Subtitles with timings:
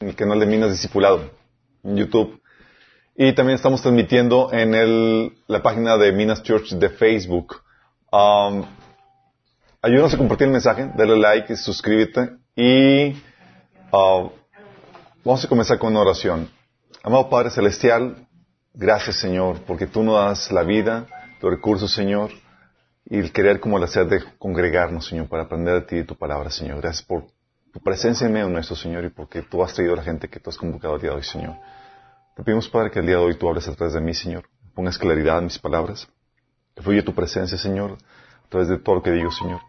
[0.00, 1.30] el canal de Minas Discipulado
[1.84, 2.40] en YouTube.
[3.14, 7.56] Y también estamos transmitiendo en el, la página de Minas Church de Facebook.
[8.10, 8.64] Um,
[9.82, 13.10] ayúdanos a compartir el mensaje, dale like, suscríbete y
[13.92, 14.30] uh,
[15.22, 16.48] vamos a comenzar con una oración.
[17.02, 18.26] Amado Padre Celestial,
[18.72, 21.08] gracias Señor, porque tú nos das la vida,
[21.42, 22.30] los recursos Señor,
[23.04, 26.16] y el querer como el hacer de congregarnos Señor, para aprender de ti y tu
[26.16, 26.80] palabra Señor.
[26.80, 27.26] Gracias por
[27.72, 30.40] tu presencia en medio nuestro Señor y porque tú has traído a la gente que
[30.40, 31.56] tú has convocado el día de hoy Señor.
[32.36, 34.48] Te pedimos Padre que el día de hoy tú hables a través de mí Señor,
[34.74, 36.08] pongas claridad en mis palabras,
[36.74, 37.98] que fluya tu presencia Señor,
[38.44, 39.60] a través de todo lo que digo Señor.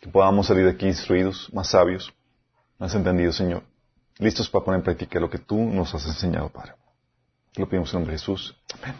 [0.00, 2.12] Que podamos salir de aquí instruidos, más sabios,
[2.78, 3.62] más entendidos Señor
[4.18, 6.72] listos para poner en práctica lo que tú nos has enseñado, Padre.
[7.52, 8.56] Te lo pedimos en nombre de Jesús.
[8.82, 8.94] Amén.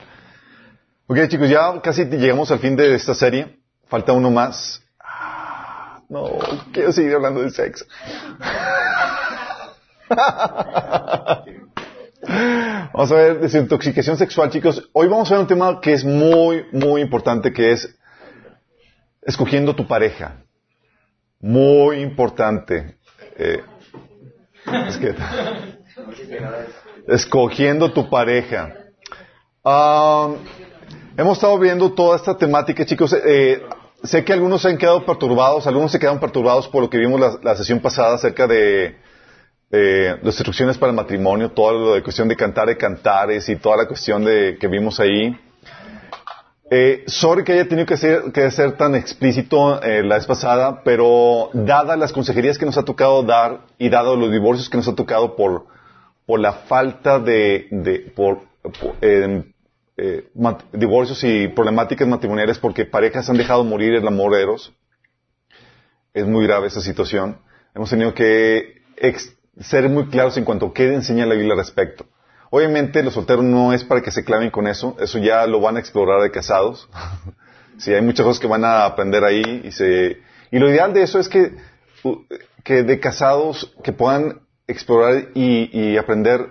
[1.07, 3.61] Ok, chicos, ya casi llegamos al fin de esta serie.
[3.87, 4.83] Falta uno más.
[6.07, 6.39] Ah, no,
[6.73, 7.85] quiero seguir hablando de sexo.
[12.93, 14.89] vamos a ver desintoxicación sexual, chicos.
[14.93, 17.93] Hoy vamos a ver un tema que es muy, muy importante, que es
[19.23, 20.43] escogiendo tu pareja.
[21.41, 22.99] Muy importante.
[23.37, 23.63] Eh,
[24.89, 25.15] es que,
[27.09, 28.75] escogiendo tu pareja.
[29.65, 30.37] Um,
[31.17, 33.13] hemos estado viendo toda esta temática, chicos.
[33.13, 33.61] Eh,
[34.03, 37.21] sé que algunos se han quedado perturbados, algunos se quedaron perturbados por lo que vimos
[37.21, 38.97] la, la sesión pasada acerca de
[39.71, 43.57] eh, las instrucciones para el matrimonio, todo lo de cuestión de cantar de cantares y
[43.57, 45.37] toda la cuestión de que vimos ahí.
[46.71, 50.83] Eh, sorry que haya tenido que ser, que ser tan explícito eh, la vez pasada,
[50.85, 54.89] pero dadas las consejerías que nos ha tocado dar y dado los divorcios que nos
[54.89, 55.67] ha tocado por,
[56.27, 58.43] por la falta de, de por,
[59.97, 60.29] eh
[60.73, 64.73] divorcios y problemáticas matrimoniales porque parejas han dejado morir el amor eros,
[66.13, 67.39] es muy grave esa situación.
[67.75, 68.83] Hemos tenido que
[69.61, 72.07] ser muy claros en cuanto a qué enseña la Biblia al respecto.
[72.51, 75.77] Obviamente los solteros no es para que se claven con eso, eso ya lo van
[75.77, 76.89] a explorar de casados.
[77.79, 80.19] sí, hay muchas cosas que van a aprender ahí y se
[80.51, 81.53] y lo ideal de eso es que
[82.63, 86.49] que de casados que puedan explorar y, y aprender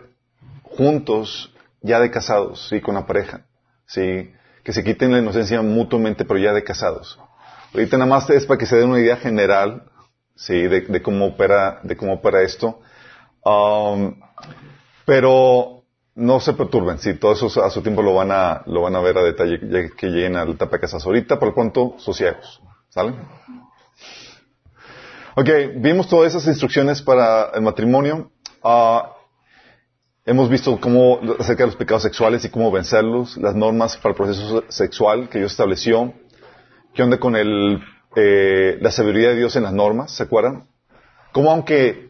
[0.64, 1.55] juntos
[1.86, 3.46] ya de casados, sí, con la pareja,
[3.86, 4.32] sí,
[4.64, 7.20] que se quiten la inocencia mutuamente, pero ya de casados.
[7.74, 9.84] Ahorita nada más es para que se den una idea general,
[10.36, 12.82] sí, de, cómo opera, de cómo opera esto.
[13.44, 14.20] Um,
[15.06, 15.84] pero
[16.16, 19.02] no se perturben, sí, todo eso a su tiempo lo van a, lo van a
[19.02, 21.06] ver a detalle ya que lleguen al etapa de casas.
[21.06, 22.62] Ahorita, por lo pronto, sosiegos.
[22.90, 23.14] ¿Sale?
[25.36, 28.32] Ok, vimos todas esas instrucciones para el matrimonio.
[28.64, 29.15] Uh,
[30.26, 34.16] hemos visto cómo, acerca de los pecados sexuales y cómo vencerlos, las normas para el
[34.16, 36.14] proceso sexual que Dios estableció.
[36.94, 37.80] ¿Qué onda con el,
[38.16, 40.12] eh, la sabiduría de Dios en las normas?
[40.12, 40.68] ¿Se acuerdan?
[41.32, 42.10] Como aunque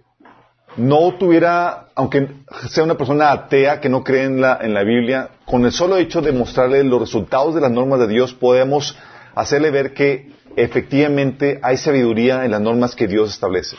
[0.77, 2.29] no tuviera, aunque
[2.69, 5.97] sea una persona atea que no cree en la, en la Biblia, con el solo
[5.97, 8.97] hecho de mostrarle los resultados de las normas de Dios, podemos
[9.33, 13.75] hacerle ver que efectivamente hay sabiduría en las normas que Dios establece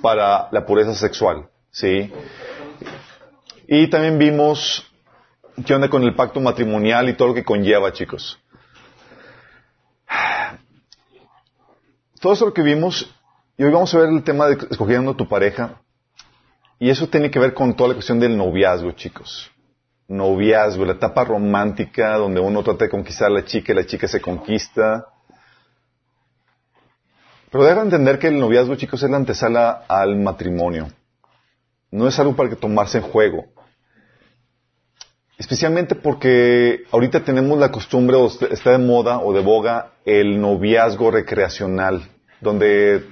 [0.00, 2.12] para la pureza sexual, ¿sí?
[3.66, 4.84] Y también vimos
[5.66, 8.38] qué onda con el pacto matrimonial y todo lo que conlleva, chicos.
[12.20, 13.12] Todo eso lo que vimos,
[13.56, 15.80] y hoy vamos a ver el tema de escogiendo tu pareja,
[16.78, 19.50] y eso tiene que ver con toda la cuestión del noviazgo, chicos.
[20.08, 24.06] Noviazgo, la etapa romántica donde uno trata de conquistar a la chica y la chica
[24.06, 25.06] se conquista.
[27.50, 30.88] Pero deben entender que el noviazgo, chicos, es la antesala al matrimonio.
[31.90, 33.46] No es algo para que tomarse en juego.
[35.42, 41.10] Especialmente porque ahorita tenemos la costumbre, o está de moda o de boga, el noviazgo
[41.10, 42.08] recreacional,
[42.40, 43.04] donde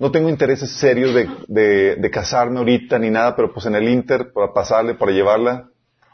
[0.00, 4.32] no tengo intereses serios de, de, casarme ahorita ni nada, pero pues en el Inter,
[4.32, 5.68] para pasarle, para llevarla,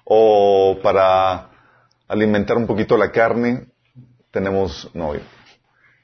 [0.04, 1.48] o para
[2.08, 3.68] alimentar un poquito la carne,
[4.30, 5.22] tenemos novio.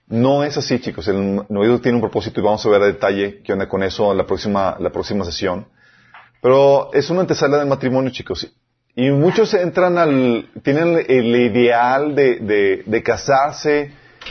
[0.06, 1.06] No es así, chicos.
[1.08, 4.10] El novio tiene un propósito y vamos a ver a detalle qué onda con eso
[4.10, 5.68] en la próxima, la próxima sesión.
[6.40, 8.50] Pero es una antesala del matrimonio, chicos.
[8.94, 13.90] Y muchos entran al, tienen el ideal de, de, casarse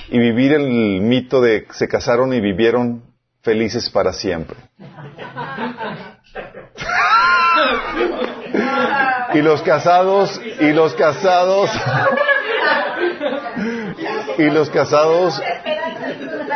[0.09, 3.01] y vivir el mito de se casaron y vivieron
[3.41, 4.57] felices para siempre.
[9.33, 11.71] y los casados, y los casados,
[14.37, 15.41] y los casados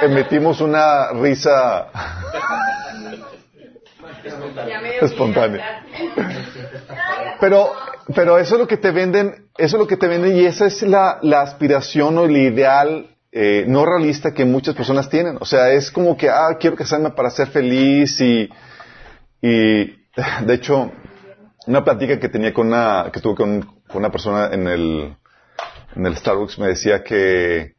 [0.02, 1.88] emitimos una risa
[5.01, 5.83] espontánea.
[7.39, 7.73] Pero,
[8.13, 10.65] pero eso es lo que te venden, eso es lo que te venden y esa
[10.65, 15.37] es la, la aspiración o el ideal eh, no realista que muchas personas tienen.
[15.41, 18.49] O sea, es como que, ah, quiero casarme para ser feliz y,
[19.41, 19.85] y,
[20.45, 20.91] de hecho,
[21.67, 25.17] una plática que tenía con una, que tuve con, con una persona en el,
[25.95, 27.75] en el Starbucks me decía que,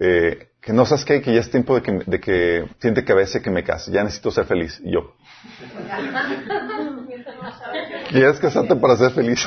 [0.00, 3.12] eh, que no sabes qué, que ya es tiempo de que, de que siente que
[3.12, 4.80] a veces que me case, ya necesito ser feliz.
[4.82, 5.14] Y yo.
[8.10, 9.46] ¿Quieres casarte para ser feliz?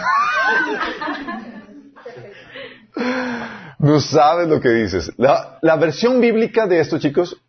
[3.80, 5.12] no sabes lo que dices.
[5.18, 7.42] La, la versión bíblica de esto, chicos,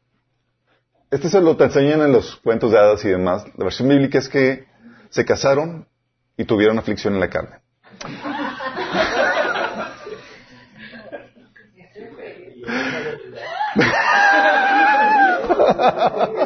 [1.10, 3.44] este se lo te enseñan en los cuentos de hadas y demás.
[3.56, 4.66] La versión bíblica es que
[5.10, 5.88] se casaron
[6.36, 7.56] y tuvieron aflicción en la carne.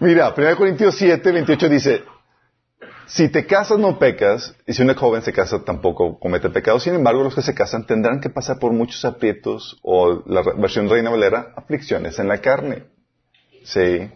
[0.00, 2.04] Mira, 1 Corintios 7, 28 dice,
[3.06, 6.80] si te casas no pecas, y si una joven se casa tampoco comete pecado.
[6.80, 10.88] Sin embargo, los que se casan tendrán que pasar por muchos aprietos, o la versión
[10.88, 12.84] Reina Valera, aflicciones en la carne.
[13.64, 14.10] Sí.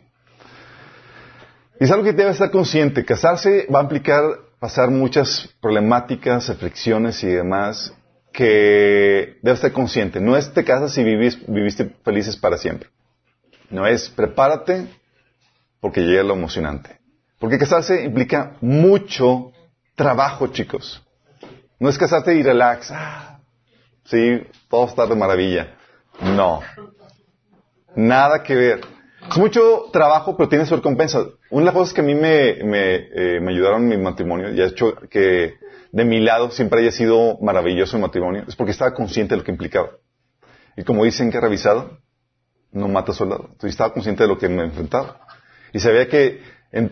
[1.80, 3.04] Y es algo que debe estar consciente.
[3.04, 4.22] Casarse va a implicar
[4.58, 7.94] pasar muchas problemáticas, aflicciones y demás
[8.38, 10.20] que debe estar consciente.
[10.20, 12.88] No es te casas y viviste felices para siempre.
[13.68, 14.86] No es prepárate
[15.80, 17.00] porque llega lo emocionante.
[17.40, 19.50] Porque casarse implica mucho
[19.96, 21.04] trabajo, chicos.
[21.80, 22.92] No es casarte y relax.
[22.92, 23.40] Ah,
[24.04, 25.74] sí, todo está de maravilla.
[26.20, 26.60] No.
[27.96, 28.80] Nada que ver.
[29.28, 31.24] Es mucho trabajo, pero tiene su recompensa.
[31.50, 34.54] Una de las cosas que a mí me, me, eh, me ayudaron en mi matrimonio
[34.54, 35.54] y ha hecho que
[35.92, 39.44] de mi lado siempre haya sido maravilloso el matrimonio es porque estaba consciente de lo
[39.44, 39.90] que implicaba.
[40.76, 41.98] Y como dicen que revisado,
[42.72, 43.50] no mata soldado.
[43.62, 45.20] Estaba consciente de lo que me enfrentaba.
[45.72, 46.42] Y sabía que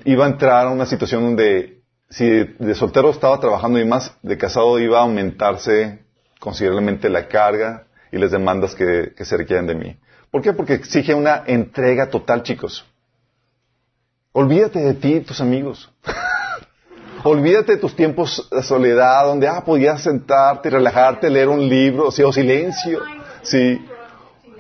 [0.05, 4.39] iba a entrar a una situación donde si de soltero estaba trabajando y más, de
[4.39, 6.05] casado iba a aumentarse
[6.41, 9.97] considerablemente la carga y las demandas que, se requieren de mí.
[10.31, 10.53] ¿Por qué?
[10.53, 12.85] Porque exige una entrega total, chicos.
[14.33, 15.91] Olvídate de ti y tus amigos.
[17.23, 22.09] Olvídate de tus tiempos de soledad, donde ah, podías sentarte y relajarte, leer un libro,
[22.09, 23.03] o silencio.
[23.43, 23.85] Sí.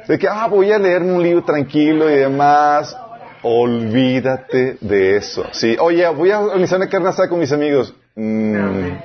[0.06, 2.97] De que, ah, voy a leerme un libro tranquilo y demás.
[3.43, 5.44] Olvídate de eso.
[5.53, 7.94] Sí, oye, voy a organizar una carne asada con mis amigos.
[8.14, 8.53] Mm.
[8.53, 8.97] No,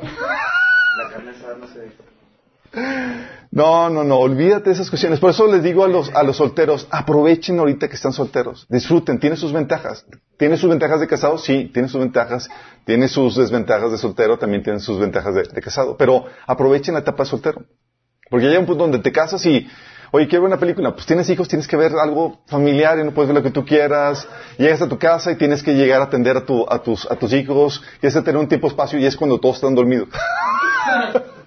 [3.51, 5.19] no, no, olvídate de esas cuestiones.
[5.19, 8.65] Por eso les digo a los, a los solteros, aprovechen ahorita que están solteros.
[8.69, 10.05] Disfruten, tiene sus ventajas.
[10.37, 11.37] ¿Tiene sus ventajas de casado?
[11.37, 12.49] Sí, tiene sus ventajas.
[12.85, 15.97] Tiene sus desventajas de soltero, también tiene sus ventajas de, de casado.
[15.97, 17.63] Pero aprovechen la etapa de soltero.
[18.29, 19.67] Porque llega un punto donde te casas y
[20.13, 20.93] Oye, quiero ver una película.
[20.93, 23.63] Pues tienes hijos, tienes que ver algo familiar y no puedes ver lo que tú
[23.63, 24.27] quieras.
[24.57, 27.15] Llegas a tu casa y tienes que llegar a atender a, tu, a, tus, a
[27.15, 27.81] tus hijos.
[28.01, 30.09] Y es tener un tiempo espacio y es cuando todos están dormidos.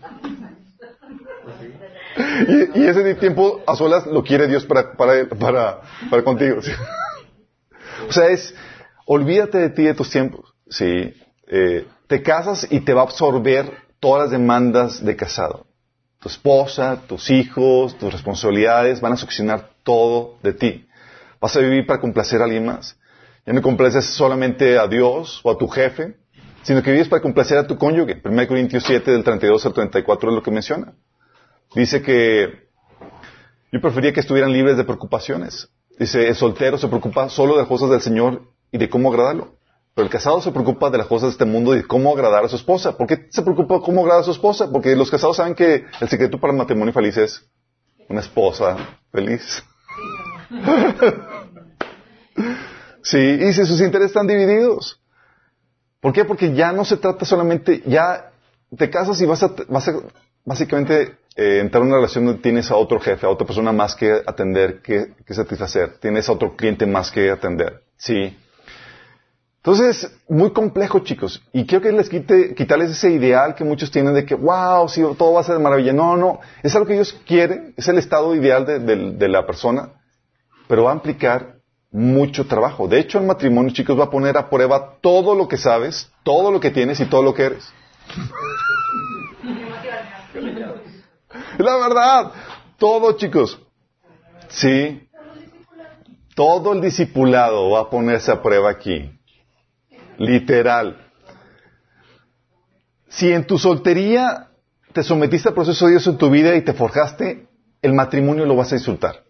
[2.74, 6.58] y, ese tiempo a solas lo quiere Dios para, para, para, contigo.
[8.08, 8.54] o sea, es,
[9.06, 10.54] olvídate de ti de tus tiempos.
[10.68, 11.14] Sí.
[11.48, 13.70] Eh, te casas y te va a absorber
[14.00, 15.66] todas las demandas de casado.
[16.20, 20.88] Tu esposa, tus hijos, tus responsabilidades van a succionar todo de ti.
[21.40, 22.96] Vas a vivir para complacer a alguien más.
[23.46, 26.16] Ya no complaces solamente a Dios o a tu jefe,
[26.62, 28.20] sino que vives para complacer a tu cónyuge.
[28.24, 30.94] 1 Corintios 7 del 32 al 34 es lo que menciona.
[31.74, 32.68] Dice que
[33.72, 35.68] yo prefería que estuvieran libres de preocupaciones.
[35.98, 39.56] Dice, el soltero se preocupa solo de las cosas del Señor y de cómo agradarlo.
[39.94, 42.44] Pero el casado se preocupa de las cosas de este mundo y de cómo agradar
[42.44, 42.96] a su esposa.
[42.96, 44.70] ¿Por qué se preocupa cómo agradar a su esposa?
[44.70, 47.44] Porque los casados saben que el secreto para el matrimonio feliz es
[48.08, 48.76] una esposa
[49.12, 49.62] feliz.
[53.02, 55.00] sí, y si sus intereses están divididos.
[56.00, 56.24] ¿Por qué?
[56.24, 58.32] Porque ya no se trata solamente, ya
[58.76, 59.94] te casas y vas a, vas a
[60.44, 63.96] básicamente eh, entrar en una relación donde tienes a otro jefe, a otra persona más
[63.96, 65.98] que atender, que, satisfacer.
[65.98, 67.82] Tienes a otro cliente más que atender.
[67.96, 68.36] Sí.
[69.56, 71.42] Entonces, muy complejo, chicos.
[71.52, 75.02] Y quiero que les quite, quitarles ese ideal que muchos tienen de que, wow, sí,
[75.18, 75.92] todo va a ser maravilla.
[75.92, 76.38] No, no.
[76.62, 79.88] Es algo que ellos quieren, es el estado ideal de, la persona,
[80.68, 81.56] pero va a implicar
[81.90, 82.86] mucho trabajo.
[82.86, 86.52] De hecho, el matrimonio, chicos, va a poner a prueba todo lo que sabes, todo
[86.52, 87.72] lo que tienes y todo lo que eres.
[91.58, 92.32] la verdad.
[92.78, 93.60] Todo, chicos.
[94.48, 95.08] Sí.
[96.34, 99.10] Todo el discipulado va a ponerse a prueba aquí.
[100.18, 101.00] Literal.
[103.08, 104.48] Si en tu soltería
[104.92, 107.46] te sometiste al proceso de Dios en tu vida y te forjaste,
[107.82, 109.22] el matrimonio lo vas a insultar.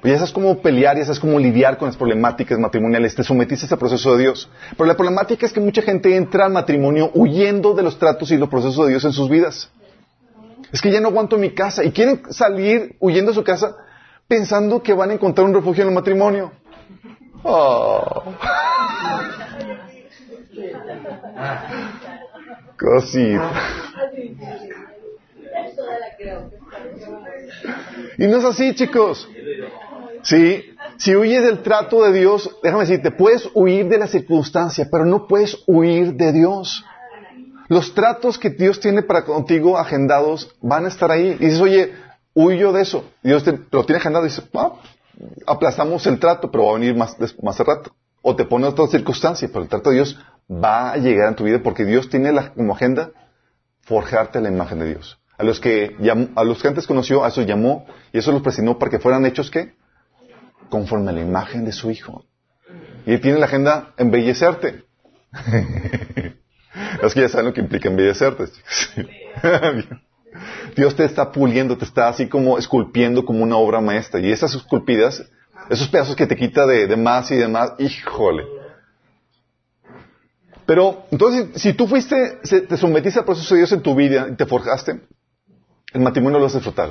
[0.00, 3.66] Pues ya sabes cómo pelear, ya sabes cómo lidiar con las problemáticas matrimoniales, te sometiste
[3.72, 4.48] al proceso de Dios.
[4.76, 8.36] Pero la problemática es que mucha gente entra al matrimonio huyendo de los tratos y
[8.36, 9.70] los procesos de Dios en sus vidas.
[10.76, 13.78] Es que ya no aguanto mi casa y quieren salir huyendo de su casa
[14.28, 16.52] pensando que van a encontrar un refugio en el matrimonio.
[17.42, 18.24] Oh.
[22.78, 23.52] Cosita.
[28.18, 29.26] Y no es así, chicos.
[30.20, 35.06] Sí, si huyes del trato de Dios, déjame decirte, puedes huir de la circunstancia, pero
[35.06, 36.84] no puedes huir de Dios.
[37.68, 41.36] Los tratos que Dios tiene para contigo agendados van a estar ahí.
[41.40, 41.92] Y dices, oye,
[42.34, 43.04] huyo de eso.
[43.22, 44.74] Dios te, lo tiene agendado y dices, ah,
[45.46, 47.92] aplazamos el trato, pero va a venir más, más rato.
[48.22, 50.18] O te pone otra circunstancia, pero el trato de Dios
[50.50, 53.10] va a llegar en tu vida porque Dios tiene la, como agenda
[53.82, 55.18] forjarte la imagen de Dios.
[55.38, 55.96] A los que
[56.34, 59.26] a los que antes conoció, a esos llamó y eso los presionó para que fueran
[59.26, 59.74] hechos ¿qué?
[60.70, 62.24] conforme a la imagen de su Hijo.
[63.04, 64.84] Y él tiene la agenda embellecerte.
[67.02, 68.44] es que ya saben lo que implica embellecerte.
[70.76, 74.20] Dios te está puliendo, te está así como esculpiendo como una obra maestra.
[74.20, 75.24] Y esas esculpidas,
[75.70, 78.44] esos pedazos que te quita de, de más y de más, híjole.
[80.66, 84.34] Pero, entonces, si tú fuiste, te sometiste al proceso de Dios en tu vida y
[84.34, 85.00] te forjaste,
[85.92, 86.90] el matrimonio lo vas a disfrutar.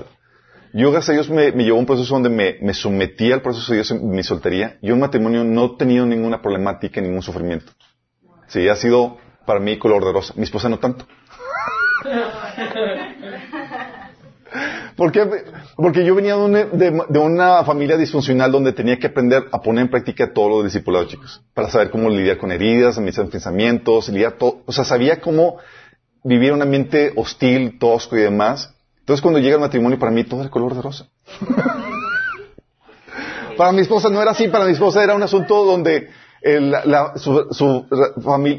[0.74, 3.72] Yo, gracias a Dios, me, llevó a un proceso donde me, me, sometí al proceso
[3.72, 4.78] de Dios en mi soltería.
[4.82, 7.72] Yo en matrimonio no he tenido ninguna problemática, ningún sufrimiento.
[8.48, 10.34] Sí, ha sido para mí color de rosa.
[10.36, 11.06] Mi esposa no tanto.
[14.96, 15.28] ¿Por qué?
[15.76, 20.32] Porque yo venía de una, familia disfuncional donde tenía que aprender a poner en práctica
[20.34, 21.42] todo lo discipulado, chicos.
[21.54, 24.62] Para saber cómo lidiar con heridas, mis pensamientos, lidiar todo.
[24.66, 25.58] O sea, sabía cómo
[26.24, 28.74] vivir un ambiente hostil, tosco y demás.
[29.00, 31.08] Entonces cuando llega el matrimonio, para mí todo era color de rosa.
[33.58, 36.10] para mi esposa no era así, para mi esposa era un asunto donde
[37.16, 37.88] su,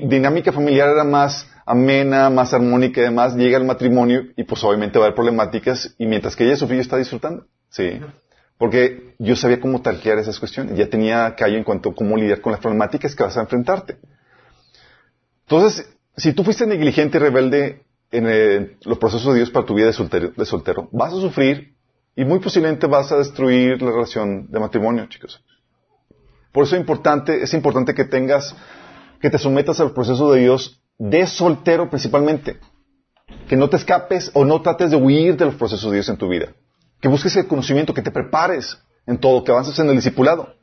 [0.08, 4.98] dinámica familiar era más amena, más armónica y demás, llega el matrimonio y pues obviamente
[4.98, 7.46] va a haber problemáticas y mientras que ella sufrió está disfrutando.
[7.68, 8.00] Sí.
[8.58, 10.76] Porque yo sabía cómo talquear esas cuestiones.
[10.76, 13.98] Ya tenía callo en cuanto a cómo lidiar con las problemáticas que vas a enfrentarte.
[15.42, 19.86] Entonces, si tú fuiste negligente y rebelde en los procesos de Dios para tu vida
[19.86, 21.74] de soltero, de soltero, vas a sufrir
[22.16, 25.44] y muy posiblemente vas a destruir la relación de matrimonio, chicos.
[26.56, 28.56] Por eso es importante, es importante que tengas,
[29.20, 32.58] que te sometas al proceso de Dios de soltero principalmente.
[33.46, 36.16] Que no te escapes o no trates de huir de los procesos de Dios en
[36.16, 36.54] tu vida.
[36.98, 40.54] Que busques el conocimiento, que te prepares en todo, que avances en el discipulado.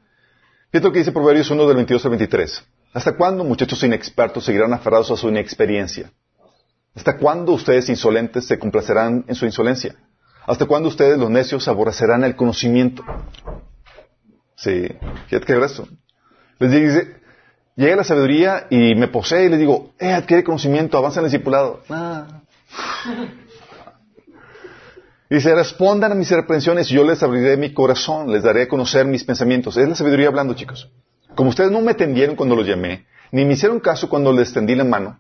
[0.72, 2.64] Fíjate lo que dice Proverbios 1 del 22 al 23.
[2.96, 6.12] ¿Hasta cuándo, muchachos inexpertos, seguirán aferrados a su inexperiencia?
[6.96, 9.94] ¿Hasta cuándo ustedes insolentes se complacerán en su insolencia?
[10.48, 13.04] ¿Hasta cuándo ustedes, los necios, aborrecerán el conocimiento?
[14.64, 14.88] Sí,
[15.28, 15.86] fíjate que eso.
[16.60, 17.18] Les dice,
[17.76, 21.32] llega la sabiduría y me posee y les digo, eh, adquiere conocimiento, avanza en el
[21.32, 21.82] discipulado.
[21.90, 22.42] Ah.
[25.30, 29.06] Dice, respondan a mis reprensiones y yo les abriré mi corazón, les daré a conocer
[29.06, 29.76] mis pensamientos.
[29.76, 30.90] Es la sabiduría hablando, chicos.
[31.36, 34.76] Como ustedes no me tendieron cuando los llamé, ni me hicieron caso cuando les tendí
[34.76, 35.20] la mano,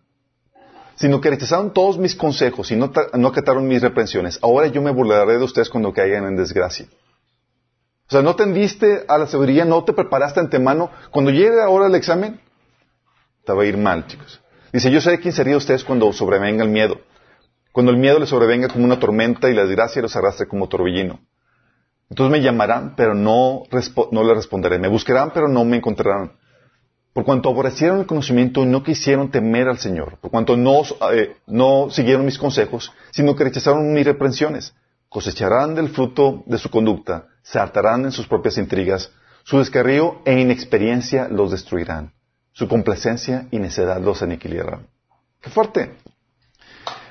[0.95, 4.91] sino que rechazaron todos mis consejos y no, no acataron mis reprensiones, ahora yo me
[4.91, 6.85] burlaré de ustedes cuando caigan en desgracia.
[8.07, 10.91] O sea, no tendiste a la sabiduría, no te preparaste antemano.
[11.11, 12.39] Cuando llegue ahora el examen,
[13.45, 14.41] te va a ir mal, chicos.
[14.71, 16.99] Dice, yo sé quién sería ustedes cuando sobrevenga el miedo.
[17.71, 21.19] Cuando el miedo les sobrevenga como una tormenta y la desgracia los arrastre como torbellino.
[22.09, 23.63] Entonces me llamarán, pero no,
[24.11, 24.77] no les responderé.
[24.77, 26.33] Me buscarán, pero no me encontrarán.
[27.13, 30.17] Por cuanto aborrecieron el conocimiento y no quisieron temer al Señor.
[30.19, 30.81] Por cuanto no,
[31.13, 34.75] eh, no siguieron mis consejos, sino que rechazaron mis reprensiones.
[35.09, 39.11] Cosecharán del fruto de su conducta se hartarán en sus propias intrigas,
[39.43, 42.13] su descarrío e inexperiencia los destruirán,
[42.53, 44.87] su complacencia y necedad los aniquilarán.
[45.41, 45.97] ¡Qué fuerte!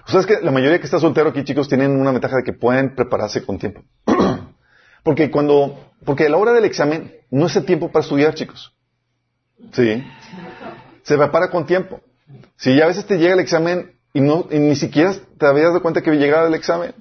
[0.06, 2.94] Ustedes que la mayoría que está soltero aquí, chicos, tienen una ventaja de que pueden
[2.94, 3.82] prepararse con tiempo.
[5.04, 8.74] porque cuando, porque a la hora del examen no es el tiempo para estudiar, chicos.
[9.72, 10.04] Sí.
[11.02, 12.00] Se prepara con tiempo.
[12.56, 15.70] Si ya a veces te llega el examen y no, y ni siquiera te habías
[15.70, 16.94] dado cuenta que llegaba el examen.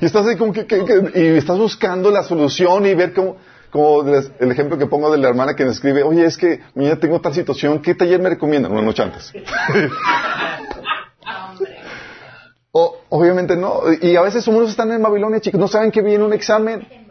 [0.00, 0.66] Y estás ahí como que,
[1.14, 3.36] y estás buscando la solución y ver cómo,
[3.70, 6.98] como el ejemplo que pongo de la hermana que me escribe, oye, es que mira,
[6.98, 8.72] tengo tal situación, ¿qué taller me recomiendan?
[8.72, 9.32] Una noche antes.
[12.72, 13.82] o, obviamente no.
[14.00, 17.05] Y a veces unos están en Babilonia, chicos, no saben que viene un examen.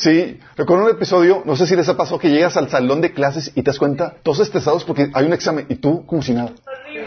[0.00, 3.12] Sí, recuerdo un episodio, no sé si les ha pasado que llegas al salón de
[3.12, 6.32] clases y te das cuenta, todos estresados porque hay un examen y tú como si
[6.32, 6.52] nada.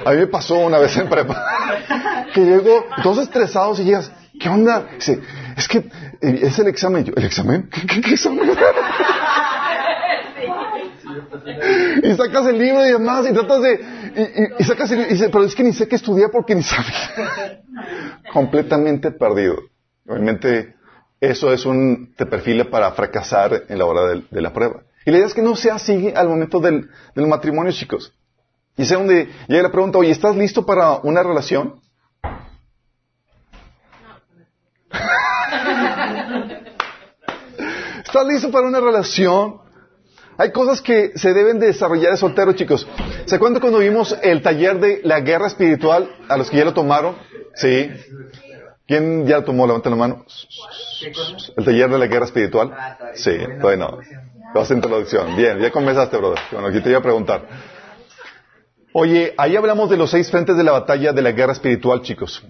[0.06, 1.44] A mí me pasó una vez en prepa
[2.36, 4.90] que llego todos estresados y llegas, ¿Qué onda?
[4.94, 5.22] Dice,
[5.58, 5.90] es que eh,
[6.22, 7.04] es el examen.
[7.04, 7.68] Yo, ¿el examen?
[7.72, 8.48] ¿Qué, qué, examen?
[12.04, 13.82] y sacas el libro y demás y tratas de
[14.16, 16.62] y, y, sacas el y dice pero es que ni sé qué estudiar porque ni
[16.62, 17.64] sabía
[18.34, 19.58] completamente perdido.
[20.08, 20.76] Obviamente,
[21.24, 24.82] eso es un, te perfila para fracasar en la hora de, la prueba.
[25.06, 28.14] Y la idea es que no sea así al momento del, del matrimonio, chicos.
[28.76, 31.80] Y es donde llega la pregunta, oye, ¿estás listo para una relación?
[38.06, 39.62] ¿Estás listo para una relación?
[40.38, 42.86] Hay cosas que se deben de desarrollar de soltero, chicos.
[43.28, 46.74] ¿Se acuerdan cuando vimos el taller de la guerra espiritual a los que ya lo
[46.74, 47.16] tomaron?
[47.56, 47.90] Sí.
[48.94, 49.66] ¿Quién ya lo tomó?
[49.66, 50.24] Levanta la mano.
[51.58, 52.72] ¿El taller de la guerra espiritual?
[53.16, 53.98] Sí, todavía no.
[54.54, 55.36] Vas a introducción.
[55.36, 56.38] Bien, ya comenzaste, brother.
[56.52, 57.48] Bueno, aquí te iba a preguntar.
[58.94, 62.44] Oye, ahí hablamos de los seis frentes de la batalla de la guerra espiritual, chicos.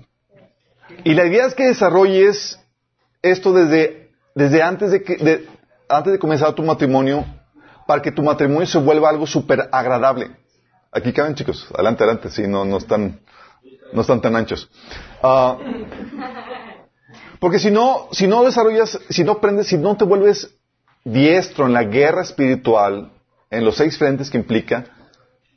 [1.06, 2.60] Y la idea es que desarrolles
[3.22, 5.48] esto desde, desde antes de que,
[5.88, 7.26] antes de comenzar tu matrimonio,
[7.88, 10.36] para que tu matrimonio se vuelva algo súper agradable.
[10.92, 11.66] Aquí caben, chicos.
[11.74, 12.30] Adelante, adelante.
[12.30, 13.22] Sí, no, no están,
[13.94, 14.70] no están tan anchos.
[15.22, 15.58] Ah,
[17.40, 20.56] porque si no, si no desarrollas, si no aprendes, si no te vuelves
[21.04, 23.12] diestro en la guerra espiritual,
[23.50, 24.86] en los seis frentes que implica,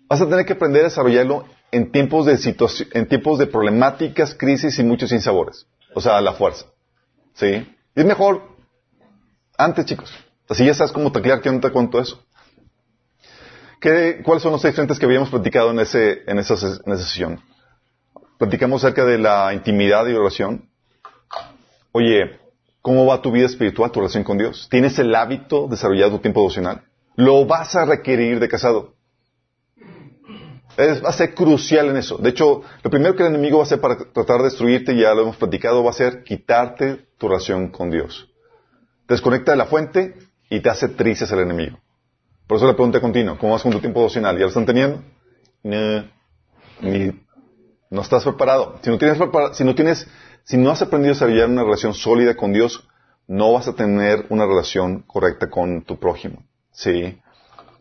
[0.08, 2.56] vas a tener que aprender a desarrollarlo en tiempos de
[2.92, 5.66] en tiempos de problemáticas, crisis y muchos sinsabores.
[5.94, 6.66] O sea, la fuerza.
[7.34, 7.46] ¿Sí?
[7.94, 8.42] Y es mejor
[9.56, 10.12] antes, chicos.
[10.48, 12.22] Así ya sabes cómo taclear, que no te cuento eso.
[13.80, 17.40] ¿Qué, ¿Cuáles son los seis frentes que habíamos platicado en, ese, en esa sesión?
[18.38, 20.68] Platicamos acerca de la intimidad y oración.
[21.92, 22.38] Oye,
[22.82, 24.68] ¿cómo va tu vida espiritual, tu relación con Dios?
[24.70, 26.82] ¿Tienes el hábito de desarrollar tu tiempo devocional?
[27.14, 28.92] Lo vas a requerir de casado.
[30.78, 32.18] va a ser crucial en eso.
[32.18, 35.14] De hecho, lo primero que el enemigo va a hacer para tratar de destruirte, ya
[35.14, 38.28] lo hemos platicado, va a ser quitarte tu relación con Dios.
[39.08, 40.14] Desconecta de la fuente
[40.50, 41.78] y te hace tristes el enemigo.
[42.46, 44.36] Por eso le pregunté continuo, ¿cómo vas con tu tiempo devocional?
[44.36, 45.02] ¿Ya lo están teniendo?
[45.62, 46.04] No,
[47.96, 48.78] no estás preparado.
[48.82, 49.18] Si no tienes,
[49.52, 50.06] si no tienes,
[50.44, 52.86] si no has aprendido a desarrollar una relación sólida con Dios,
[53.26, 56.44] no vas a tener una relación correcta con tu prójimo.
[56.70, 57.18] Sí.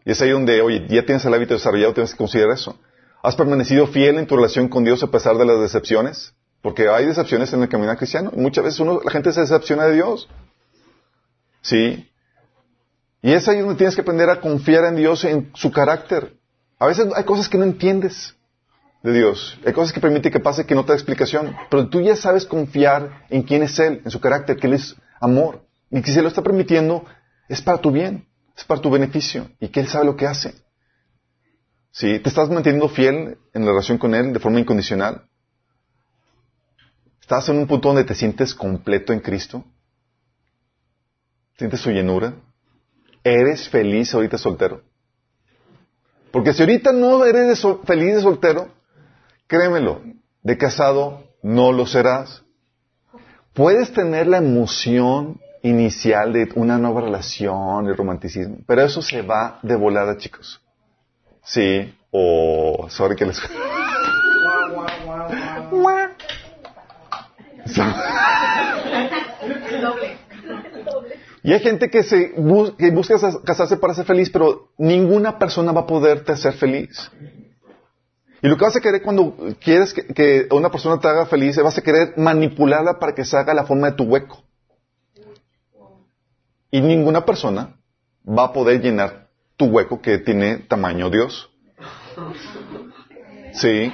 [0.06, 2.80] Y es ahí donde, oye, ya tienes el hábito desarrollado, tienes que considerar eso.
[3.22, 6.34] ¿Has permanecido fiel en tu relación con Dios a pesar de las decepciones?
[6.62, 8.32] Porque hay decepciones en el camino cristiano.
[8.36, 10.30] Muchas veces uno, la gente se decepciona de Dios.
[11.62, 12.10] Sí.
[13.22, 16.38] Y es ahí donde tienes que aprender a confiar en Dios, en su carácter.
[16.80, 18.35] A veces hay cosas que no entiendes
[19.06, 19.58] de Dios.
[19.64, 21.56] Hay cosas que permite que pase que no te da explicación.
[21.70, 24.96] Pero tú ya sabes confiar en quién es Él, en su carácter, que Él es
[25.22, 25.64] amor.
[25.92, 27.06] Y que si lo está permitiendo,
[27.48, 29.52] es para tu bien, es para tu beneficio.
[29.60, 30.56] Y que Él sabe lo que hace.
[31.92, 32.20] ¿Sí?
[32.20, 35.28] ¿Te estás manteniendo fiel en la relación con Él de forma incondicional?
[37.22, 39.64] ¿Estás en un punto donde te sientes completo en Cristo?
[41.58, 42.34] ¿Sientes su llenura?
[43.24, 44.82] ¿Eres feliz ahorita soltero?
[46.32, 48.75] Porque si ahorita no eres feliz de soltero,
[49.48, 50.02] créemelo,
[50.44, 52.44] de casado no lo serás.
[53.54, 59.60] Puedes tener la emoción inicial de una nueva relación, el romanticismo, pero eso se va
[59.64, 60.62] de volada, chicos.
[61.44, 62.88] Sí, o...
[62.90, 63.40] sorry que les...
[71.46, 75.86] Y hay gente que, se busca casarse para ser feliz, pero ninguna persona va a
[75.86, 77.12] poderte hacer feliz.
[78.46, 81.80] Y lo que vas a querer cuando quieres que, una persona te haga feliz, vas
[81.80, 84.44] a querer manipularla para que se haga la forma de tu hueco.
[86.70, 87.76] Y ninguna persona
[88.24, 91.50] va a poder llenar tu hueco que tiene tamaño Dios.
[93.54, 93.92] Sí.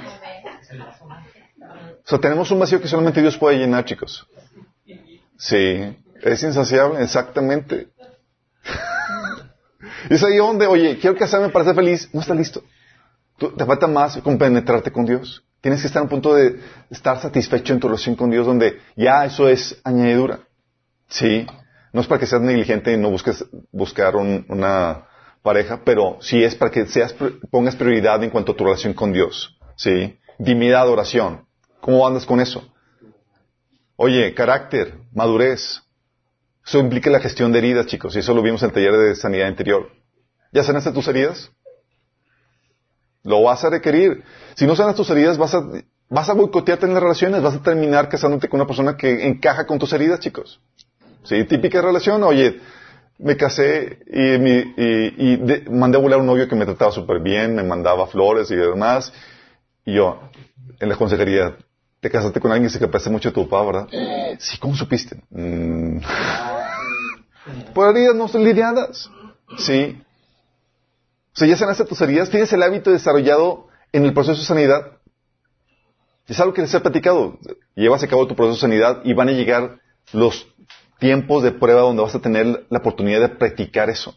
[2.04, 4.28] O sea, tenemos un vacío que solamente Dios puede llenar, chicos.
[5.38, 5.96] Sí.
[6.20, 7.88] Es insaciable, exactamente.
[10.10, 12.10] es ahí donde, oye, quiero casarme para ser feliz.
[12.12, 12.62] No está listo.
[13.50, 15.44] Te falta más compenetrarte con Dios.
[15.60, 18.78] Tienes que estar en un punto de estar satisfecho en tu relación con Dios, donde
[18.96, 20.40] ya eso es añadidura.
[21.08, 21.46] Sí.
[21.92, 25.06] No es para que seas negligente y no busques buscar una
[25.42, 27.14] pareja, pero sí es para que seas,
[27.50, 29.58] pongas prioridad en cuanto a tu relación con Dios.
[29.76, 30.18] Sí.
[30.38, 31.46] Intimidad, oración.
[31.80, 32.72] ¿Cómo andas con eso?
[33.96, 35.82] Oye, carácter, madurez,
[36.64, 39.14] eso implica la gestión de heridas, chicos, y eso lo vimos en el taller de
[39.14, 39.90] sanidad interior.
[40.52, 41.50] ¿Ya sanaste tus heridas?
[43.24, 44.22] Lo vas a requerir.
[44.54, 45.62] Si no sanas tus heridas, vas a,
[46.08, 49.66] vas a boicotearte en las relaciones, vas a terminar casándote con una persona que encaja
[49.66, 50.60] con tus heridas, chicos.
[51.24, 52.60] Sí, típica relación, oye,
[53.18, 57.62] me casé y, mandé a volar a un novio que me trataba súper bien, me
[57.62, 59.12] mandaba flores y demás,
[59.84, 60.20] y yo,
[60.80, 61.56] en la consejería,
[62.00, 63.88] te casaste con alguien que se parece mucho a tu papá, ¿verdad?
[64.38, 65.22] Sí, ¿cómo supiste?
[65.30, 65.98] Mm.
[67.74, 69.08] Por heridas no son lidiadas.
[69.58, 70.00] Sí.
[71.34, 74.98] O sea, ya sanaste tus heridas, tienes el hábito desarrollado en el proceso de sanidad.
[76.28, 77.38] Es algo que les he platicado.
[77.74, 79.78] Llevas a cabo tu proceso de sanidad y van a llegar
[80.12, 80.46] los
[80.98, 84.16] tiempos de prueba donde vas a tener la oportunidad de practicar eso.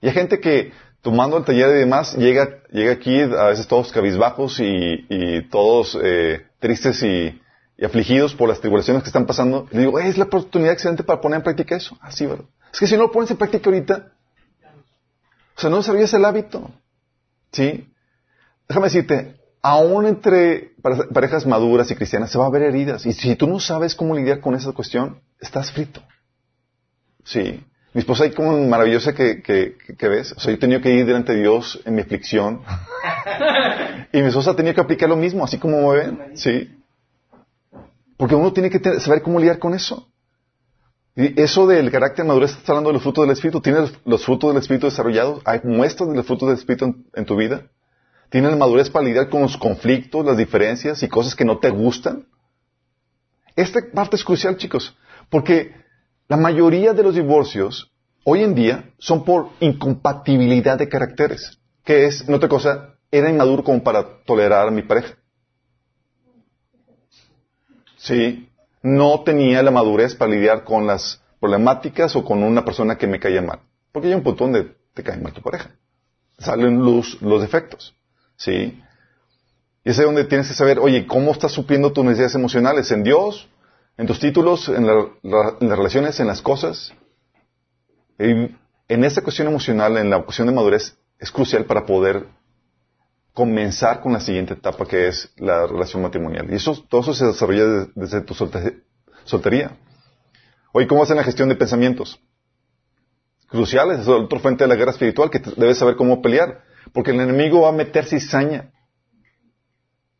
[0.00, 3.92] Y hay gente que tomando el taller y demás llega, llega aquí a veces todos
[3.92, 7.40] cabizbajos y, todos eh, tristes y,
[7.84, 9.66] afligidos por las tribulaciones que están pasando.
[9.72, 11.96] Y digo, es la oportunidad excelente para poner en práctica eso.
[12.00, 12.44] Así, ¿verdad?
[12.72, 14.12] Es que si no lo pones en práctica ahorita,
[15.60, 16.70] o sea, no desarrollas el hábito.
[17.52, 17.86] ¿Sí?
[18.66, 20.72] Déjame decirte, aún entre
[21.12, 23.04] parejas maduras y cristianas se va a ver heridas.
[23.04, 26.02] Y si tú no sabes cómo lidiar con esa cuestión, estás frito.
[27.24, 27.62] Sí.
[27.92, 30.32] Mi esposa hay como maravillosa que, que, que, ves.
[30.32, 32.62] O sea, yo he tenido que ir delante de Dios en mi aflicción.
[34.14, 36.36] y mi esposa ha tenido que aplicar lo mismo, así como me ven.
[36.36, 36.74] Sí.
[38.16, 40.09] Porque uno tiene que saber cómo lidiar con eso.
[41.16, 43.60] Y eso del carácter madurez, estás hablando de los frutos del Espíritu.
[43.60, 45.42] ¿Tienes los frutos del Espíritu desarrollados?
[45.44, 47.66] ¿Hay muestras de los frutos del Espíritu en, tu vida?
[48.30, 51.70] ¿Tienes la madurez para lidiar con los conflictos, las diferencias y cosas que no te
[51.70, 52.26] gustan?
[53.56, 54.96] Esta parte es crucial, chicos,
[55.28, 55.74] porque
[56.28, 57.92] la mayoría de los divorcios
[58.24, 63.64] hoy en día son por incompatibilidad de caracteres, que es, no otra cosa, era inmaduro
[63.64, 65.16] como para tolerar a mi pareja.
[67.96, 68.49] Sí,
[68.82, 73.20] no tenía la madurez para lidiar con las problemáticas o con una persona que me
[73.20, 73.60] caía mal.
[73.92, 75.70] Porque hay un punto donde te cae mal tu pareja.
[76.38, 77.94] Salen luz los defectos.
[78.36, 78.80] ¿Sí?
[79.84, 82.90] Y es donde tienes que saber, oye, ¿cómo estás supliendo tus necesidades emocionales?
[82.90, 83.48] ¿En Dios?
[83.96, 84.68] ¿En tus títulos?
[84.68, 86.20] ¿En, las relaciones?
[86.20, 86.92] ¿En las cosas?
[88.18, 92.26] en esta cuestión emocional, en la cuestión de madurez, es crucial para poder
[93.32, 96.50] comenzar con la siguiente etapa que es la relación matrimonial.
[96.50, 98.34] Y eso, todo eso se desarrolla desde, tu
[99.24, 99.76] soltería.
[100.72, 102.20] Oye, ¿cómo vas en la gestión de pensamientos?
[103.48, 106.62] Cruciales, es otra fuente de la guerra espiritual que debes saber cómo pelear.
[106.92, 108.70] Porque el enemigo va a meter cizaña.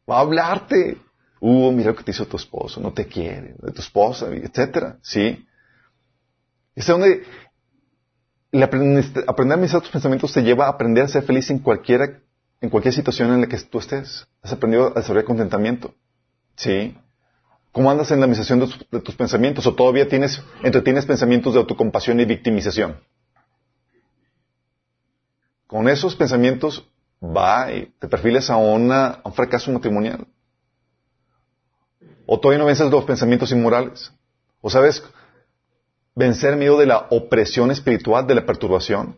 [0.08, 0.98] Va a hablarte.
[1.40, 4.98] Uh, mira lo que te hizo tu esposo, no te quiere, de tu esposa, etcétera.
[5.02, 5.46] ¿Sí?
[6.74, 7.24] Es donde
[8.62, 12.22] aprender a administrar tus pensamientos te lleva a aprender a ser feliz en cualquier,
[12.60, 14.26] en cualquier situación en la que tú estés.
[14.42, 15.94] Has aprendido a desarrollar contentamiento.
[16.56, 16.96] ¿Sí?
[17.72, 19.66] ¿Cómo andas en la administración de tus, pensamientos?
[19.66, 22.98] ¿O todavía tienes, entretienes pensamientos de autocompasión y victimización?
[25.66, 26.84] Con esos pensamientos
[27.22, 30.26] va y te perfiles a, una, un fracaso matrimonial.
[32.26, 34.12] O todavía no vences los pensamientos inmorales.
[34.60, 35.02] O sabes
[36.14, 39.16] vencer miedo de la opresión espiritual, de la perturbación.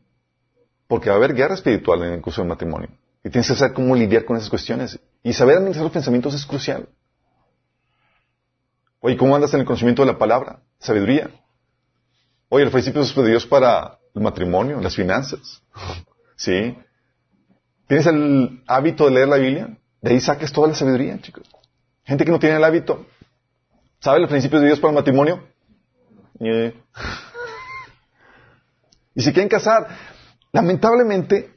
[0.86, 2.90] Porque va a haber guerra espiritual en el curso del matrimonio.
[3.24, 4.98] Y tienes que saber cómo lidiar con esas cuestiones.
[5.22, 6.88] Y saber administrar los pensamientos es crucial.
[9.00, 10.60] Oye, ¿cómo andas en el conocimiento de la palabra?
[10.78, 11.30] Sabiduría.
[12.48, 15.62] Oye, el principio de Dios para el matrimonio, las finanzas.
[16.36, 16.76] ¿Sí?
[17.86, 19.78] ¿Tienes el hábito de leer la Biblia?
[20.00, 21.48] De ahí saques toda la sabiduría, chicos.
[22.04, 23.06] Gente que no tiene el hábito.
[24.00, 25.44] ¿Sabe los principios de Dios para el matrimonio?
[29.14, 29.86] y si quieren casar,
[30.52, 31.51] lamentablemente,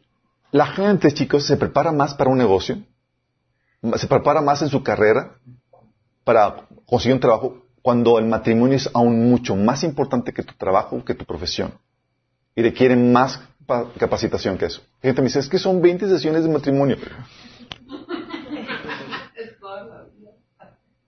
[0.55, 2.77] la gente, chicos, se prepara más para un negocio,
[3.97, 5.35] se prepara más en su carrera
[6.23, 11.03] para conseguir un trabajo, cuando el matrimonio es aún mucho más importante que tu trabajo,
[11.03, 11.73] que tu profesión.
[12.55, 13.41] Y requiere más
[13.99, 14.81] capacitación que eso.
[15.01, 16.95] Gente me dice, es que son 20 sesiones de matrimonio.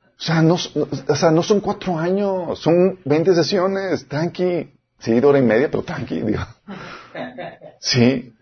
[0.03, 4.73] O sea, no, o sea, no son cuatro años, son 20 sesiones, tranqui.
[4.99, 6.41] Sí, de hora y media, pero tranqui, digo.
[7.79, 8.33] Sí.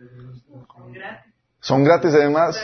[1.59, 2.61] Son gratis además.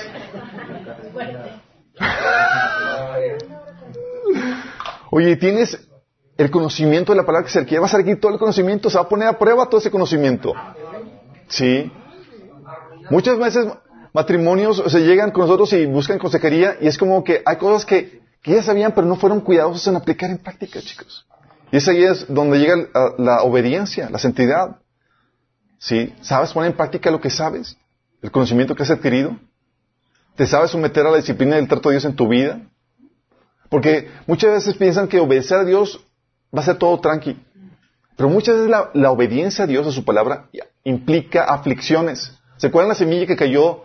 [5.10, 5.78] Oye, tienes
[6.38, 7.82] el conocimiento de la palabra que se requiere.
[7.82, 10.54] Vas a requerir todo el conocimiento, se va a poner a prueba todo ese conocimiento.
[11.48, 11.92] Sí.
[13.10, 13.68] Muchas veces
[14.14, 18.22] matrimonios se llegan con nosotros y buscan consejería y es como que hay cosas que,
[18.44, 21.26] ya sabían pero no fueron cuidadosos en aplicar en práctica, chicos.
[21.72, 22.76] Y ese ahí es donde llega
[23.18, 24.78] la, obediencia, la santidad.
[25.78, 26.14] ¿Sí?
[26.22, 27.78] ¿Sabes poner en práctica lo que sabes?
[28.22, 29.38] ¿El conocimiento que has adquirido?
[30.36, 32.62] ¿Te sabes someter a la disciplina del trato de Dios en tu vida?
[33.70, 36.06] Porque muchas veces piensan que obedecer a Dios
[36.56, 37.38] va a ser todo tranqui.
[38.16, 40.50] Pero muchas veces la, obediencia a Dios, a su palabra,
[40.84, 42.38] implica aflicciones.
[42.58, 43.84] ¿Se acuerdan la semilla que cayó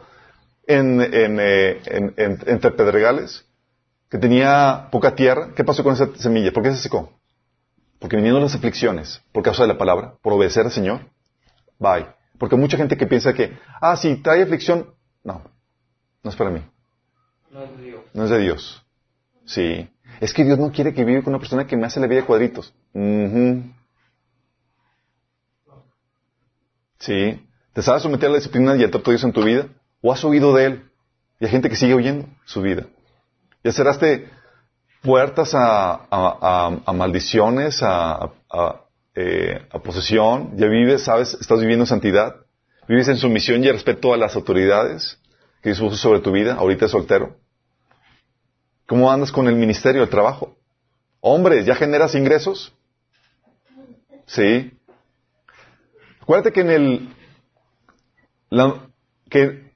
[0.67, 1.81] en, eh,
[2.17, 3.45] entre pedregales?
[4.11, 5.53] Que tenía poca tierra.
[5.55, 6.53] ¿Qué pasó con esa semilla?
[6.53, 7.13] ¿Por qué se secó?
[7.99, 11.01] Porque vinieron las aflicciones por causa de la palabra, por obedecer al Señor.
[11.79, 12.16] Bye.
[12.39, 14.95] Porque hay mucha gente que piensa que, ah, si trae aflicción,
[15.25, 15.43] no,
[16.23, 16.63] no es para mí.
[17.51, 18.01] No es de Dios.
[18.13, 18.87] No es de Dios.
[19.45, 19.89] Sí.
[20.21, 22.21] Es que Dios no quiere que viva con una persona que me hace la vida
[22.21, 22.75] de cuadritos.
[26.99, 27.49] ¿Sí?
[27.73, 29.67] ¿Te sabes someter a la disciplina y al trato de Dios en tu vida?
[30.01, 30.91] ¿O has oído de Él?
[31.39, 32.87] Y hay gente que sigue oyendo su vida.
[33.63, 34.31] Ya cerraste
[35.03, 38.31] puertas a, maldiciones, a,
[39.17, 40.57] eh, a, posesión.
[40.57, 42.37] Ya vives, sabes, estás viviendo en santidad.
[42.87, 45.19] Vives en sumisión y respeto a las autoridades
[45.63, 46.55] que Dios sobre tu vida.
[46.55, 47.37] Ahorita es soltero.
[48.87, 50.57] ¿Cómo andas con el ministerio, el trabajo?
[51.21, 52.73] Hombre, ¿ya generas ingresos?
[54.27, 54.71] Sí.
[56.21, 57.09] Acuérdate que en el...
[59.31, 59.73] que,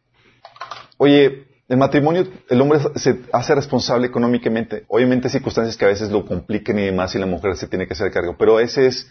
[0.98, 4.84] oye, el matrimonio, el hombre se hace responsable económicamente.
[4.88, 7.86] Obviamente hay circunstancias que a veces lo compliquen y demás y la mujer se tiene
[7.86, 8.36] que hacer cargo.
[8.36, 9.10] Pero ese es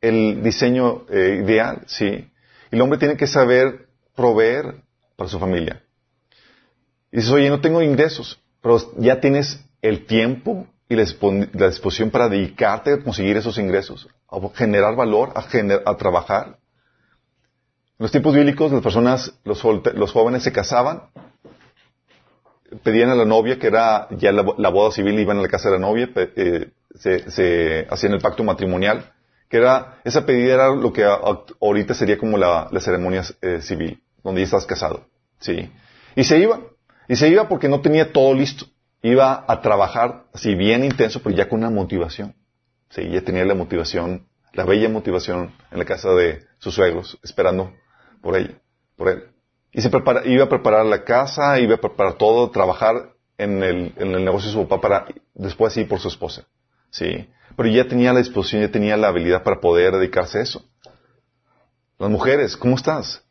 [0.00, 2.30] el diseño eh, ideal, ¿sí?
[2.70, 4.82] El hombre tiene que saber proveer
[5.16, 5.82] para su familia.
[7.12, 11.04] Y dices, oye, no tengo ingresos, pero ya tienes el tiempo y la,
[11.68, 16.58] disposición para dedicarte a conseguir esos ingresos, a generar valor, a, trabajar.
[17.98, 19.60] En los tiempos bíblicos, las personas, los,
[20.12, 21.02] jóvenes se casaban,
[22.82, 25.74] pedían a la novia, que era ya la, boda civil, iban a la casa de
[25.74, 29.12] la novia, eh, se, hacían el pacto matrimonial,
[29.48, 34.40] que era, esa pedida era lo que ahorita sería como la, ceremonia eh, civil, donde
[34.40, 35.06] ya estás casado.
[35.38, 35.70] Sí.
[36.14, 36.60] Y se iba.
[37.08, 38.66] Y se iba porque no tenía todo listo
[39.02, 42.34] iba a trabajar así bien intenso, pero ya con una motivación.
[42.90, 47.72] Sí, ya tenía la motivación, la bella motivación en la casa de sus suegros, esperando
[48.22, 48.60] por ella,
[48.96, 49.24] por él.
[49.72, 53.92] Y se prepara, iba a preparar la casa, iba a preparar todo, trabajar en el,
[53.96, 56.46] en el negocio de su papá para después ir por su esposa.
[56.90, 57.28] Sí.
[57.56, 60.64] Pero ya tenía la disposición, ya tenía la habilidad para poder dedicarse a eso.
[61.98, 63.22] Las mujeres, ¿cómo estás?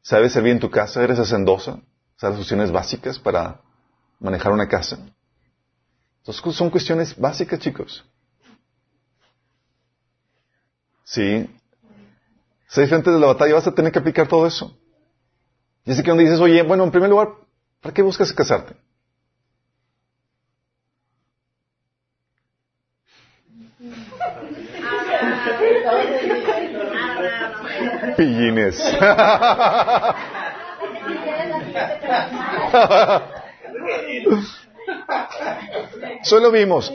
[0.00, 1.02] ¿Sabes servir en tu casa?
[1.02, 1.80] ¿Eres hacendosa?
[2.16, 3.60] ¿Sabes las opciones básicas para
[4.18, 4.98] manejar una casa?
[6.18, 8.04] Entonces son cuestiones básicas, chicos.
[11.04, 11.48] Sí.
[12.68, 14.76] Seis frentes de la batalla, vas a tener que aplicar todo eso.
[15.84, 17.28] Y así que donde dices, oye, bueno, en primer lugar,
[17.82, 18.74] ¿para qué buscas casarte?
[28.16, 28.76] Pillines.
[36.22, 36.92] Solo vimos.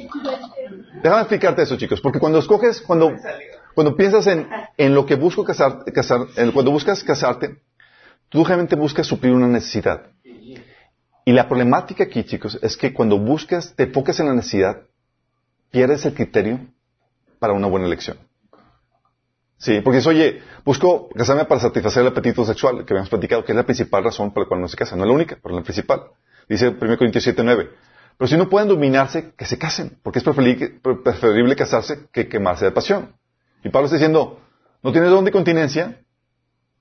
[1.01, 3.15] Déjame explicarte eso, chicos, porque cuando escoges, cuando,
[3.73, 7.61] cuando piensas en, en lo que busco casar, casar cuando buscas casarte,
[8.29, 10.07] tú realmente buscas suplir una necesidad.
[11.25, 14.81] Y la problemática aquí, chicos, es que cuando buscas, te enfocas en la necesidad,
[15.69, 16.59] pierdes el criterio
[17.37, 18.17] para una buena elección.
[19.59, 23.51] Sí, porque es, oye, busco casarme para satisfacer el apetito sexual, que habíamos platicado, que
[23.51, 24.95] es la principal razón por la cual no se casa.
[24.95, 26.03] No es la única, pero la principal.
[26.47, 27.69] Dice 1 Corintios 7, 9.
[28.17, 32.71] Pero si no pueden dominarse, que se casen, porque es preferible, casarse que quemarse de
[32.71, 33.15] pasión.
[33.61, 34.39] Y Pablo está diciendo,
[34.81, 35.99] ¿no tienes don de continencia?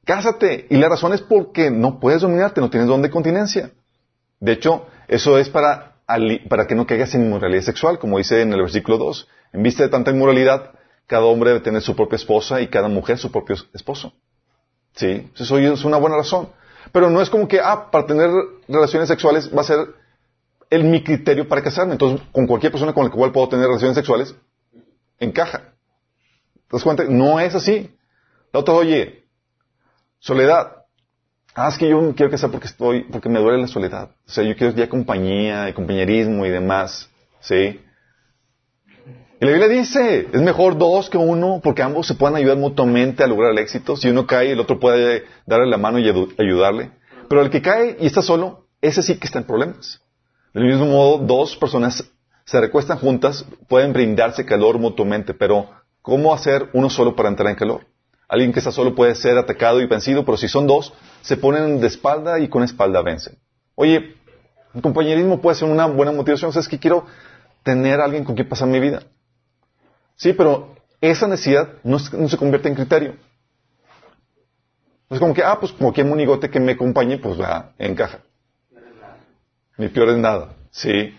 [0.05, 0.69] Cásate.
[0.71, 3.73] Y la razón es porque no puedes dominarte, no tienes don de continencia.
[4.39, 5.97] De hecho, eso es para,
[6.49, 9.29] para que no caigas en inmoralidad sexual, como dice en el versículo 2.
[9.53, 10.78] En vista de tanta inmoralidad,
[11.09, 14.13] cada hombre debe tener su propia esposa y cada mujer su propio esposo.
[14.95, 15.29] ¿Sí?
[15.35, 16.51] Eso es una buena razón.
[16.93, 18.31] Pero no es como que, ah, para tener
[18.69, 19.79] relaciones sexuales va a ser
[20.69, 21.93] el, mi criterio para casarme.
[21.93, 24.35] Entonces, con cualquier persona con la cual puedo tener relaciones sexuales,
[25.19, 25.73] encaja.
[26.69, 27.05] ¿Te das cuenta?
[27.05, 27.91] No es así.
[28.53, 29.25] La otra, oye,
[30.19, 30.85] soledad.
[31.55, 34.11] Ah, es que yo quiero casar porque estoy, porque me duele la soledad.
[34.27, 37.09] O sea, yo quiero ya compañía y compañerismo y demás.
[37.41, 37.81] ¿Sí?
[39.41, 43.23] Y la Biblia dice, es mejor dos que uno porque ambos se pueden ayudar mutuamente
[43.23, 43.97] a lograr el éxito.
[43.97, 46.91] Si uno cae, el otro puede darle la mano y ayudarle.
[47.29, 50.01] Pero el que cae y está solo, ese sí que está en problemas.
[50.55, 52.11] Del mismo modo, dos personas
[52.45, 55.71] se recuestan juntas, pueden brindarse calor mutuamente, pero
[56.03, 57.87] ¿cómo hacer uno solo para entrar en calor?
[58.29, 61.81] Alguien que está solo puede ser atacado y vencido, pero si son dos, se ponen
[61.81, 63.39] de espalda y con espalda vencen.
[63.77, 64.17] Oye,
[64.75, 66.53] el compañerismo puede ser una buena motivación.
[66.53, 67.07] ¿Sabes que quiero
[67.63, 69.03] tener a alguien con quien pasar mi vida?
[70.19, 73.15] Sí, pero esa necesidad no, se convierte en criterio.
[75.09, 78.19] Es como que, ah, pues como que monigote que me acompañe, pues va, encaja.
[79.77, 80.55] Ni peor es nada.
[80.73, 81.17] Sí.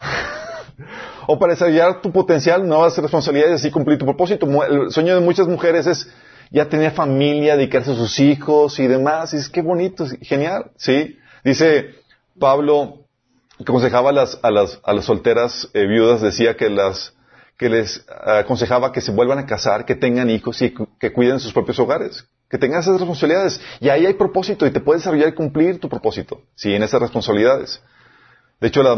[1.28, 4.46] o para desarrollar tu potencial, nuevas responsabilidades y así cumplir tu propósito.
[4.64, 6.12] El sueño de muchas mujeres es
[6.50, 9.32] ya tener familia, dedicarse a sus hijos y demás.
[9.34, 10.72] Y es que bonito, genial.
[10.76, 11.16] Sí.
[11.44, 11.94] Dice
[12.40, 13.04] Pablo,
[13.56, 17.14] que aconsejaba a las, a las, a las solteras eh, viudas, decía que las,
[17.60, 21.52] que les aconsejaba que se vuelvan a casar, que tengan hijos y que cuiden sus
[21.52, 23.60] propios hogares que tengas esas responsabilidades.
[23.78, 27.00] Y ahí hay propósito y te puedes desarrollar y cumplir tu propósito, sí, en esas
[27.00, 27.80] responsabilidades.
[28.60, 28.94] De hecho, la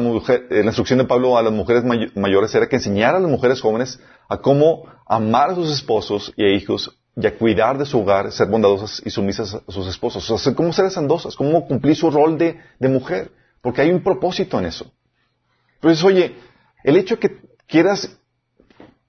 [0.64, 4.38] instrucción de Pablo a las mujeres mayores era que enseñara a las mujeres jóvenes a
[4.38, 8.48] cómo amar a sus esposos y a hijos y a cuidar de su hogar, ser
[8.48, 10.28] bondadosas y sumisas a sus esposos.
[10.30, 13.30] O sea, cómo ser sandosas, cómo cumplir su rol de, de mujer.
[13.60, 14.90] porque hay un propósito en eso.
[15.74, 16.36] Entonces, oye,
[16.84, 18.18] el hecho de que quieras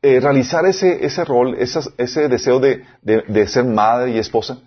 [0.03, 4.59] eh, realizar ese, ese rol, ese deseo de, de, ser madre y esposa,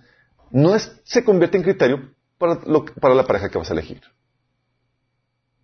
[0.51, 4.01] no es, se convierte en criterio para, lo, para la pareja que vas a elegir.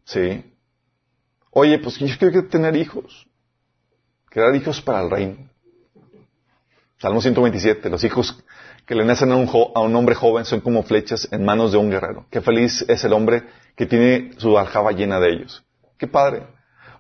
[0.05, 0.45] ¿Sí?
[1.53, 3.27] Oye, pues yo quiero tener hijos.
[4.27, 5.49] Crear hijos para el reino.
[6.99, 7.89] Salmo 127.
[7.89, 8.45] Los hijos
[8.85, 11.79] que le nacen a un, a un, hombre joven son como flechas en manos de
[11.79, 12.27] un guerrero.
[12.31, 15.65] Qué feliz es el hombre que tiene su aljaba llena de ellos.
[15.97, 16.47] Qué padre.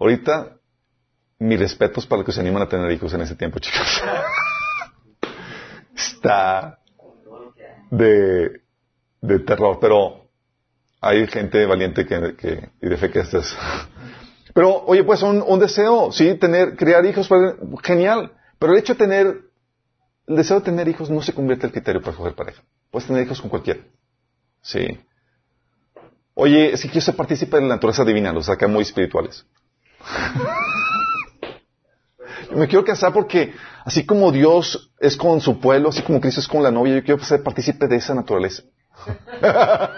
[0.00, 0.56] Ahorita,
[1.42, 4.02] mis respetos para los que se animan a tener hijos en ese tiempo, chicos.
[5.96, 6.78] Está
[7.90, 8.60] de,
[9.44, 10.28] terror, pero
[11.00, 13.56] hay gente valiente que, que y de fe que estés.
[14.54, 17.28] Pero, oye, pues un, deseo, sí, tener, criar hijos,
[17.82, 18.32] genial.
[18.58, 19.40] Pero el hecho de tener,
[20.26, 22.62] el deseo de tener hijos no se convierte en el criterio para escoger pareja.
[22.90, 23.80] Puedes tener hijos con cualquiera.
[24.60, 25.00] Sí.
[26.34, 29.44] Oye, si quiero ser partícipe de la naturaleza divina, los saca muy espirituales.
[32.54, 36.48] me quiero casar porque así como Dios es con su pueblo, así como Cristo es
[36.48, 38.62] con la novia, yo quiero ser partícipe de esa naturaleza.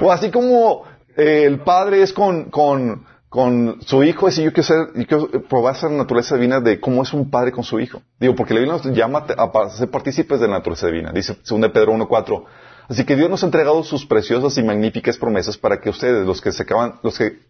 [0.00, 0.84] o así como
[1.16, 5.30] eh, el padre es con, con, con su hijo, así yo quiero, ser, yo quiero
[5.48, 8.02] probar esa naturaleza divina de cómo es un padre con su hijo.
[8.18, 11.12] Digo, porque la Biblia nos llama a ser partícipes de la naturaleza divina.
[11.12, 12.44] Dice 2 Pedro 1.4.
[12.88, 16.40] Así que Dios nos ha entregado sus preciosas y magníficas promesas para que ustedes, los
[16.40, 17.40] que se acaban, los que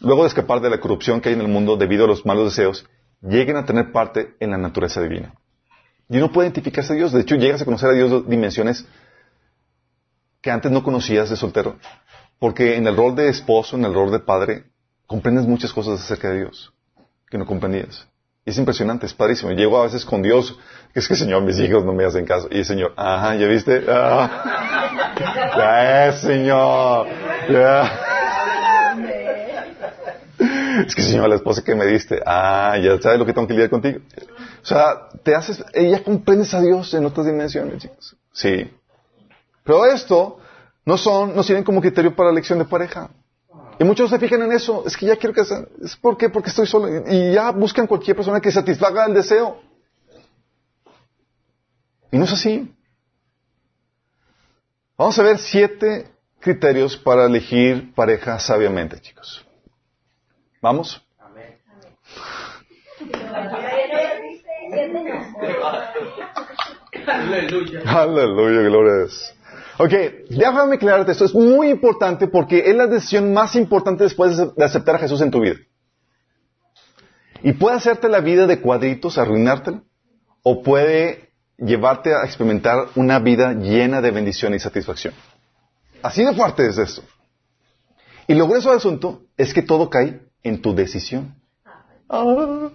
[0.00, 2.56] luego de escapar de la corrupción que hay en el mundo debido a los malos
[2.56, 2.86] deseos,
[3.20, 5.34] lleguen a tener parte en la naturaleza divina.
[6.08, 7.12] Y uno puede identificarse a Dios.
[7.12, 8.86] De hecho, llegas a conocer a Dios de dimensiones
[10.40, 11.78] que antes no conocías de soltero.
[12.38, 14.64] Porque en el rol de esposo, en el rol de padre,
[15.06, 16.72] comprendes muchas cosas acerca de Dios
[17.30, 18.06] que no comprendías.
[18.44, 19.52] Y es impresionante, es padrísimo.
[19.52, 20.58] Llego a veces con Dios,
[20.92, 22.48] que es que Señor, mis hijos no me hacen caso.
[22.50, 23.84] Y el Señor, ajá, ¿ya viste?
[23.88, 25.54] Ah.
[25.56, 27.06] ya es, Señor.
[27.48, 28.11] Ya.
[30.86, 33.54] Es que Señor, la esposa que me diste, ah, ya sabes lo que tengo que
[33.54, 34.00] lidiar contigo.
[34.62, 38.16] O sea, te haces, ella comprendes a Dios en otras dimensiones, chicos.
[38.32, 38.70] Sí.
[39.64, 40.38] Pero esto
[40.84, 43.10] no son, no sirven como criterio para la elección de pareja.
[43.78, 44.84] Y muchos se fijan en eso.
[44.86, 46.28] Es que ya quiero que ¿Es por qué?
[46.28, 46.88] Porque estoy solo.
[47.08, 49.60] Y ya buscan cualquier persona que satisfaga el deseo.
[52.10, 52.72] Y no es así.
[54.96, 56.06] Vamos a ver siete
[56.38, 59.44] criterios para elegir pareja sabiamente, chicos.
[60.62, 61.04] ¿Vamos?
[61.18, 61.58] Amén.
[67.04, 67.82] Aleluya.
[67.84, 69.34] Aleluya, gloria a Dios.
[69.78, 69.92] Ok,
[70.30, 71.24] déjame aclararte esto.
[71.24, 75.32] Es muy importante porque es la decisión más importante después de aceptar a Jesús en
[75.32, 75.56] tu vida.
[77.42, 79.82] Y puede hacerte la vida de cuadritos, arruinártela,
[80.44, 85.12] o puede llevarte a experimentar una vida llena de bendición y satisfacción.
[86.02, 87.02] Así de fuerte es esto.
[88.28, 91.34] Y lo grueso del asunto es que todo cae en tu decisión.
[92.08, 92.70] Ah.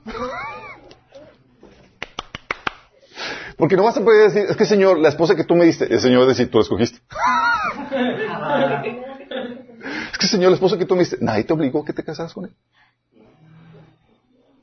[3.57, 5.91] Porque no vas a poder decir, es que Señor, la esposa que tú me diste,
[5.91, 6.99] el Señor va a decir, tú la escogiste.
[10.11, 12.03] es que Señor, la esposa que tú me diste, nadie te obligó a que te
[12.03, 12.51] casaras con él.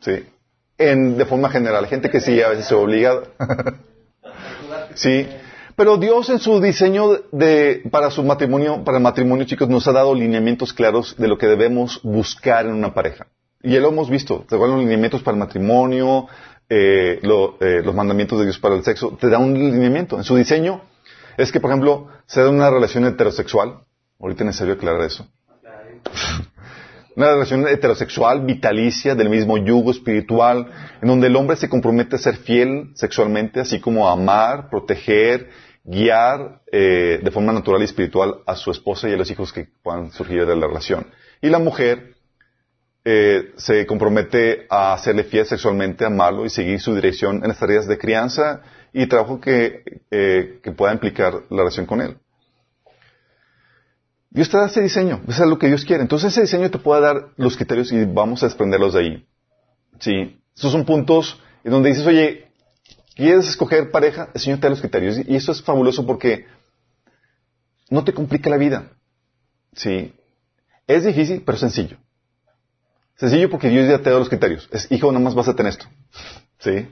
[0.01, 0.27] Sí.
[0.79, 3.23] En, de forma general, gente que sí, a veces se obliga.
[4.95, 5.29] sí.
[5.77, 9.93] Pero Dios en su diseño de, para su matrimonio, para el matrimonio, chicos, nos ha
[9.93, 13.27] dado lineamientos claros de lo que debemos buscar en una pareja.
[13.63, 14.45] Y ya lo hemos visto.
[14.49, 16.29] Te dan los lineamientos para el matrimonio,
[16.69, 20.17] eh, eh, los mandamientos de Dios para el sexo, te da un lineamiento.
[20.17, 20.83] En su diseño
[21.37, 23.81] es que, por ejemplo, se da una relación heterosexual.
[24.21, 25.27] Ahorita es necesario aclarar eso.
[27.17, 30.67] una relación heterosexual, vitalicia, del mismo yugo espiritual,
[31.01, 35.51] en donde el hombre se compromete a ser fiel sexualmente, así como a amar, proteger,
[35.85, 39.69] guiar eh, de forma natural y espiritual a su esposa y a los hijos que
[39.83, 41.07] puedan surgir de la relación.
[41.43, 42.15] Y la mujer
[43.05, 47.87] eh, se compromete a hacerle fiel sexualmente, amarlo y seguir su dirección en las tareas
[47.87, 48.63] de crianza
[48.95, 52.17] y trabajo que, eh, que pueda implicar la relación con él.
[54.31, 56.03] Dios te da ese diseño, eso es lo que Dios quiere.
[56.03, 59.27] Entonces ese diseño te puede dar los criterios y vamos a desprenderlos de ahí.
[60.01, 62.44] Sí, estos son puntos en donde dices, oye,
[63.15, 64.29] ¿quieres escoger pareja?
[64.35, 65.19] El Señor te da los criterios.
[65.27, 66.47] Y eso es fabuloso porque
[67.91, 68.91] no te complica la vida.
[69.75, 70.15] Sí,
[70.87, 71.97] es difícil, pero sencillo.
[73.17, 74.69] Sencillo porque Dios ya te da los criterios.
[74.73, 75.87] Es, hijo, nomás vas a tener esto.
[76.59, 76.89] ¿Sí?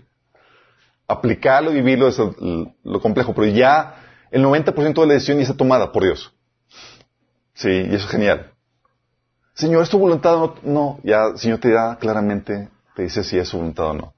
[1.09, 3.97] Aplicarlo y vivirlo es lo, complejo, pero ya
[4.31, 6.33] el 90% de la decisión ya está tomada por Dios.
[7.55, 8.53] Sí, y eso es genial.
[9.55, 10.73] Señor, ¿es tu voluntad o no?
[10.73, 14.14] No, ya el Señor te da claramente, te dice si es su voluntad o no.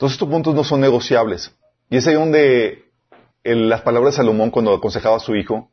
[0.00, 1.54] Todos estos puntos no son negociables.
[1.90, 2.90] Y es ahí donde
[3.44, 5.70] las palabras de Salomón cuando aconsejaba a su hijo,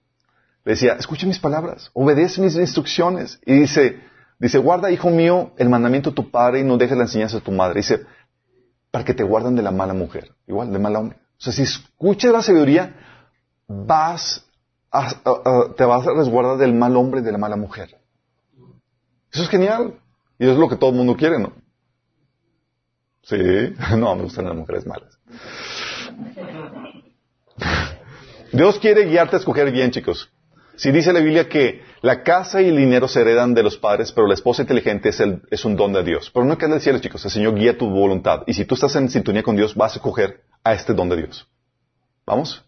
[0.65, 3.39] le decía, escucha mis palabras, obedece mis instrucciones.
[3.45, 4.01] Y dice,
[4.38, 7.41] dice, guarda, hijo mío, el mandamiento de tu padre y no dejes la enseñanza de
[7.41, 7.75] tu madre.
[7.75, 8.01] Dice,
[8.91, 11.17] para que te guardan de la mala mujer, igual, de mala hombre.
[11.39, 12.97] O sea, si escuchas la sabiduría,
[13.65, 14.45] vas
[14.91, 15.07] a,
[15.78, 17.97] te vas a resguardar del mal hombre y de la mala mujer.
[19.32, 20.01] Eso es genial.
[20.38, 21.53] Y eso es lo que todo el mundo quiere, ¿no?
[23.28, 23.36] Sí,
[23.97, 25.19] no, me gustan las mujeres malas.
[28.53, 30.32] Dios quiere guiarte a escoger bien, chicos.
[30.78, 34.11] Si dice la Biblia que la casa y el dinero se heredan de los padres,
[34.11, 36.30] pero la esposa inteligente es, un don de Dios.
[36.32, 38.43] Pero no hay que decirle, chicos, el Señor guía tu voluntad.
[38.45, 41.17] Y si tú estás en sintonía con Dios, vas a escoger a este don de
[41.17, 41.47] Dios.
[42.25, 42.63] ¿Vamos?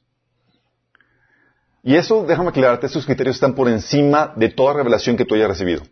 [1.83, 5.47] Y eso, déjame aclararte, estos criterios están por encima de toda revelación que tú hayas
[5.47, 5.83] recibido.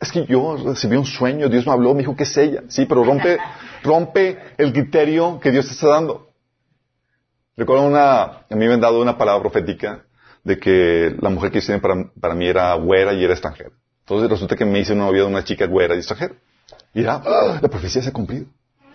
[0.00, 2.62] Es que yo recibí un sueño, Dios me habló, me dijo que es ella.
[2.68, 3.38] Sí, pero rompe,
[3.82, 6.28] rompe el criterio que Dios te está dando.
[7.56, 10.04] Recuerdo una, a mí me han dado una palabra profética
[10.44, 13.70] de que la mujer que hice para, para mí era güera y era extranjera.
[14.00, 16.34] Entonces resulta que me hice una novia de una chica güera y extranjera.
[16.94, 17.58] Y era, ¡ah!
[17.60, 18.46] la profecía se ha cumplido.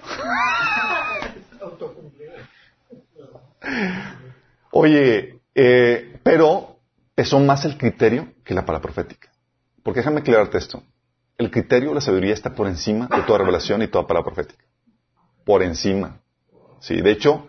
[4.71, 6.77] Oye, eh, pero
[7.15, 9.29] pesó más el criterio que la palabra profética.
[9.83, 10.83] Porque déjame aclararte esto.
[11.37, 14.63] El criterio de la sabiduría está por encima de toda revelación y toda palabra profética.
[15.45, 16.21] Por encima.
[16.79, 17.47] Sí, de hecho,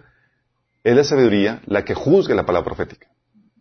[0.83, 3.09] es la sabiduría la que juzga la palabra profética.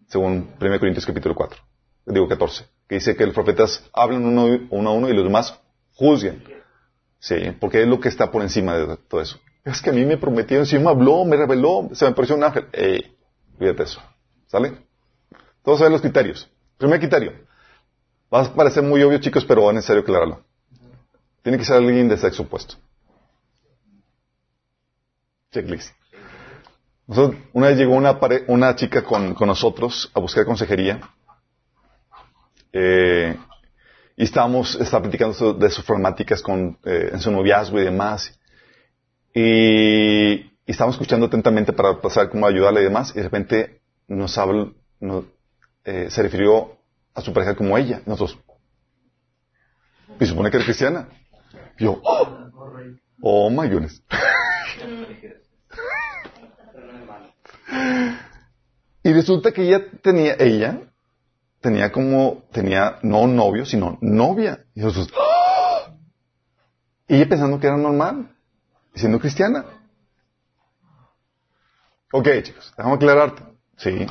[0.07, 1.61] Según 1 Corintios capítulo 4.
[2.05, 2.65] Digo 14.
[2.87, 5.59] Que dice que los profetas hablan uno, a uno y los demás
[5.95, 6.43] juzguen.
[7.19, 9.39] Sí, porque es lo que está por encima de todo eso.
[9.63, 12.43] Es que a mí me prometieron, si me habló, me reveló, se me pareció un
[12.43, 12.67] ángel.
[12.73, 13.15] Eh,
[13.57, 14.01] fíjate eso.
[14.47, 14.73] ¿Sale?
[15.63, 16.49] Todos saben los criterios.
[16.77, 17.33] Primer criterio.
[18.33, 20.43] Va a parecer muy obvio, chicos, pero es necesario aclararlo.
[21.43, 22.75] Tiene que ser alguien de sexo opuesto.
[25.51, 25.93] Checklist.
[27.53, 31.01] una vez llegó una, chica con, nosotros a buscar consejería.
[32.71, 33.37] Eh,
[34.15, 38.39] y estábamos, estaba platicando de sus problemáticas con, eh, en su noviazgo y demás.
[39.35, 43.11] Y, estábamos escuchando atentamente para pasar cómo ayudarle y demás.
[43.11, 44.71] Y de repente nos habla,
[45.83, 46.82] eh, se refirió
[47.13, 48.01] a su pareja como ella.
[48.05, 48.39] Nosotros.
[50.19, 51.07] Y supone que era cristiana.
[51.77, 52.49] yo, oh,
[53.21, 54.03] oh my goodness.
[59.03, 60.81] y resulta que ella tenía, ella
[61.61, 64.65] tenía como, tenía no novio, sino novia.
[64.75, 65.97] Y nosotros, ¡Oh!
[67.07, 68.35] y ella pensando que era normal,
[68.93, 69.65] siendo cristiana.
[72.11, 73.43] Ok, chicos, déjame aclararte.
[73.77, 74.05] Sí.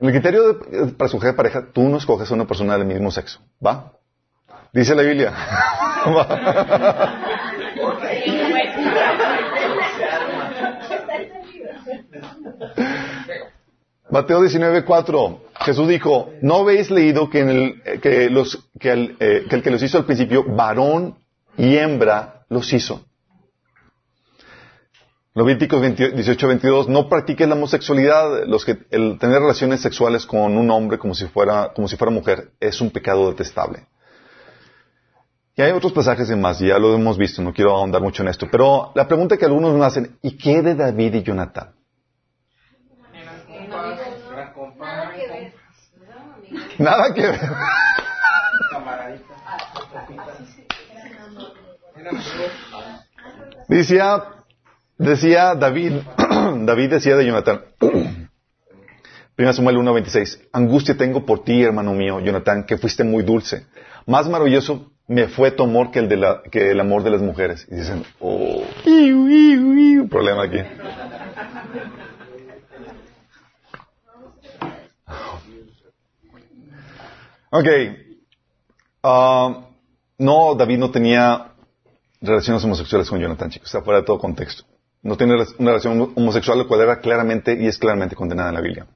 [0.00, 3.10] En el criterio de, para escoger pareja, tú no escoges a una persona del mismo
[3.10, 3.40] sexo.
[3.64, 3.92] ¿Va?
[4.72, 5.32] Dice la Biblia.
[14.10, 15.38] Mateo 19:4.
[15.60, 19.70] Jesús dijo, ¿no habéis leído que, en el, los, que, el, eh, que el que
[19.70, 21.18] los hizo al principio, varón
[21.56, 23.07] y hembra, los hizo?
[25.34, 30.70] Levíticos 18, 22, no practiques la homosexualidad, los que, el tener relaciones sexuales con un
[30.70, 33.86] hombre como si fuera, como si fuera mujer, es un pecado detestable.
[35.54, 38.48] Y hay otros pasajes más, ya lo hemos visto, no quiero ahondar mucho en esto,
[38.50, 41.74] pero la pregunta que algunos nos hacen, ¿y qué de David y Jonathan?
[46.78, 47.40] Nada que ver.
[53.68, 54.37] Decía,
[54.98, 55.92] decía David,
[56.64, 57.62] David decía de Jonathan,
[59.38, 63.66] 1 Samuel 1.26, angustia tengo por ti, hermano mío, Jonathan, que fuiste muy dulce.
[64.06, 67.22] Más maravilloso me fue tu amor que el, de la, que el amor de las
[67.22, 67.66] mujeres.
[67.70, 68.62] Y dicen, oh,
[70.10, 70.58] problema aquí.
[77.50, 77.66] Ok.
[79.02, 79.68] Ah,
[80.18, 81.52] no, David no tenía
[82.20, 83.68] relaciones homosexuales con Jonathan, chicos.
[83.68, 84.64] Está fuera de todo contexto.
[85.02, 88.60] No tiene una relación homosexual, lo cual era claramente y es claramente condenada en la
[88.60, 88.86] Biblia.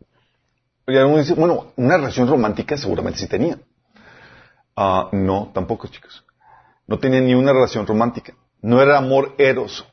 [1.36, 3.58] bueno, una relación romántica seguramente sí tenía.
[4.76, 6.24] Ah, no, tampoco, chicos.
[6.86, 8.34] No tenía ni una relación romántica.
[8.60, 9.86] No era amor eros.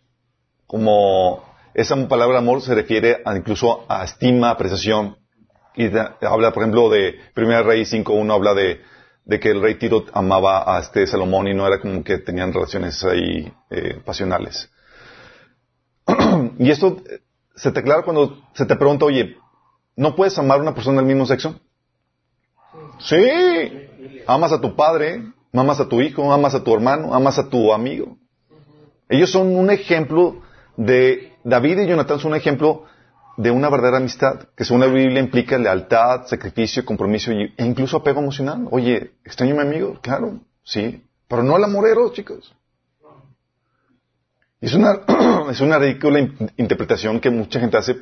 [0.66, 1.44] Como
[1.74, 5.18] esa palabra amor se refiere incluso a estima, apreciación,
[5.76, 5.86] y
[6.26, 8.82] habla, por ejemplo, de Primera Rey 5.1, habla de,
[9.24, 12.52] de, que el rey Tiro amaba a este Salomón y no era como que tenían
[12.52, 14.70] relaciones ahí eh, pasionales.
[16.60, 16.98] y esto
[17.56, 19.38] se te aclara cuando se te pregunta, oye,
[19.96, 21.60] ¿no puedes amar a una persona del mismo sexo?
[23.00, 23.16] Sí.
[24.28, 27.74] Amas a tu padre, amas a tu hijo, amas a tu hermano, amas a tu
[27.74, 28.18] amigo.
[29.08, 30.42] Ellos son un ejemplo
[30.78, 32.86] de, David y Jonathan son un ejemplo
[33.38, 38.20] de una verdadera amistad, que según la Biblia implica lealtad, sacrificio, compromiso e incluso apego
[38.20, 38.68] emocional.
[38.70, 39.98] Oye, ¿extraño a mi amigo?
[40.02, 42.54] Claro, sí, pero no al amorero, chicos.
[44.62, 45.02] Es una,
[45.52, 46.20] es una ridícula
[46.58, 47.98] interpretación que mucha gente hace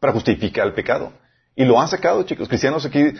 [0.00, 1.12] para justificar el pecado.
[1.54, 2.48] Y lo han sacado, chicos.
[2.48, 3.12] Cristianos aquí,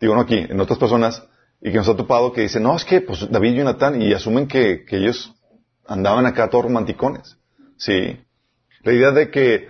[0.00, 1.22] digo no aquí, en otras personas,
[1.60, 4.12] y que nos ha topado que dicen, no, es que pues David y Jonathan, y
[4.12, 5.34] asumen que, que ellos
[5.86, 7.36] andaban acá todos romanticones.
[7.76, 8.20] Sí.
[8.82, 9.68] La idea de que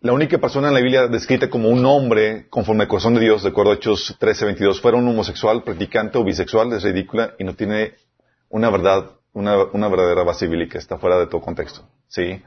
[0.00, 3.42] la única persona en la Biblia descrita como un hombre conforme al corazón de Dios,
[3.42, 7.54] de acuerdo a Hechos 13:22, fuera un homosexual, practicante o bisexual, es ridícula y no
[7.54, 7.94] tiene
[8.48, 11.82] una verdad, una, una verdadera base bíblica, está fuera de todo contexto.
[12.08, 12.42] ¿Sí?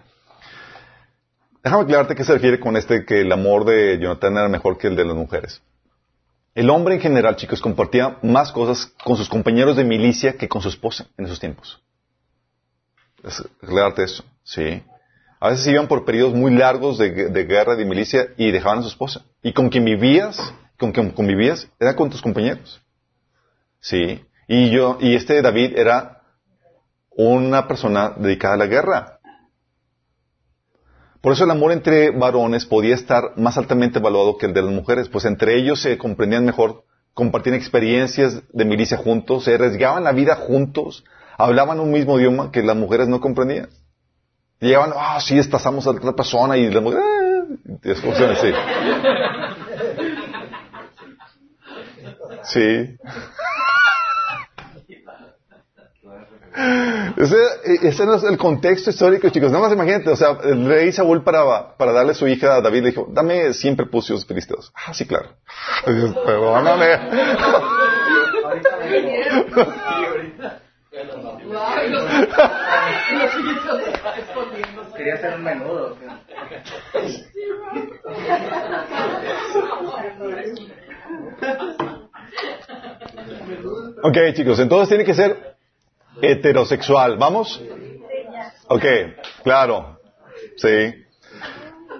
[1.64, 4.88] Déjame aclararte qué se refiere con este que el amor de Jonathan era mejor que
[4.88, 5.62] el de las mujeres.
[6.56, 10.62] El hombre en general, chicos, compartía más cosas con sus compañeros de milicia que con
[10.62, 11.82] su esposa en esos tiempos.
[13.62, 14.84] aclararte eso, sí.
[15.40, 18.90] A veces iban por periodos muy largos de, guerra, de milicia, y dejaban a su
[18.90, 19.26] esposa.
[19.42, 22.82] Y con quien vivías, con quien convivías, era con tus compañeros.
[23.80, 24.24] Sí.
[24.48, 26.23] Y yo, y este David era
[27.16, 29.20] una persona dedicada a la guerra.
[31.22, 34.74] Por eso el amor entre varones podía estar más altamente evaluado que el de las
[34.74, 36.84] mujeres, pues entre ellos se comprendían mejor,
[37.14, 41.06] compartían experiencias de milicia juntos, se arriesgaban la vida juntos,
[41.38, 43.70] hablaban un mismo idioma que las mujeres no comprendían.
[44.60, 48.52] Llegaban, ah, sí, estazamos a otra persona y las mujeres, ah", así.
[52.44, 52.98] Sí.
[57.18, 57.38] Ese,
[57.82, 59.52] ese, no es el contexto histórico, chicos.
[59.52, 62.82] Nada más imagínate, o sea, el rey Saúl para, para darle su hija a David
[62.84, 64.72] le dijo, dame siempre pucios filisteos.
[64.76, 65.30] Ah, sí, claro.
[65.88, 67.00] Dios, perdóname.
[74.96, 75.98] Quería hacer un menudo.
[84.04, 85.53] Ok, chicos, entonces tiene que ser
[86.22, 87.18] heterosexual.
[87.18, 87.62] ¿Vamos?
[88.68, 88.86] Ok,
[89.44, 90.00] claro.
[90.58, 90.94] Sí.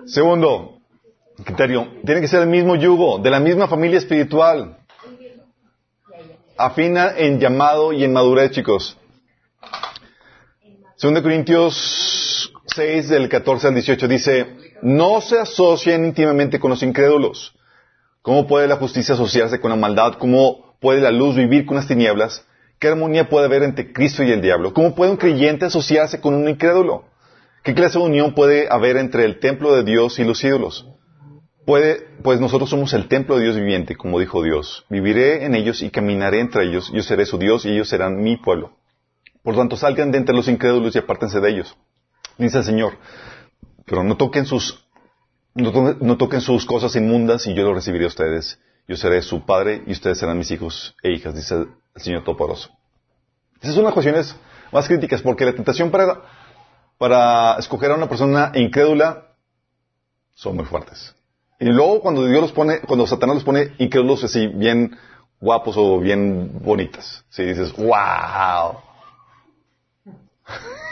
[0.06, 0.80] Segundo
[1.44, 4.78] criterio, tiene que ser el mismo yugo, de la misma familia espiritual.
[6.58, 8.98] Afina en llamado y en madurez, chicos.
[10.96, 17.54] Segundo Corintios 6, del 14 al 18, dice, no se asocien íntimamente con los incrédulos.
[18.22, 20.14] ¿Cómo puede la justicia asociarse con la maldad?
[20.18, 22.46] ¿Cómo puede la luz vivir con las tinieblas?
[22.84, 24.74] ¿Qué armonía puede haber entre Cristo y el diablo?
[24.74, 27.06] ¿Cómo puede un creyente asociarse con un incrédulo?
[27.64, 30.86] ¿Qué clase de unión puede haber entre el templo de Dios y los ídolos?
[31.66, 34.86] Puede, pues nosotros somos el templo de Dios viviente, como dijo Dios.
[34.90, 36.92] Viviré en ellos y caminaré entre ellos.
[36.94, 38.76] Yo seré su Dios y ellos serán mi pueblo.
[39.44, 41.78] Por tanto, salgan de entre los incrédulos y apártense de ellos.
[42.38, 42.98] Dice el Señor.
[43.86, 44.86] Pero no toquen sus,
[45.56, 48.60] no, toquen sus cosas inmundas y yo lo recibiré a ustedes.
[48.90, 51.66] Yo seré su padre y ustedes serán mis hijos e hijas, dice
[51.96, 52.70] el Señor Toporoso.
[53.62, 54.36] Esas son las cuestiones
[54.72, 56.22] más críticas, porque la tentación para,
[56.98, 59.28] para escoger a una persona incrédula
[60.34, 61.16] son muy fuertes.
[61.60, 64.98] Y luego cuando Dios los pone, cuando Satanás los pone incrédulos así, bien
[65.40, 68.80] guapos o bien bonitas, si dices, wow.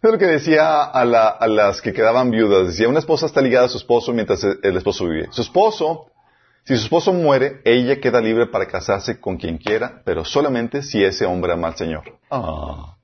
[0.00, 2.68] Es lo que decía a, a, las que quedaban viudas.
[2.68, 5.26] Decía, una esposa está ligada a su esposo mientras el esposo vive.
[5.32, 6.06] Su esposo
[6.68, 11.02] si su esposo muere, ella queda libre para casarse con quien quiera, pero solamente si
[11.02, 12.18] ese hombre ama al Señor.
[12.30, 12.94] Ah.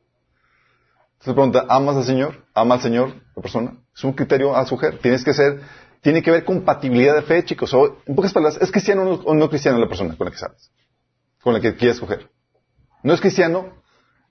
[1.20, 2.44] Se pregunta, ¿amas al Señor?
[2.52, 3.72] ¿Ama al Señor la persona?
[3.96, 4.98] Es un criterio a su mujer.
[4.98, 5.62] Tienes que ser,
[6.02, 7.72] tiene que ver compatibilidad de fe, chicos.
[7.72, 10.70] O, en pocas palabras, ¿es cristiano o no cristiano la persona con la que sabes?
[11.40, 12.30] Con la que quieres escoger.
[13.02, 13.82] No es cristiano,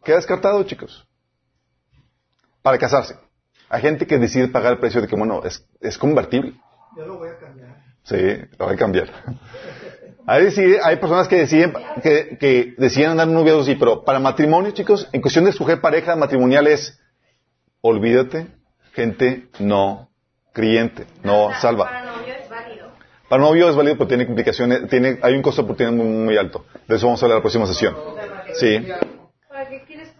[0.04, 1.08] queda descartado, chicos.
[2.62, 3.18] Para casarse.
[3.68, 6.54] Hay gente que decide pagar el precio de que, bueno, es, es convertible.
[6.96, 7.73] Yo lo voy a cambiar.
[8.04, 8.18] Sí,
[8.60, 9.08] lo voy a cambiar.
[10.26, 10.48] Hay,
[10.84, 15.08] hay personas que deciden, que, que deciden andar en noviazgo, sí, pero para matrimonio, chicos,
[15.12, 17.00] en cuestión de escoger pareja matrimonial es,
[17.82, 18.48] olvídate,
[18.94, 20.10] gente no
[20.54, 21.86] creyente, no salva.
[21.86, 22.88] Para novio es válido.
[23.28, 26.38] Para novio es válido, pero tiene implicaciones, tiene, hay un costo de oportunidad muy, muy
[26.38, 26.66] alto.
[26.88, 27.96] De eso vamos a hablar en la próxima sesión.
[28.54, 28.88] Sí.
[29.50, 30.14] ¿Para qué quieres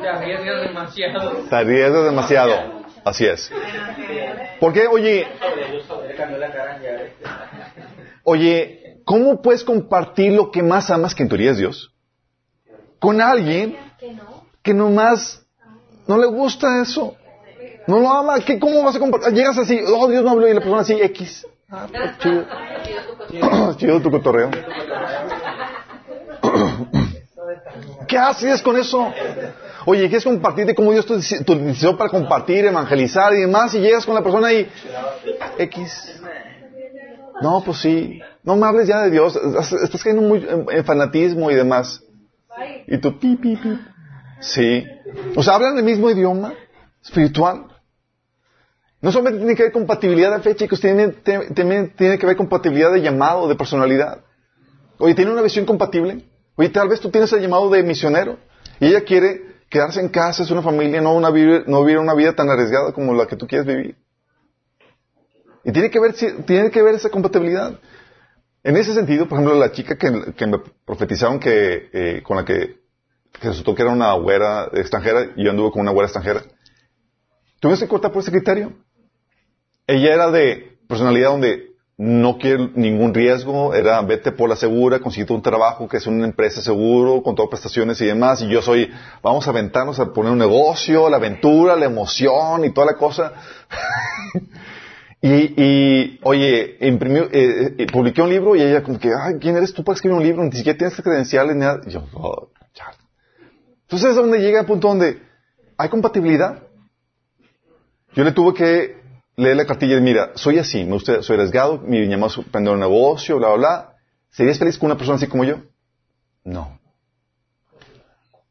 [0.00, 1.30] Te arriesgas demasiado.
[1.48, 2.84] Te arriesgas demasiado.
[3.04, 3.52] Así es.
[4.60, 5.26] Porque, oye,
[8.24, 11.92] oye, ¿cómo puedes compartir lo que más amas, que en teoría es Dios,
[12.98, 13.76] con alguien
[14.62, 15.46] que nomás
[16.06, 17.16] no le gusta eso?
[17.86, 18.40] No lo ama.
[18.40, 19.34] ¿Qué, ¿Cómo vas a compartir?
[19.34, 21.46] Llegas así, oh, Dios me habló y la persona así, X.
[21.70, 22.46] Ah, pues, chido.
[23.76, 24.50] chido tu cotorreo.
[28.08, 29.12] ¿Qué haces con eso?
[29.86, 34.06] Oye, quieres compartir de cómo Dios te utilizó para compartir, evangelizar y demás, y llegas
[34.06, 34.68] con la persona y
[35.58, 36.20] X.
[37.42, 38.20] No, pues sí.
[38.42, 39.36] No me hables ya de Dios.
[39.36, 42.02] Estás, cayendo muy en, fanatismo y demás.
[42.86, 43.78] Y tú, pi, pi, pi.
[44.40, 44.86] Sí.
[45.34, 46.54] O sea, hablan el mismo idioma
[47.02, 47.66] espiritual.
[49.00, 52.90] No solamente tiene que haber compatibilidad de fe, chicos, tiene, también tiene que haber compatibilidad
[52.90, 54.20] de llamado, de personalidad.
[54.98, 56.24] Oye, ¿tiene una visión compatible?
[56.56, 58.38] Oye, tal vez tú tienes el llamado de misionero
[58.80, 62.32] y ella quiere quedarse en casa, es una familia, no, una, no vivir una vida
[62.32, 63.96] tan arriesgada como la que tú quieres vivir.
[65.64, 66.14] Y tiene que ver,
[66.46, 67.80] tiene que ver esa compatibilidad.
[68.62, 72.44] En ese sentido, por ejemplo, la chica que, que me profetizaron que, eh, con la
[72.44, 72.82] que,
[73.32, 76.44] que resultó que era una güera extranjera, y yo anduve con una güera extranjera,
[77.58, 78.74] tuvimos que cortar por ese criterio.
[79.88, 85.32] Ella era de personalidad donde no quiere ningún riesgo, era vete por la segura, consiguiente
[85.32, 88.90] un trabajo que es una empresa seguro, con todas prestaciones y demás, y yo soy,
[89.22, 93.32] vamos a aventarnos a poner un negocio, la aventura, la emoción y toda la cosa.
[95.26, 99.56] Y, y, oye, imprimió, eh, eh, publiqué un libro y ella como que, ay, ¿quién
[99.56, 100.44] eres tú para escribir un libro?
[100.44, 101.80] Ni siquiera tienes credenciales ni nada.
[101.86, 102.84] Y yo, oh, ya.
[103.84, 105.22] Entonces es donde llega el punto donde
[105.78, 106.64] hay compatibilidad.
[108.12, 109.03] Yo le tuve que
[109.36, 112.74] leer la cartilla y mira, soy así, me gusta, soy arriesgado, mi llamado es emprender
[112.74, 113.94] un negocio, bla, bla, bla.
[114.30, 115.58] ¿Serías feliz con una persona así como yo?
[116.44, 116.78] No.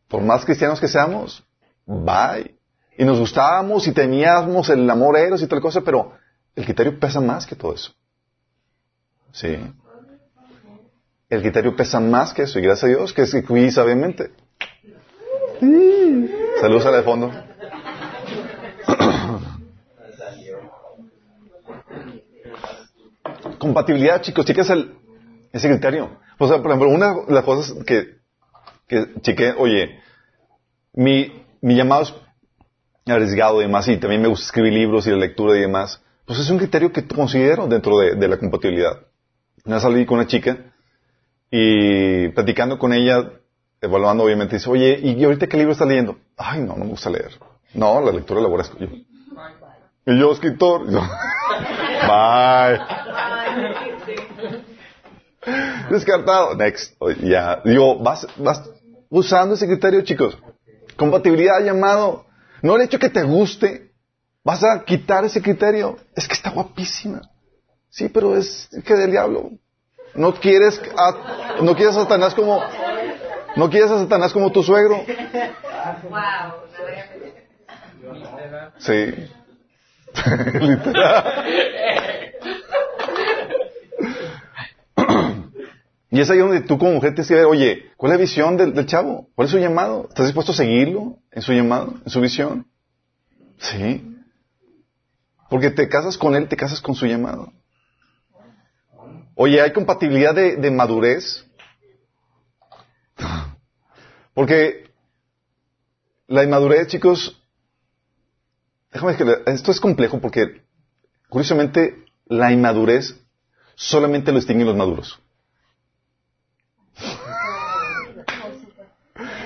[0.07, 1.43] Por más cristianos que seamos,
[1.85, 2.55] bye.
[2.97, 6.13] Y nos gustábamos y teníamos el amor eros y tal cosa, pero
[6.55, 7.91] el criterio pesa más que todo eso.
[9.31, 9.57] Sí.
[11.29, 14.31] El criterio pesa más que eso, y gracias a Dios que es que sabiamente.
[16.61, 17.31] Saludos a la de fondo.
[23.63, 24.93] Compatibilidad, chicos, chicas, el,
[25.53, 26.17] ese criterio.
[26.37, 28.17] O sea, por ejemplo, una de las cosas que,
[28.89, 30.01] que chequé, oye,
[30.91, 32.13] mi, mi llamado es
[33.05, 36.39] arriesgado y demás, y también me gusta escribir libros y la lectura y demás, pues
[36.39, 38.99] es un criterio que considero dentro de, de la compatibilidad.
[39.63, 40.57] Una salí con una chica
[41.49, 43.31] y platicando con ella,
[43.79, 46.17] evaluando obviamente, dice, oye, ¿y ahorita qué libro estás leyendo?
[46.35, 47.31] Ay, no, no me gusta leer.
[47.73, 48.87] No, la lectura la aborrezco yo.
[50.05, 50.89] Y yo, escritor.
[50.91, 50.99] Yo,
[52.07, 53.02] Bye.
[55.89, 56.55] Descartado.
[56.55, 56.95] Next.
[56.99, 57.61] Oye, Ya.
[57.63, 58.69] Digo, vas, vas
[59.09, 60.37] usando ese criterio, chicos.
[60.95, 62.25] Compatibilidad llamado.
[62.61, 63.91] No el hecho que te guste.
[64.43, 65.97] Vas a quitar ese criterio.
[66.15, 67.21] Es que está guapísima.
[67.89, 69.51] Sí, pero es que del diablo.
[70.15, 72.61] No quieres a, no quieres a Satanás como,
[73.55, 74.97] no quieres a Satanás como tu suegro.
[76.09, 76.53] Wow.
[78.77, 79.13] Sí.
[80.59, 81.45] Literal.
[86.13, 88.55] y es ahí donde tú como mujer tienes que ver, oye, ¿cuál es la visión
[88.55, 89.29] del, chavo?
[89.33, 90.05] ¿Cuál es su llamado?
[90.09, 92.67] ¿Estás dispuesto a seguirlo en su llamado, en su visión?
[93.57, 94.15] Sí.
[95.49, 97.51] Porque te casas con él, te casas con su llamado.
[99.33, 101.47] Oye, ¿hay compatibilidad de, madurez?
[104.35, 104.91] Porque
[106.27, 107.41] la inmadurez, chicos,
[108.91, 110.61] déjame que le- esto es complejo porque,
[111.27, 113.19] curiosamente, la inmadurez
[113.73, 115.22] solamente lo distinguen los maduros.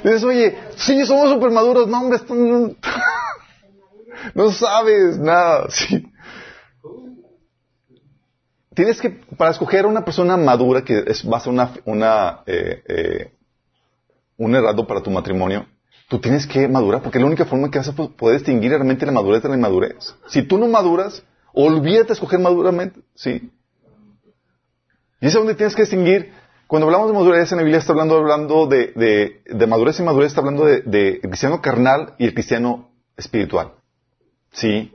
[0.04, 2.20] Dices, oye, sí, somos super maduros, no, hombre,
[4.36, 6.06] no, sabes nada, sí.
[8.74, 12.42] Tienes que, para escoger a una persona madura que es, va a ser una, una,
[12.46, 13.32] eh, eh,
[14.38, 15.66] un heraldo para tu matrimonio,
[16.08, 19.06] tú tienes que madurar, porque la única forma que vas a po- poder distinguir realmente
[19.06, 20.16] la madurez de la inmadurez.
[20.28, 21.24] Si tú no maduras,
[21.54, 23.52] olvídate de escoger maduramente, ¿sí?
[25.20, 26.32] Y es donde tienes que distinguir,
[26.68, 30.04] cuando hablamos de madurez en la Biblia está hablando, hablando de, de, de madurez y
[30.04, 33.74] madurez, está hablando de, de cristiano carnal y el cristiano espiritual,
[34.52, 34.94] ¿sí?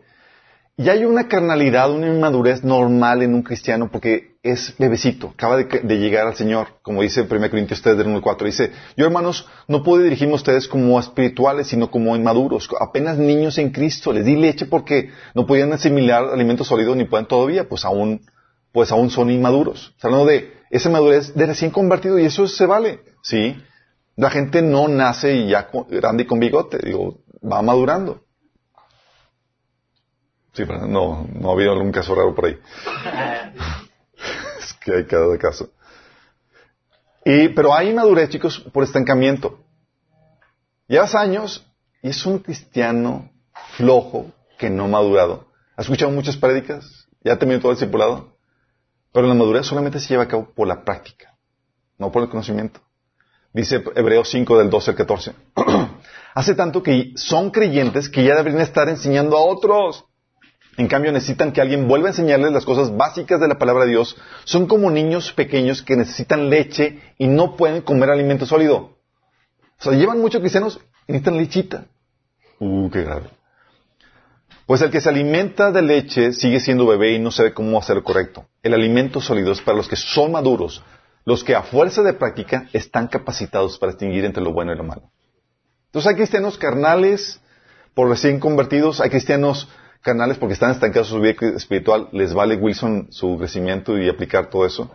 [0.77, 5.65] Y hay una carnalidad, una inmadurez normal en un cristiano porque es bebecito, acaba de,
[5.65, 8.47] de llegar al Señor, como dice 1 Corintios 3 del 1 al 4.
[8.47, 13.59] Dice, yo hermanos, no puedo dirigirme a ustedes como espirituales, sino como inmaduros, apenas niños
[13.59, 14.13] en Cristo.
[14.13, 18.23] Les di leche porque no podían asimilar alimentos sólidos ni pueden todavía, pues aún,
[18.73, 19.93] pues aún son inmaduros.
[19.95, 23.63] Está hablando de esa madurez de recién convertido y eso se vale, ¿sí?
[24.17, 28.25] La gente no nace y ya grande y con bigote, digo, va madurando.
[30.55, 32.59] Sí, pero no, no ha habido algún caso raro por ahí.
[34.59, 35.71] es que hay cada caso.
[37.25, 39.61] Y, pero hay madurez, chicos, por estancamiento.
[40.89, 41.67] Llevas años
[42.03, 43.31] y es un cristiano
[43.77, 45.49] flojo que no ha madurado.
[45.77, 47.09] ¿Has escuchado muchas prédicas?
[47.23, 48.32] ¿Ya ha tenido todo el discipulado?
[49.13, 51.35] Pero la madurez solamente se lleva a cabo por la práctica,
[51.99, 52.81] no por el conocimiento.
[53.53, 55.33] Dice Hebreos 5 del 12 al 14.
[56.35, 60.07] Hace tanto que son creyentes que ya deberían estar enseñando a otros.
[60.79, 63.91] En cambio, necesitan que alguien vuelva a enseñarles las cosas básicas de la palabra de
[63.91, 64.17] Dios.
[64.45, 68.97] Son como niños pequeños que necesitan leche y no pueden comer alimento sólido.
[69.79, 71.85] O sea, llevan muchos cristianos y necesitan lechita.
[72.59, 73.29] Uh, qué grave.
[74.67, 78.03] Pues el que se alimenta de leche sigue siendo bebé y no sabe cómo hacer
[78.03, 78.47] correcto.
[78.63, 80.83] El alimento sólido es para los que son maduros,
[81.25, 84.85] los que a fuerza de práctica están capacitados para distinguir entre lo bueno y lo
[84.85, 85.11] malo.
[85.87, 87.41] Entonces hay cristianos carnales
[87.95, 89.69] por recién convertidos, hay cristianos
[90.01, 94.49] carnales porque están estancados en su vida espiritual, les vale Wilson su crecimiento y aplicar
[94.49, 94.91] todo eso.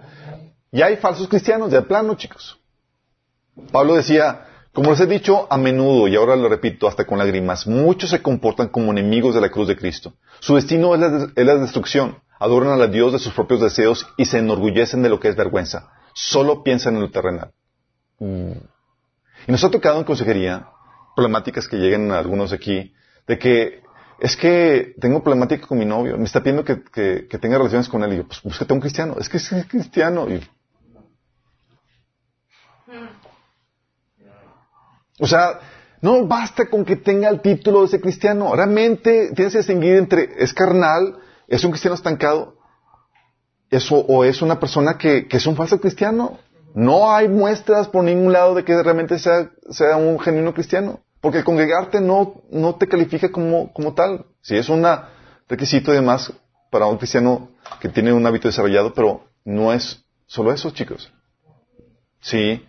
[0.71, 2.59] Y hay falsos cristianos, de plano, chicos.
[3.71, 4.46] Pablo decía,
[4.77, 8.21] como les he dicho a menudo, y ahora lo repito hasta con lágrimas, muchos se
[8.21, 10.13] comportan como enemigos de la cruz de Cristo.
[10.39, 12.19] Su destino es la, destrucción.
[12.37, 15.89] Adoran a Dios de sus propios deseos y se enorgullecen de lo que es vergüenza.
[16.13, 17.49] Solo piensan en lo terrenal.
[18.19, 18.51] Mm.
[19.47, 20.67] Y nos ha tocado en consejería
[21.15, 22.93] problemáticas que lleguen a algunos aquí,
[23.25, 23.81] de que
[24.19, 26.75] es que tengo problemática con mi novio, me está pidiendo que,
[27.41, 28.13] tenga relaciones con él.
[28.13, 29.15] Y yo, pues búscate un cristiano.
[29.19, 30.29] Es que es cristiano.
[30.29, 30.47] Y
[35.19, 35.59] O sea,
[36.01, 38.55] no basta con que tenga el título de ese cristiano.
[38.55, 42.57] Realmente tienes que distinguir entre es carnal, es un cristiano estancado,
[43.69, 46.39] eso, o es una persona que, es un falso cristiano.
[46.73, 50.99] No hay muestras por ningún lado de que realmente sea, sea un genuino cristiano.
[51.19, 54.25] Porque congregarte no, no te califica como, como tal.
[54.41, 54.85] Si es un
[55.49, 56.31] requisito además
[56.69, 57.49] para un cristiano
[57.79, 61.11] que tiene un hábito desarrollado, pero no es solo eso, chicos.
[62.21, 62.63] Sí.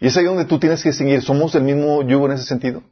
[0.00, 2.82] Y es ahí donde tú tienes que distinguir, ¿somos del mismo yugo en ese sentido?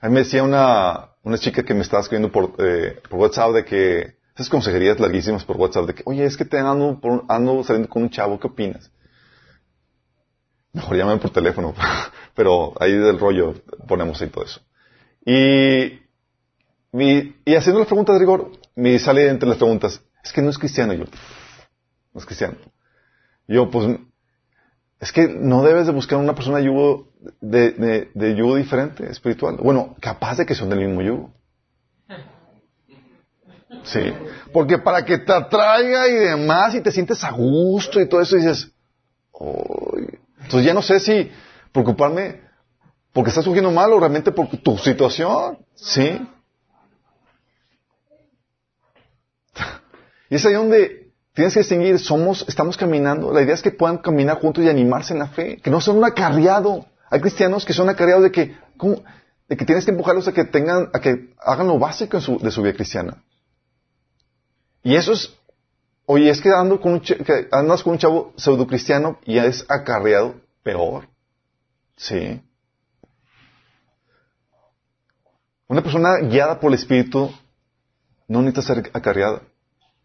[0.00, 3.52] A mí me decía una, una chica que me estaba escribiendo por, eh, por WhatsApp
[3.52, 6.98] de que, esas consejerías larguísimas por WhatsApp, de que, oye, es que te ando,
[7.28, 8.90] ando saliendo con un chavo, ¿qué opinas?
[10.72, 11.74] Mejor llámame por teléfono,
[12.34, 13.54] pero ahí del rollo
[13.86, 14.60] ponemos ahí todo eso.
[15.24, 16.00] Y,
[16.98, 20.48] y, y haciendo las preguntas de rigor, me sale entre las preguntas, es que no
[20.48, 21.04] es cristiano yo.
[22.14, 22.56] No es cristiano.
[23.46, 23.98] Yo, pues,
[25.02, 27.08] es que no debes de buscar una persona yugo
[27.40, 29.56] de, de, yugo diferente, espiritual.
[29.56, 31.34] Bueno, capaz de que son del mismo yugo.
[33.82, 34.14] Sí.
[34.52, 38.36] Porque para que te atraiga y demás y te sientes a gusto y todo eso
[38.36, 38.70] dices,
[40.40, 41.32] entonces ya no sé si
[41.72, 42.40] preocuparme
[43.12, 45.58] porque estás surgiendo mal o realmente por tu situación.
[45.74, 46.28] Sí.
[50.30, 51.01] Y es ahí donde
[51.34, 53.32] Tienes que distinguir, somos, estamos caminando.
[53.32, 55.96] La idea es que puedan caminar juntos y animarse en la fe, que no son
[55.96, 56.86] un acarreado.
[57.08, 58.56] Hay cristianos que son acarreados de que,
[59.48, 62.62] de que tienes que empujarlos a que tengan, a que hagan lo básico de su
[62.62, 63.22] vida cristiana.
[64.82, 65.34] Y eso es,
[66.04, 66.80] oye, es que, ando
[67.52, 71.08] andas con un chavo pseudo cristiano y es acarreado, peor.
[71.96, 72.42] Sí.
[75.66, 77.30] Una persona guiada por el Espíritu
[78.28, 79.42] no necesita ser acarreada.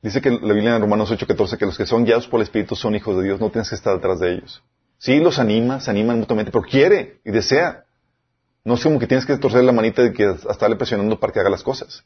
[0.01, 2.75] Dice que la Biblia en Romanos 8:14 que los que son guiados por el Espíritu
[2.75, 4.63] son hijos de Dios, no tienes que estar detrás de ellos.
[4.99, 7.85] Sí, los anima, se animan mutuamente, pero quiere y desea.
[8.63, 11.39] No es como que tienes que torcer la manita y que estarle presionando para que
[11.39, 12.03] haga las cosas.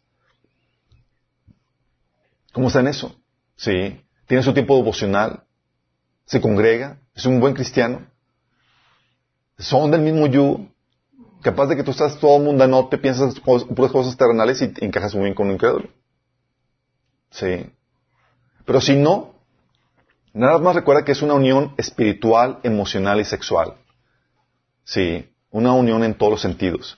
[2.53, 3.15] ¿Cómo está en eso?
[3.55, 4.01] Sí.
[4.27, 5.43] Tiene su tiempo devocional.
[6.25, 6.99] Se congrega.
[7.15, 8.05] Es un buen cristiano.
[9.57, 10.67] Son del mismo yugo.
[11.41, 15.23] Capaz de que tú estás todo mundano, te piensas puras cosas terrenales y encajas muy
[15.23, 15.89] bien con un incrédulo.
[17.31, 17.71] Sí.
[18.65, 19.35] Pero si no,
[20.33, 23.75] nada más recuerda que es una unión espiritual, emocional y sexual.
[24.83, 26.97] Sí, una unión en todos los sentidos.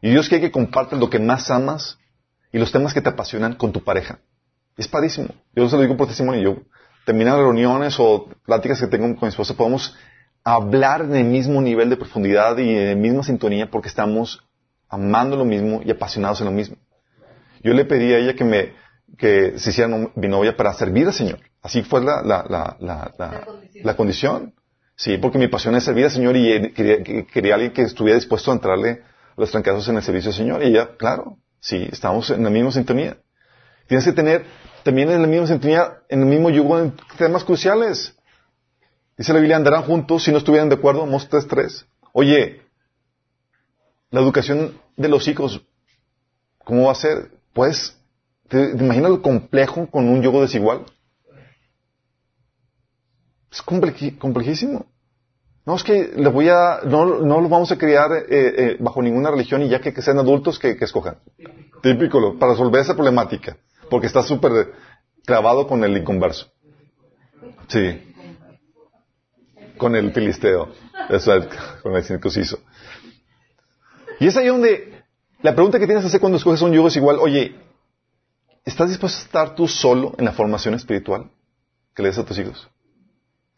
[0.00, 1.98] Y Dios quiere que compartas lo que más amas
[2.52, 4.20] y los temas que te apasionan con tu pareja.
[4.76, 5.28] Es padrísimo.
[5.54, 6.40] Yo se lo digo por testimonio.
[6.40, 6.62] Yo,
[7.04, 9.96] terminan reuniones o pláticas que tengo con mi esposa, podemos
[10.44, 14.44] hablar en el mismo nivel de profundidad y en la misma sintonía porque estamos
[14.88, 16.76] amando lo mismo y apasionados en lo mismo.
[17.62, 18.72] Yo le pedí a ella que me,
[19.16, 21.40] que se hiciera mi novia para servir al Señor.
[21.62, 23.46] Así fue la, la, la, la,
[23.82, 24.54] la condición.
[24.96, 28.50] Sí, porque mi pasión es servir al Señor y quería, quería alguien que estuviera dispuesto
[28.50, 29.02] a entrarle
[29.36, 30.62] los trancazos en el servicio al Señor.
[30.62, 33.16] Y ella, claro, sí, estamos en la misma sintonía.
[33.86, 34.44] Tienes que tener
[34.82, 38.14] también en la misma sintonía, en el mismo yugo en temas cruciales.
[39.16, 41.86] Dice la Biblia, andarán juntos si no estuvieran de acuerdo, Mostres 3.
[42.12, 42.62] Oye,
[44.10, 45.64] la educación de los hijos,
[46.64, 47.30] ¿cómo va a ser?
[47.52, 47.97] Pues
[48.48, 50.84] ¿Te, imaginas lo complejo con un yugo desigual?
[53.50, 54.86] Es complejísimo.
[55.64, 59.02] No, es que le voy a, no, no lo vamos a criar eh, eh, bajo
[59.02, 61.18] ninguna religión y ya que, sean adultos que, escojan.
[61.82, 62.38] Típico.
[62.38, 63.58] para resolver esa problemática.
[63.90, 64.72] Porque está súper
[65.26, 66.50] clavado con el inconverso.
[67.68, 68.14] Sí.
[69.76, 70.70] Con el filisteo.
[71.10, 71.32] Eso,
[71.82, 72.60] con el circunciso.
[74.20, 75.04] Y es ahí donde
[75.42, 77.54] la pregunta que tienes que hacer cuando escoges un yugo es igual, oye,
[78.64, 81.30] ¿estás dispuesto a estar tú solo en la formación espiritual
[81.94, 82.68] que le des a tus hijos?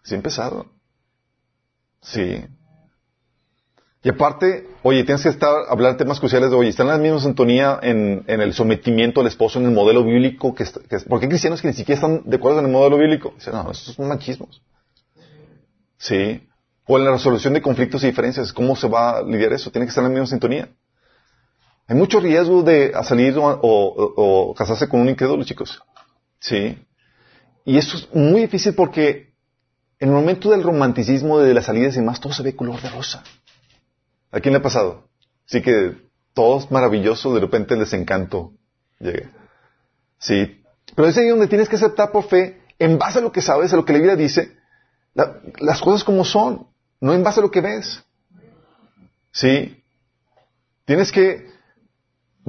[0.02, 0.66] Sí, empezado.
[2.00, 2.44] Sí.
[4.02, 7.20] Y aparte, oye, tienes que estar, hablar temas cruciales de, oye, están en la misma
[7.20, 11.60] sintonía en, el sometimiento al esposo en el modelo bíblico, que, que porque hay cristianos
[11.60, 13.32] que ni siquiera están de acuerdo en el modelo bíblico.
[13.34, 14.62] Dicen, no, estos son machismos.
[15.98, 16.48] Sí.
[16.86, 19.70] O en la resolución de conflictos y diferencias, ¿cómo se va a lidiar eso?
[19.70, 20.70] Tiene que estar en la misma sintonía.
[21.90, 25.82] Hay mucho riesgo de salir o, casarse con un incrédulo, chicos.
[26.38, 26.78] Sí.
[27.64, 29.34] Y eso es muy difícil porque
[29.98, 32.90] en el momento del romanticismo, de las salidas y demás, todo se ve color de
[32.90, 33.24] rosa.
[34.30, 35.08] ¿A quién le ha pasado?
[35.46, 35.96] Sí que
[36.32, 38.52] todo es maravilloso, de repente el desencanto
[39.00, 39.32] llega.
[40.18, 40.62] Sí.
[40.94, 43.72] Pero es ahí donde tienes que aceptar por fe, en base a lo que sabes,
[43.72, 44.56] a lo que la Biblia dice,
[45.14, 46.68] la, las cosas como son,
[47.00, 48.00] no en base a lo que ves.
[49.32, 49.82] Sí.
[50.84, 51.50] Tienes que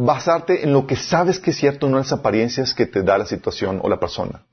[0.06, 3.18] basarte en lo que sabes que es cierto, no en las apariencias que te da
[3.18, 4.44] la situación o la persona.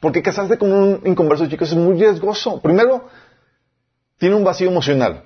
[0.00, 2.60] Porque casarte con un inconverso, chicos, es muy riesgoso.
[2.60, 3.08] Primero,
[4.16, 5.24] tiene un vacío emocional.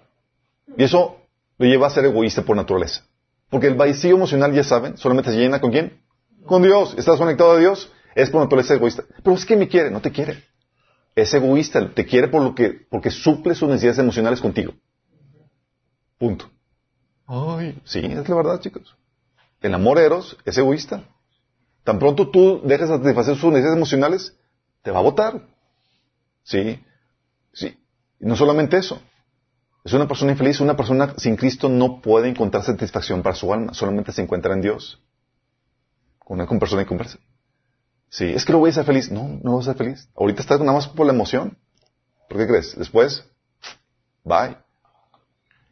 [0.76, 1.18] Y eso
[1.58, 3.04] lo lleva a ser egoísta por naturaleza.
[3.50, 6.00] Porque el vacío emocional, ya saben, solamente se llena con quién?
[6.46, 6.94] Con Dios.
[6.96, 9.04] Estás conectado a Dios, es por naturaleza egoísta.
[9.22, 10.42] Pero es que me quiere, no te quiere.
[11.14, 14.72] Es egoísta, te quiere por lo que, porque suple sus necesidades emocionales contigo.
[16.18, 16.50] Punto.
[17.26, 18.96] Ay, sí, es la verdad, chicos.
[19.62, 21.04] El amor eros es egoísta.
[21.84, 24.36] Tan pronto tú dejas de satisfacer sus necesidades emocionales,
[24.82, 25.48] te va a votar.
[26.42, 26.82] Sí.
[27.52, 27.78] Sí.
[28.20, 29.00] Y no solamente eso.
[29.84, 30.60] Es una persona infeliz.
[30.60, 33.74] Una persona sin Cristo no puede encontrar satisfacción para su alma.
[33.74, 35.00] Solamente se encuentra en Dios.
[36.18, 37.18] Con una persona inconversa.
[38.08, 38.26] Sí.
[38.26, 39.10] Es que no voy a ser feliz.
[39.10, 40.08] No, no voy a ser feliz.
[40.16, 41.56] Ahorita estás nada más por la emoción.
[42.28, 42.76] ¿Por qué crees?
[42.76, 43.24] Después,
[44.24, 44.56] bye.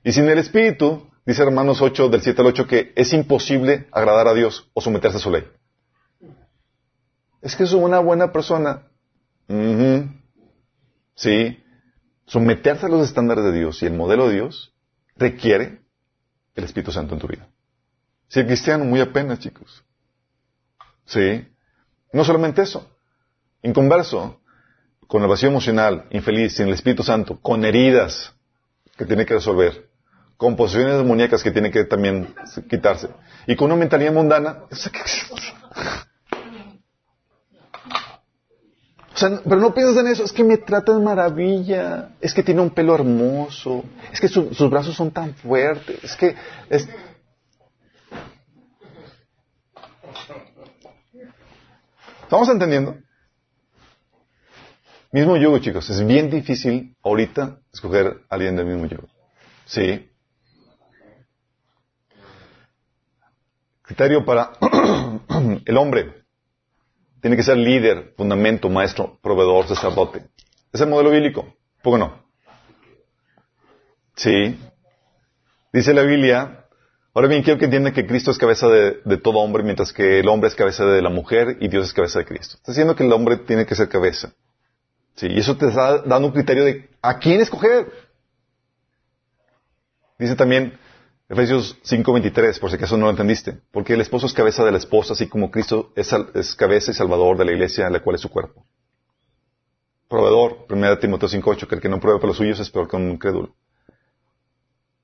[0.05, 4.29] Y sin el Espíritu, dice Hermanos 8, del 7 al 8, que es imposible agradar
[4.29, 5.45] a Dios o someterse a su ley.
[7.43, 8.89] Es que es una buena persona.
[11.15, 11.63] Sí.
[12.27, 14.75] Someterse a los estándares de Dios y el modelo de Dios
[15.17, 15.81] requiere
[16.55, 17.49] el Espíritu Santo en tu vida.
[18.29, 19.85] Si el cristiano, muy apenas, chicos.
[21.05, 21.47] Sí.
[22.13, 22.89] No solamente eso.
[23.63, 24.41] Inconverso,
[25.07, 28.33] con el vacío emocional, infeliz, sin el Espíritu Santo, con heridas
[28.97, 29.90] que tiene que resolver,
[30.41, 32.35] con posiciones demoníacas que tiene que también
[32.71, 33.11] quitarse,
[33.47, 34.61] y con una mentalidad mundana.
[34.71, 34.75] O
[39.15, 42.63] sea, pero no piensas en eso, es que me trata de maravilla, es que tiene
[42.63, 46.35] un pelo hermoso, es que su, sus brazos son tan fuertes, es que...
[46.71, 46.89] Es...
[52.23, 52.97] ¿Estamos entendiendo?
[55.13, 55.91] Mismo yugo, chicos.
[55.91, 59.09] Es bien difícil ahorita escoger a alguien del mismo yugo.
[59.67, 60.10] Sí.
[63.91, 64.53] Criterio para
[65.65, 66.23] el hombre.
[67.21, 70.27] Tiene que ser líder, fundamento, maestro, proveedor, sacerdote.
[70.73, 71.57] Es el modelo bíblico.
[71.83, 72.23] ¿Por qué no?
[74.15, 74.61] Sí.
[75.73, 76.67] Dice la Biblia,
[77.13, 80.21] ahora bien quiero que entiendan que Cristo es cabeza de, de, todo hombre, mientras que
[80.21, 82.59] el hombre es cabeza de la mujer y Dios es cabeza de Cristo.
[82.59, 84.33] Está diciendo que el hombre tiene que ser cabeza.
[85.17, 87.91] Sí, y eso te está dando un criterio de a quién escoger.
[90.17, 90.79] Dice también
[91.31, 94.79] Efesios 5:23, por si acaso no lo entendiste, porque el esposo es cabeza de la
[94.79, 98.29] esposa, así como Cristo es, cabeza y salvador de la iglesia, la cual es su
[98.29, 98.67] cuerpo.
[100.09, 102.97] Proveedor, 1 Timoteo 5:8, que el que no pruebe para los suyos es peor que
[102.97, 103.55] un crédulo.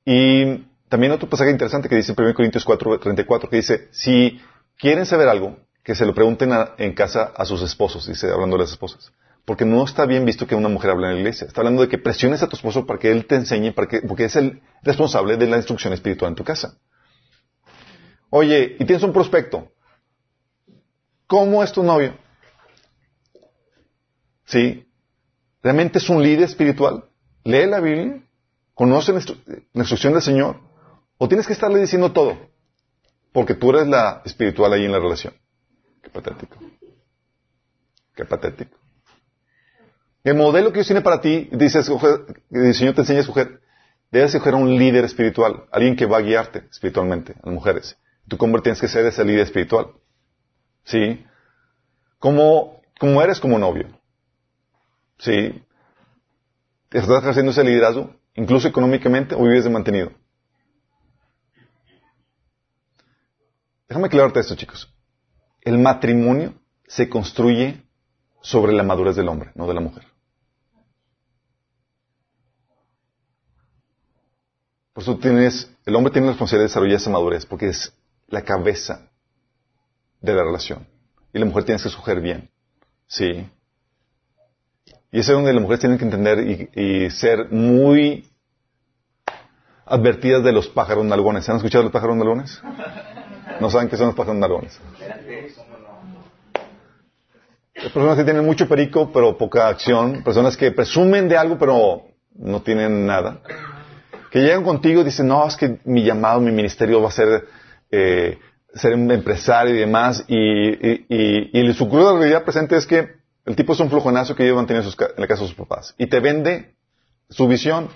[0.04, 4.40] Y también otro pasaje interesante que dice en 1 Corintios 4:34, que dice, si
[4.76, 8.64] quieren saber algo, que se lo pregunten en casa a sus esposos, dice, hablando de
[8.64, 9.12] las esposas.
[9.46, 11.46] Porque no está bien visto que una mujer hable en la iglesia.
[11.46, 14.02] Está hablando de que presiones a tu esposo para que él te enseñe, para que,
[14.02, 16.76] porque es el responsable de la instrucción espiritual en tu casa.
[18.28, 19.70] Oye, y tienes un prospecto.
[21.28, 22.18] ¿Cómo es tu novio?
[24.46, 24.84] ¿Sí?
[25.62, 27.04] ¿Realmente es un líder espiritual?
[27.44, 28.20] ¿Lee la Biblia?
[28.74, 30.60] ¿Conoce la, la instrucción del Señor?
[31.18, 32.36] ¿O tienes que estarle diciendo todo?
[33.32, 35.34] Porque tú eres la espiritual ahí en la relación.
[36.02, 36.56] Qué patético.
[38.16, 38.85] Qué patético.
[40.26, 41.78] El modelo que Dios tiene para ti, dice,
[42.50, 43.60] el Señor te enseña a escoger,
[44.10, 47.96] debes escoger a un líder espiritual, alguien que va a guiarte espiritualmente, a las mujeres.
[48.26, 49.92] Tú como tienes que ser ese líder espiritual.
[50.82, 51.24] ¿Sí?
[52.18, 52.82] Como,
[53.22, 53.86] eres como novio.
[55.18, 55.62] ¿Sí?
[56.90, 60.10] ¿Estás ejerciendo ese liderazgo, incluso económicamente, o vives de mantenido?
[63.88, 64.92] Déjame aclararte esto, chicos.
[65.60, 66.54] El matrimonio
[66.88, 67.80] se construye
[68.42, 70.15] sobre la madurez del hombre, no de la mujer.
[74.96, 77.92] Por eso tienes, el hombre tiene la responsabilidad de desarrollar esa madurez, porque es
[78.28, 79.10] la cabeza
[80.22, 80.86] de la relación.
[81.34, 82.48] Y la mujer tiene que escoger bien.
[83.06, 83.46] Sí.
[85.12, 88.26] Y es donde las mujeres tienen que entender y, ser muy
[89.84, 91.46] advertidas de los pájaros nalgones.
[91.50, 92.62] ¿Han escuchado los pájaros nalgones?
[93.60, 94.80] ¿No saben qué son los pájaros nalgones?
[97.74, 102.62] personas que tienen mucho perico pero poca acción, personas que presumen de algo pero no
[102.62, 103.42] tienen nada,
[104.30, 107.46] que llegan contigo y dicen, no, es que mi llamado, mi ministerio va a ser
[107.90, 108.38] eh,
[108.74, 113.16] ser un empresario y demás, y, y, y, y su cruda realidad presente es que
[113.44, 116.06] el tipo es un flojonazo que lleva mantenido en la casa de sus papás, y
[116.06, 116.74] te vende
[117.30, 117.88] su visión,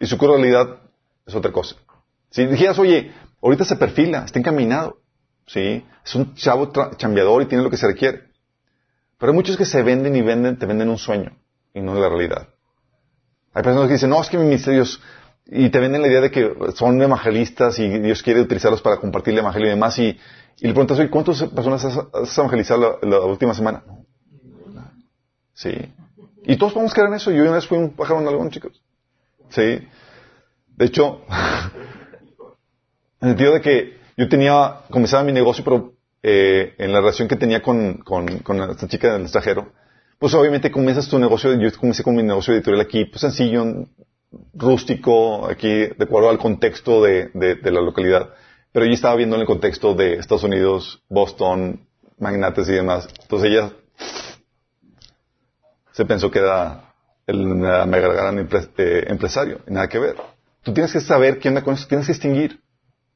[0.00, 0.80] y su cruda realidad
[1.26, 1.76] es otra cosa.
[2.30, 4.98] Si dijeras, oye, ahorita se perfila, está encaminado,
[5.46, 5.84] ¿sí?
[6.04, 8.24] Es un chavo chambeador y tiene lo que se requiere.
[9.18, 11.36] Pero hay muchos que se venden y venden, te venden un sueño
[11.72, 12.48] y no la realidad.
[13.52, 15.00] Hay personas que dicen, no, es que mi ministerio es...
[15.46, 19.34] Y te venden la idea de que son evangelistas y Dios quiere utilizarlos para compartir
[19.34, 19.98] el evangelio y demás.
[19.98, 20.18] Y,
[20.60, 23.82] y le preguntas, ¿cuántas personas has, evangelizado la, última semana?
[25.52, 25.70] Sí.
[26.44, 27.30] Y todos podemos creer en eso.
[27.30, 28.82] Yo una vez fui un pájaro en algún, chicos.
[29.50, 29.86] Sí.
[30.76, 31.20] De hecho,
[33.20, 35.92] en el sentido de que yo tenía, comenzaba mi negocio, pero
[36.22, 38.28] eh, en la relación que tenía con, con
[38.70, 39.72] esta chica del extranjero,
[40.18, 43.86] pues obviamente comienzas tu negocio, yo comencé con mi negocio editorial aquí, pues sencillo,
[44.54, 48.34] rústico, aquí de acuerdo al contexto de, la localidad.
[48.72, 51.86] Pero ella estaba viendo en el contexto de Estados Unidos, Boston,
[52.18, 53.08] magnates y demás.
[53.22, 53.72] Entonces ella
[55.92, 56.94] se pensó que era
[57.26, 60.16] el mega gran eh, empresario, nada que ver.
[60.62, 62.60] Tú tienes que saber quién con eso, tienes que distinguir.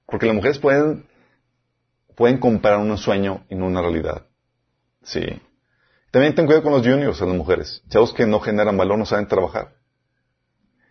[0.07, 1.07] Porque las mujeres pueden
[2.19, 4.27] pueden comprar un sueño y no una realidad.
[5.05, 5.23] Sí.
[6.11, 7.81] También ten cuidado con los juniors, a las mujeres.
[7.89, 9.78] Chavos que no generan valor, no saben trabajar.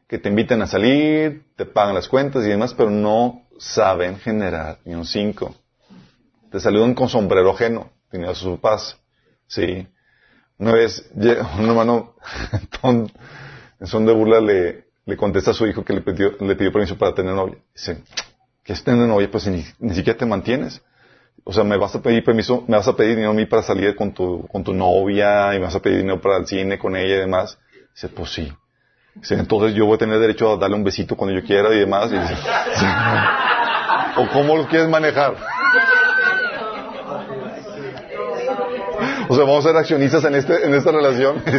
[0.08, 4.80] Que te invitan a salir, te pagan las cuentas y demás, pero no saben generar
[4.86, 5.56] ni un cinco.
[6.52, 8.98] Te saludan con sombrero ajeno, a su paz.
[9.48, 9.88] Sí.
[10.58, 12.16] Una vez, un hermano,
[12.84, 16.72] en son de burla, le, le contesta a su hijo que le pidió, le pidió
[16.72, 17.58] permiso para tener novia.
[17.74, 18.04] Dice,
[18.64, 19.30] ¿qué es tener novia?
[19.30, 20.82] Pues ni, ni siquiera te mantienes.
[21.44, 23.64] O sea, me vas a pedir permiso, me vas a pedir dinero a mí para
[23.64, 26.78] salir con tu, con tu novia y me vas a pedir dinero para el cine
[26.78, 27.58] con ella y demás.
[27.94, 28.52] Dice, pues sí.
[29.30, 32.12] Entonces yo voy a tener derecho a darle un besito cuando yo quiera y demás.
[32.12, 32.36] Y dice,
[34.18, 35.36] ¿O cómo lo quieres manejar?
[39.30, 41.44] O sea, vamos a ser accionistas en, este, en esta relación.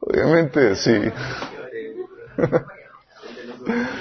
[0.00, 1.10] Obviamente, sí.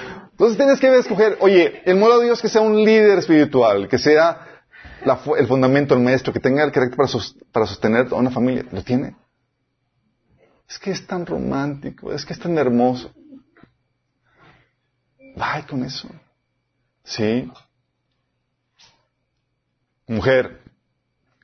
[0.44, 3.98] Entonces tienes que escoger, oye, el modo de Dios que sea un líder espiritual, que
[3.98, 4.46] sea
[5.38, 6.98] el fundamento, el maestro, que tenga el carácter
[7.52, 8.66] para, sostener a una familia.
[8.72, 9.16] ¿Lo tiene?
[10.68, 13.12] Es que es tan romántico, es que es tan hermoso.
[15.38, 16.10] Vaya con eso.
[17.06, 17.50] ¿Sí?
[20.08, 20.62] Mujer,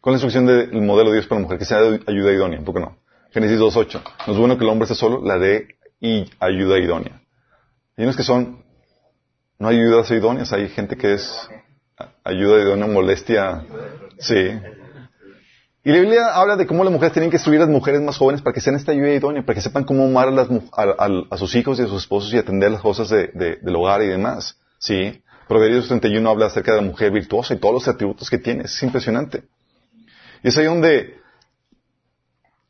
[0.01, 1.57] con la instrucción del modelo de Dios para la mujer?
[1.57, 2.97] Que sea ayuda idónea, ¿por qué no?
[3.31, 4.01] Génesis 2.8.
[4.27, 7.21] No es bueno que el hombre esté solo, la de y ayuda idónea.
[7.95, 8.63] Hay unos que son,
[9.59, 11.49] no hay ayudas idóneas, hay gente que es
[12.23, 13.65] ayuda idónea, molestia.
[14.17, 14.51] Sí.
[15.83, 18.17] Y la Biblia habla de cómo las mujeres tienen que instruir a las mujeres más
[18.17, 20.29] jóvenes para que sean esta ayuda idónea, para que sepan cómo amar
[21.29, 24.57] a, sus hijos y a sus esposos y atender las cosas del hogar y demás.
[24.77, 25.21] Sí.
[25.47, 28.63] Proverbios 31 habla acerca de la mujer virtuosa y todos los atributos que tiene.
[28.63, 29.43] Es impresionante.
[30.43, 31.17] Y es ahí donde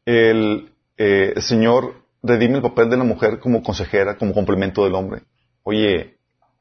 [0.06, 5.24] el, eh, Señor redime el papel de la mujer como consejera, como complemento del hombre.
[5.64, 6.19] Oye,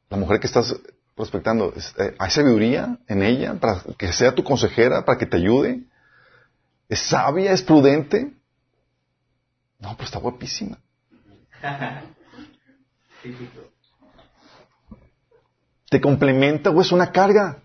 [0.09, 0.75] la mujer que estás
[1.15, 5.83] respetando, eh, ¿hay sabiduría en ella para que sea tu consejera, para que te ayude?
[6.87, 7.51] ¿Es sabia?
[7.51, 8.33] ¿Es prudente?
[9.79, 10.77] No, pero está guapísima.
[15.89, 17.63] ¿Te complementa o es una carga?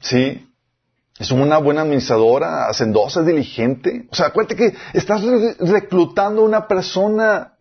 [0.00, 0.48] ¿Sí?
[1.18, 4.08] Es una buena administradora, hacendosa, diligente.
[4.10, 5.22] O sea, acuérdate que estás
[5.60, 7.56] reclutando a una persona.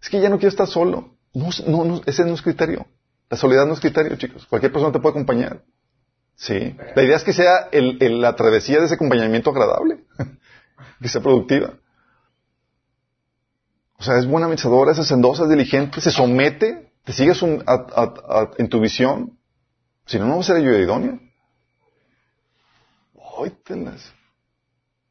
[0.00, 1.13] Es que ya no quiero estar solo.
[1.34, 2.86] No, no, ese no es criterio.
[3.28, 4.46] La soledad no es criterio, chicos.
[4.46, 5.62] Cualquier persona te puede acompañar.
[6.36, 6.76] Sí.
[6.94, 10.04] La idea es que sea la travesía de ese acompañamiento agradable.
[11.02, 11.74] que sea productiva.
[13.98, 18.80] O sea, es buena administradora, es hacendosa, es diligente, se somete, te sigues en tu
[18.80, 19.38] visión.
[20.06, 21.18] Si no, no va a ser ayuda idónea.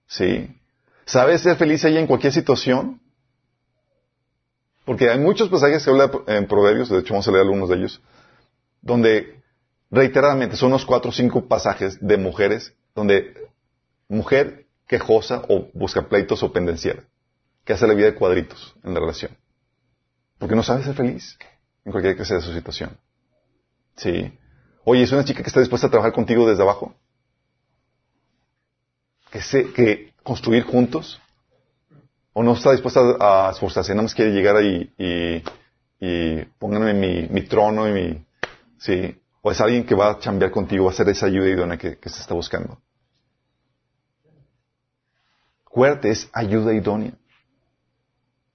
[0.07, 0.55] Sí.
[1.05, 3.01] ¿Sabes ser feliz ella en cualquier situación?
[4.85, 7.75] Porque hay muchos pasajes que habla en Proverbios, de hecho vamos a leer algunos de
[7.77, 8.01] ellos,
[8.81, 9.41] donde
[9.89, 13.33] reiteradamente, son unos cuatro o cinco pasajes de mujeres donde
[14.07, 17.03] mujer quejosa o busca pleitos o pendenciera,
[17.63, 19.37] que hace la vida de cuadritos en la relación.
[20.37, 21.37] Porque no sabe ser feliz
[21.85, 22.97] en cualquier que sea su situación.
[23.95, 24.37] Sí.
[24.83, 26.95] Oye, ¿es una chica que está dispuesta a trabajar contigo desde abajo?
[29.31, 31.21] Que, se, que construir juntos.
[32.33, 33.93] ¿O no está dispuesta a esforzarse?
[33.93, 35.43] Nada más quiere llegar ahí y,
[35.99, 38.25] y pónganme mi, mi trono y mi...
[38.77, 39.15] Sí.
[39.41, 41.97] O es alguien que va a chambear contigo, va a ser esa ayuda idónea que,
[42.01, 42.81] se está buscando.
[45.65, 47.13] Acuérdate, es ayuda idónea.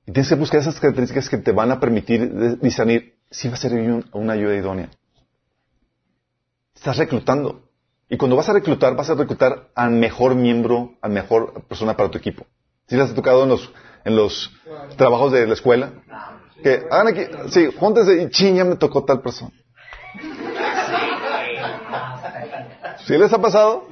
[0.07, 3.59] Y tienes que buscar esas características que te van a permitir discernir si va a
[3.59, 4.91] ser una ayuda idónea.
[6.75, 7.69] Estás reclutando.
[8.09, 12.11] Y cuando vas a reclutar, vas a reclutar al mejor miembro, al mejor persona para
[12.11, 12.47] tu equipo.
[12.89, 13.71] Si les has tocado en los,
[14.05, 14.51] en los
[14.97, 15.93] trabajos de la escuela,
[16.63, 19.53] que hagan aquí, sí, júntense y ching, ya me tocó tal persona.
[23.07, 23.87] ¿Sí les ha pasado?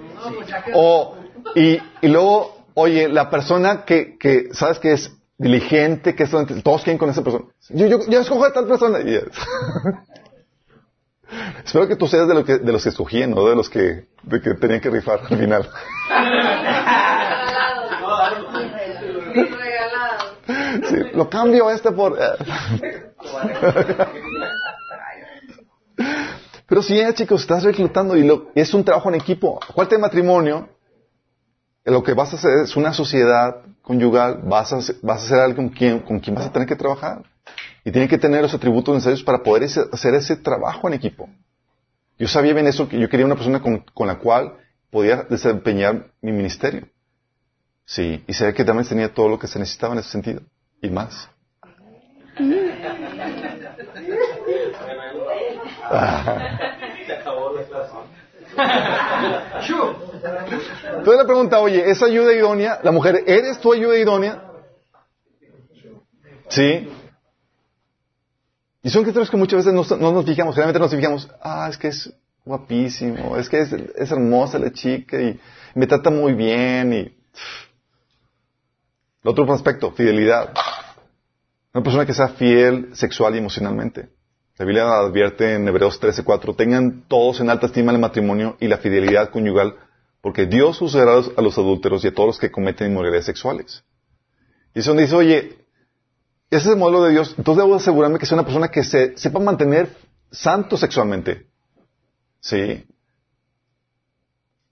[0.75, 1.17] O,
[1.55, 6.31] y, y luego, oye, la persona que, que sabes que es diligente, que es,
[6.63, 7.45] todos quieren con esa persona.
[7.69, 9.01] Yo, yo, yo escojo a tal persona.
[9.01, 9.15] Y,
[11.65, 14.07] Espero que tú seas de, lo que, de los que escogían, no de los que,
[14.23, 15.69] de que tenían que rifar al final.
[20.89, 22.19] Sí, lo cambio este por...
[22.21, 23.13] eh.
[26.69, 29.61] Pero si ya, chicos, estás reclutando y lo, es un trabajo en equipo.
[29.75, 30.69] ¿Cuál de matrimonio?
[31.85, 35.69] Lo que vas a hacer es una sociedad conyugal, vas a, vas a ser alguien
[35.69, 37.23] con quien, con quien vas a tener que trabajar.
[37.85, 39.63] Y tiene que tener los atributos necesarios para poder
[39.93, 41.29] hacer ese trabajo en equipo.
[42.19, 44.57] Yo sabía bien eso, que yo quería una persona con la cual
[44.91, 46.89] podía desempeñar mi ministerio.
[47.87, 50.43] Sí, y sabía que también tenía todo lo que se necesitaba en ese sentido.
[50.83, 51.31] Y más.
[60.99, 62.81] Entonces la pregunta, oye, ¿es ayuda idónea?
[62.83, 64.43] La mujer, ¿eres tu ayuda idónea?
[66.49, 66.89] Sí.
[68.83, 71.77] Y son criterios que muchas veces no, no nos fijamos, generalmente nos fijamos, ah, es
[71.77, 72.13] que es
[72.45, 75.39] guapísimo, es que es, es hermosa la chica y
[75.75, 77.17] me trata muy bien y...
[79.27, 80.55] El otro aspecto, fidelidad.
[81.75, 84.09] Una persona que sea fiel sexual y emocionalmente.
[84.57, 88.79] La Biblia advierte en Hebreos 13:4, tengan todos en alta estima el matrimonio y la
[88.79, 89.75] fidelidad conyugal,
[90.21, 93.83] porque Dios juzgará a los adúlteros y a todos los que cometen inmoralidades sexuales.
[94.73, 95.39] Y eso donde dice, oye,
[96.49, 99.19] ese es el modelo de Dios, entonces debo asegurarme que sea una persona que se,
[99.19, 99.89] sepa mantener
[100.31, 101.49] santo sexualmente.
[102.39, 102.87] ¿Sí?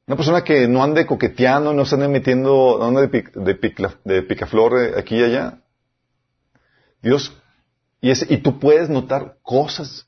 [0.07, 3.91] Una persona que no ande coqueteando, no se ande metiendo, no ande de, pic, de,
[4.05, 5.61] de picaflor eh, aquí y allá.
[7.01, 7.37] Dios,
[8.01, 10.07] y, y tú puedes notar cosas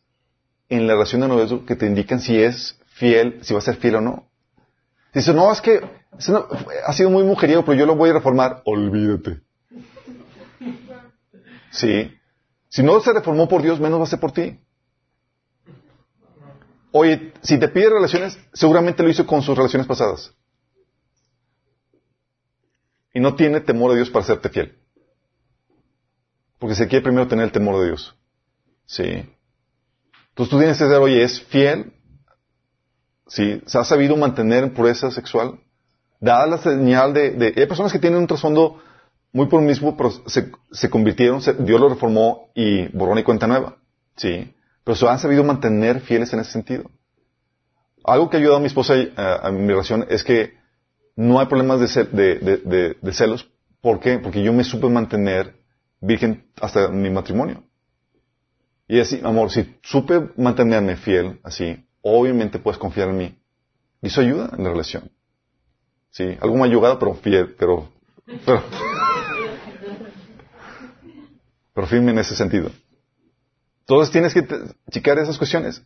[0.68, 3.76] en la relación de noviazgo que te indican si es fiel, si va a ser
[3.76, 4.28] fiel o no.
[5.14, 5.80] Dice, no, es que
[6.28, 6.46] no,
[6.86, 8.62] ha sido muy mujeriego, pero yo lo voy a reformar.
[8.66, 9.40] Olvídate.
[11.70, 12.12] Sí.
[12.68, 14.60] Si no se reformó por Dios, menos va a ser por ti.
[16.98, 20.32] Oye, si te pide relaciones, seguramente lo hizo con sus relaciones pasadas.
[23.12, 24.78] Y no tiene temor de Dios para serte fiel.
[26.58, 28.16] Porque se quiere primero tener el temor de Dios.
[28.86, 29.04] Sí.
[30.30, 31.92] Entonces tú tienes que ser, oye, ¿es fiel?
[33.26, 33.60] Sí.
[33.66, 35.60] ¿Se ha sabido mantener en pureza sexual?
[36.18, 38.82] Da la señal de, de, Hay personas que tienen un trasfondo
[39.32, 43.46] muy por mismo, pero se, se convirtieron, se, Dios lo reformó y borrón y cuenta
[43.46, 43.76] nueva.
[44.16, 44.55] Sí.
[44.86, 46.88] Pero se han sabido mantener fieles en ese sentido.
[48.04, 50.54] Algo que ha ayudado a mi esposa a, a mi relación es que
[51.16, 53.50] no hay problemas de, cel, de, de, de, celos.
[53.80, 54.20] ¿Por qué?
[54.20, 55.56] Porque yo me supe mantener
[56.00, 57.64] virgen hasta mi matrimonio.
[58.86, 63.36] Y así, amor, si supe mantenerme fiel así, obviamente puedes confiar en mí.
[64.02, 65.10] Y eso ayuda en la relación.
[66.10, 67.88] Sí, algo más ayudado, pero fiel, pero,
[68.44, 68.62] pero,
[71.74, 72.70] pero firme en ese sentido.
[73.88, 74.44] Entonces tienes que
[74.90, 75.80] checar esas cuestiones.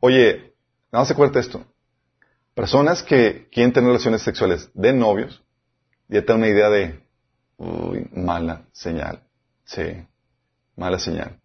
[0.00, 0.54] Oye,
[0.92, 1.64] nada más acuérdate esto.
[2.54, 5.42] Personas que quieren tener relaciones sexuales de novios,
[6.08, 7.02] ya te una idea de,
[7.56, 9.22] uy, mala señal.
[9.64, 10.06] Sí,
[10.76, 11.40] mala señal.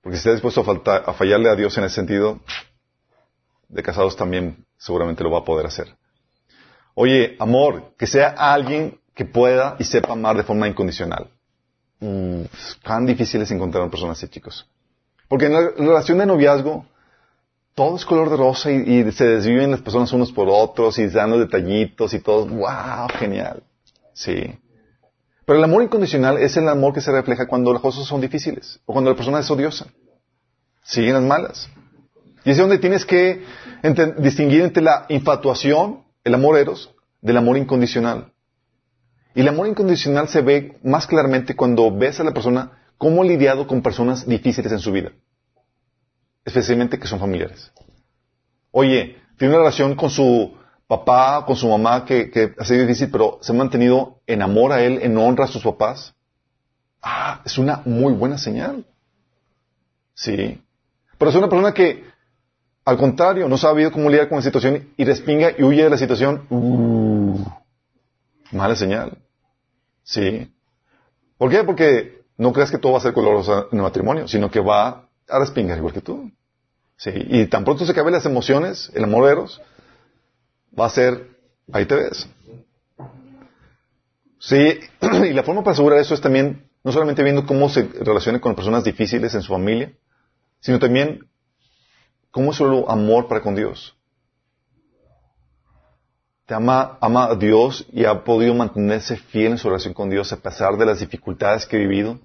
[0.00, 2.40] Porque si estás dispuesto a, a fallarle a Dios en ese sentido,
[3.68, 5.94] de casados también seguramente lo va a poder hacer.
[6.94, 11.33] Oye, amor, que sea alguien que pueda y sepa amar de forma incondicional.
[12.00, 12.42] Mm,
[12.82, 14.66] tan difícil es encontrar una persona así, chicos.
[15.28, 16.86] Porque en la relación de noviazgo,
[17.74, 21.30] todo es color de rosa y, se desviven las personas unos por otros y dan
[21.30, 22.46] los detallitos y todo.
[22.46, 23.08] ¡Wow!
[23.18, 23.62] Genial.
[24.12, 24.58] Sí.
[25.44, 28.80] Pero el amor incondicional es el amor que se refleja cuando las cosas son difíciles
[28.86, 29.86] o cuando la persona es odiosa.
[30.84, 31.68] Siguen las malas.
[32.44, 33.42] Y es donde tienes que
[34.18, 38.33] distinguir entre la infatuación, el amor eros, del amor incondicional.
[39.34, 43.26] Y el amor incondicional se ve más claramente cuando ves a la persona cómo ha
[43.26, 45.10] lidiado con personas difíciles en su vida.
[46.44, 47.72] Especialmente que son familiares.
[48.70, 50.54] Oye, tiene una relación con su
[50.86, 54.82] papá, con su mamá que, ha sido difícil, pero se ha mantenido en amor a
[54.82, 56.14] él, en honra a sus papás.
[57.02, 58.86] Ah, es una muy buena señal.
[60.14, 60.62] Sí.
[61.18, 62.04] Pero es una persona que,
[62.84, 65.98] al contrario, no sabe cómo lidiar con la situación y respinga y huye de la
[65.98, 66.46] situación.
[66.50, 67.44] Uh,
[68.54, 69.18] mala señal.
[70.02, 70.50] Sí.
[71.38, 71.64] ¿Por qué?
[71.64, 75.08] Porque no creas que todo va a ser coloroso en el matrimonio, sino que va
[75.28, 76.30] a respingar igual que tú.
[76.96, 77.10] Sí.
[77.14, 79.60] Y tan pronto se acaben las emociones, el amor veros,
[80.78, 81.28] va a ser,
[81.72, 82.28] ahí te ves.
[84.38, 84.78] Sí,
[85.24, 88.54] y la forma para asegurar eso es también, no solamente viendo cómo se relaciona con
[88.54, 89.92] personas difíciles en su familia,
[90.60, 91.26] sino también
[92.30, 93.96] cómo es su amor para con Dios.
[96.46, 100.32] Te ama, ama a Dios y ha podido mantenerse fiel en su relación con Dios
[100.32, 102.20] a pesar de las dificultades que ha vivido.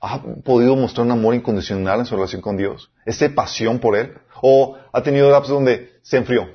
[0.00, 2.90] Ha podido mostrar un amor incondicional en su relación con Dios.
[3.04, 4.16] Esa pasión por Él.
[4.40, 6.48] O ha tenido lapsos donde se enfrió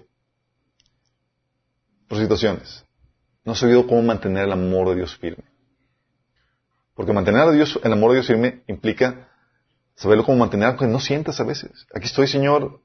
[2.07, 2.85] por situaciones.
[3.43, 5.43] No ha sabido cómo mantener el amor de Dios firme.
[6.95, 9.29] Porque mantener a Dios, el amor de Dios firme implica
[9.95, 11.85] saberlo cómo mantener, aunque no sientas a veces.
[11.93, 12.81] Aquí estoy, Señor.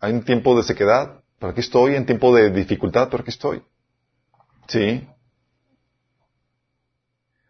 [0.00, 1.96] Hay un tiempo de sequedad, pero aquí estoy.
[1.96, 3.64] En tiempo de dificultad, pero aquí estoy.
[4.68, 5.04] Sí.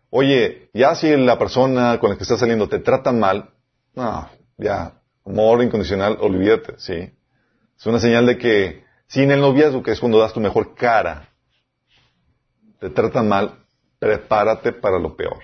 [0.09, 3.51] Oye, ya si la persona con la que estás saliendo te trata mal,
[3.94, 4.94] no, ya,
[5.27, 7.12] amor incondicional, olvídate, sí.
[7.78, 11.28] Es una señal de que sin el noviazgo, que es cuando das tu mejor cara,
[12.81, 13.59] te tratan mal,
[13.98, 15.43] prepárate para lo peor.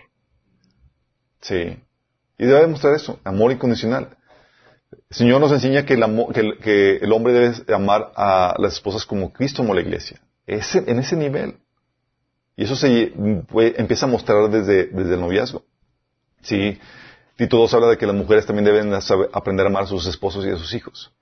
[1.43, 1.79] Sí.
[2.39, 4.17] Y debe demostrar eso, amor incondicional.
[5.11, 9.75] El Señor nos enseña que el, hombre debe amar a las esposas como Cristo amó
[9.75, 10.21] la iglesia.
[10.47, 11.59] en ese nivel.
[12.57, 13.13] Y eso se
[13.77, 15.63] empieza a mostrar desde, el noviazgo.
[16.43, 16.79] Sí.
[17.37, 18.93] Tito 2 habla de que las mujeres también deben
[19.33, 21.13] aprender a amar a sus esposos y a sus hijos.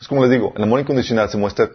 [0.00, 1.70] Es como les digo, el amor incondicional se muestra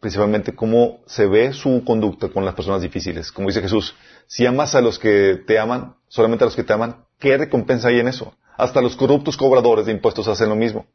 [0.00, 3.30] principalmente cómo se ve su conducta con las personas difíciles.
[3.32, 3.94] Como dice Jesús,
[4.26, 7.88] si amas a los que te aman, solamente a los que te aman, ¿qué recompensa
[7.88, 8.34] hay en eso?
[8.60, 10.86] Hasta los corruptos cobradores de impuestos hacen lo mismo.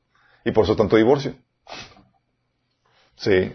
[0.44, 1.36] Y por eso tanto divorcio.
[3.16, 3.54] Sí.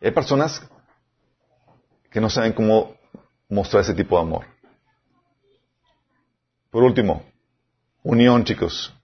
[0.00, 0.62] Hay personas
[2.10, 2.94] que no saben cómo
[3.48, 4.46] mostrar ese tipo de amor.
[6.70, 7.22] Por último,
[8.02, 8.94] unión, chicos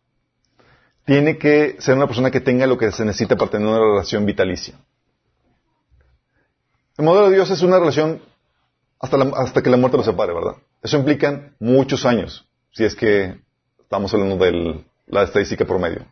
[1.11, 4.25] tiene que ser una persona que tenga lo que se necesita para tener una relación
[4.25, 4.75] vitalicia.
[6.97, 8.23] El modelo de Dios es una relación
[9.01, 10.57] hasta, hasta que la muerte lo separe, ¿verdad?
[10.81, 13.41] Eso implica muchos años, si es que
[13.81, 16.07] estamos hablando de la estadística promedio.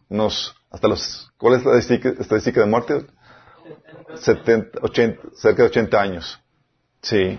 [0.71, 3.07] Hasta los, ¿cuál es la estadística, de muerte?
[4.15, 6.41] 70, 80, cerca de 80 años.
[7.03, 7.39] Sí.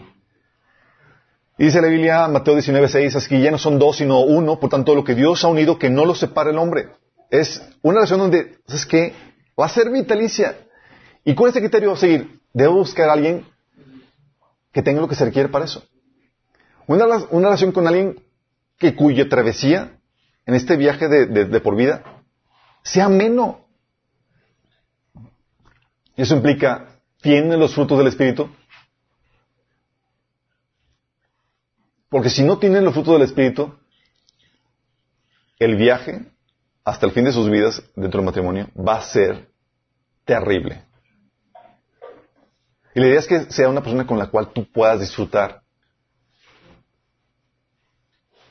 [1.57, 4.69] Y dice la Biblia, Mateo 19:6, así que ya no son dos, sino uno, por
[4.69, 6.89] tanto, lo que Dios ha unido, que no lo separe el hombre
[7.29, 9.13] es una relación donde, ¿sabes qué?
[9.59, 10.57] Va a ser vitalicia.
[11.23, 12.39] ¿Y con ese criterio va a seguir?
[12.53, 13.45] Debo buscar a alguien
[14.71, 15.83] que tenga lo que se requiere para eso.
[16.87, 18.23] Una, relación con alguien
[18.79, 19.99] que cuya travesía
[20.45, 22.23] en este viaje de, por vida
[22.83, 23.67] sea ameno.
[26.15, 28.49] Y eso implica, ¿tiene los frutos del Espíritu?
[32.09, 33.77] Porque si no tienen los frutos del Espíritu,
[35.59, 36.25] el viaje
[36.83, 39.51] hasta el fin de sus vidas dentro del matrimonio va a ser
[40.25, 40.83] terrible.
[42.95, 45.61] Y la idea es que sea una persona con la cual tú puedas disfrutar.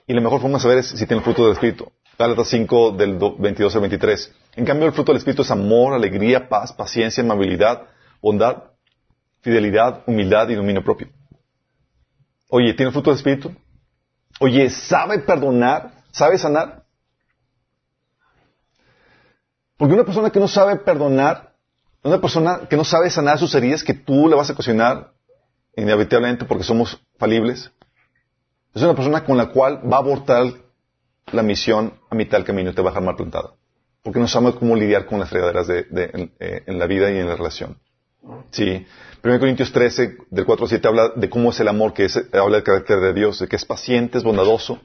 [0.09, 1.93] Y la mejor forma de saber es si tiene el fruto del Espíritu.
[2.19, 4.35] Gálatas 5 del 22 al 23.
[4.57, 7.83] En cambio, el fruto del Espíritu es amor, alegría, paz, paciencia, amabilidad,
[8.23, 8.71] bondad,
[9.43, 11.09] fidelidad, humildad y dominio propio.
[12.49, 13.55] Oye, ¿tiene el fruto del Espíritu?
[14.41, 15.93] Oye, ¿sabe perdonar?
[16.11, 16.85] ¿Sabe sanar?
[19.77, 21.53] Porque una persona que no sabe perdonar,
[22.03, 25.13] una persona que no sabe sanar sus heridas que tú le vas a ocasionar,
[25.77, 27.71] inevitablemente porque somos falibles,
[28.79, 30.47] es una persona con la cual va a abortar
[31.33, 33.55] la misión a mitad del camino y te va a dejar mal plantada.
[34.03, 35.87] Porque no sabe cómo lidiar con las fregaderas de,
[36.39, 37.79] eh, en la vida y en la relación.
[38.51, 38.87] Sí.
[39.23, 42.17] 1 Corintios 13, del 4 al 7, habla de cómo es el amor, que es,
[42.33, 44.81] habla del carácter de Dios, de que es paciente, es bondadoso,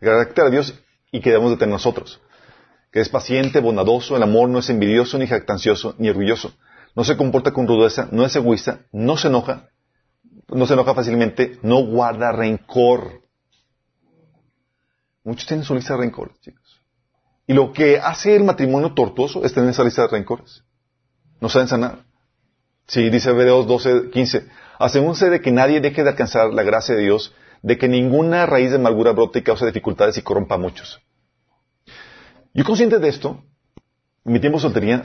[0.00, 0.74] el carácter de Dios
[1.12, 2.20] y que debemos de tener nosotros
[2.90, 6.52] que es paciente, bondadoso, el amor no es envidioso, ni jactancioso, ni orgulloso.
[6.94, 9.68] No se comporta con rudeza, no es egoísta, no se enoja,
[10.48, 13.22] no se enoja fácilmente, no guarda rencor.
[15.28, 16.80] Muchos tienen su lista de rencor, chicos.
[17.46, 20.64] Y lo que hace el matrimonio tortuoso es tener esa lista de rencores.
[21.38, 21.98] No saben sanar.
[22.86, 24.48] Sí, dice Hebreos 12, 15.
[24.78, 28.70] Asegúrense de que nadie deje de alcanzar la gracia de Dios, de que ninguna raíz
[28.70, 30.98] de amargura brote y cause dificultades y corrompa a muchos.
[32.54, 33.44] Yo consciente de esto,
[34.24, 35.02] en mi tiempo soltería,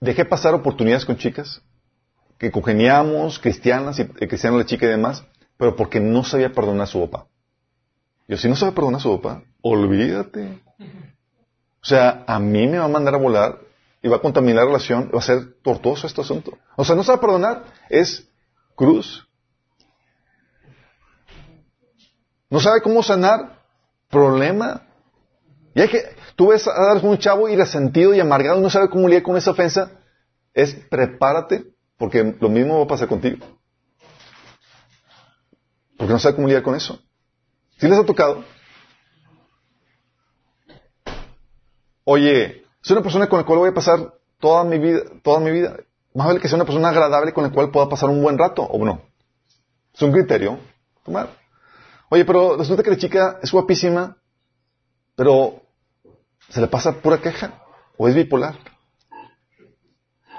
[0.00, 1.62] dejé pasar oportunidades con chicas
[2.36, 5.24] que congeniamos, cristianas, y, eh, cristianas la chica y demás,
[5.56, 7.26] pero porque no sabía perdonar a su papá.
[8.26, 10.62] Yo, si no sabe perdonar su papá, olvídate.
[11.82, 13.58] O sea, a mí me va a mandar a volar
[14.02, 16.56] y va a contaminar la relación, va a ser tortuoso este asunto.
[16.76, 18.26] O sea, no sabe perdonar, es
[18.74, 19.28] cruz.
[22.48, 23.62] No sabe cómo sanar,
[24.08, 24.86] problema.
[25.74, 26.02] Y hay que,
[26.36, 29.36] tú ves a dar un chavo y resentido y amargado, no sabe cómo lidiar con
[29.36, 29.90] esa ofensa,
[30.54, 31.64] es prepárate,
[31.98, 33.44] porque lo mismo va a pasar contigo.
[35.98, 37.03] Porque no sabe cómo lidiar con eso.
[37.84, 38.42] ¿Sí les ha tocado?
[42.04, 45.50] Oye, soy una persona con la cual voy a pasar toda mi vida, toda mi
[45.50, 45.76] vida.
[46.14, 48.62] Más vale que sea una persona agradable con la cual pueda pasar un buen rato,
[48.62, 49.02] ¿o no?
[49.92, 50.58] Es un criterio.
[51.04, 51.28] Tomar.
[52.08, 54.16] Oye, pero resulta que la chica es guapísima,
[55.14, 55.60] pero
[56.48, 57.62] se le pasa pura queja,
[57.98, 58.54] o es bipolar.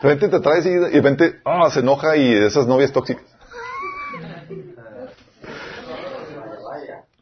[0.02, 3.35] De repente te traes y de repente ah, se enoja y esas novias tóxicas.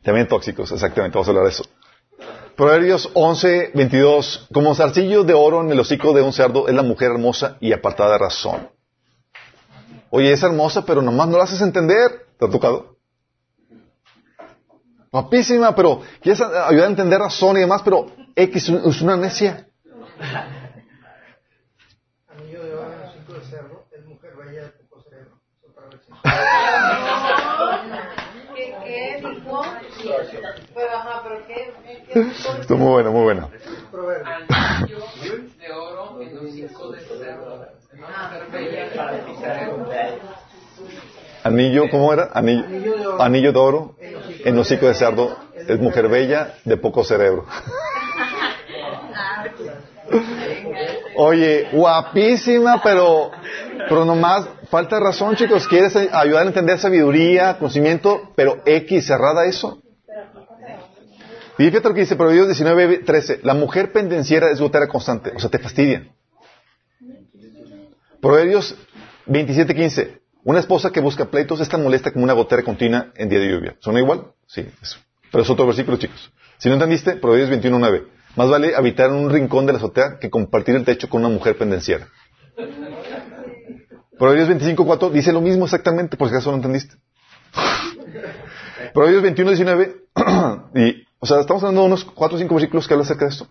[0.04, 1.64] También tóxicos, exactamente, vamos a hablar de eso.
[2.56, 4.50] Proverbios 11, 22.
[4.54, 7.74] Como zarcillo de oro en el hocico de un cerdo es la mujer hermosa y
[7.74, 8.70] apartada de razón.
[10.12, 12.28] Oye, es hermosa, pero nomás no la haces entender.
[12.38, 12.98] ¿Te ha tocado?
[15.12, 19.68] Guapísima, pero quieres ayudar a entender razón y demás, pero X es una necia.
[22.28, 25.40] Anillo de oro en el hocico de cerdo es mujer bella de poco cerebro.
[32.60, 33.50] Esto muy bueno, muy bueno.
[34.64, 34.98] Anillo
[35.60, 36.30] de oro en
[41.44, 42.30] Anillo, ¿cómo era?
[42.34, 45.38] Anillo, anillo de oro en hocico de cerdo.
[45.56, 47.46] Es mujer bella de poco cerebro.
[51.16, 53.32] Oye, guapísima, pero,
[53.88, 55.68] pero nomás falta razón, chicos.
[55.68, 59.83] Quieres ayudar a entender sabiduría, conocimiento, pero X, cerrada eso.
[61.58, 63.40] Y fíjate lo que dice Proverbios 19, 13.
[63.44, 66.08] La mujer pendenciera es gotera constante, o sea, te fastidia.
[68.22, 68.76] Proverbios
[69.28, 70.22] 27, 15.
[70.46, 73.50] Una esposa que busca pleitos es tan molesta como una gotera continua en día de
[73.50, 73.76] lluvia.
[73.80, 74.28] ¿Son igual?
[74.48, 74.98] Sí, eso.
[75.32, 76.32] Pero es otro versículo, chicos.
[76.58, 78.08] Si no entendiste, Proverbios 21, 9.
[78.36, 81.34] Más vale habitar en un rincón de la azotea que compartir el techo con una
[81.34, 82.08] mujer pendenciera.
[84.18, 86.96] Proverbios 25, 4 dice lo mismo exactamente, por si acaso no entendiste.
[88.94, 89.96] Proverbios 21, 19,
[90.76, 93.32] y o sea, estamos hablando de unos cuatro o cinco versículos que hablan acerca de
[93.32, 93.48] esto.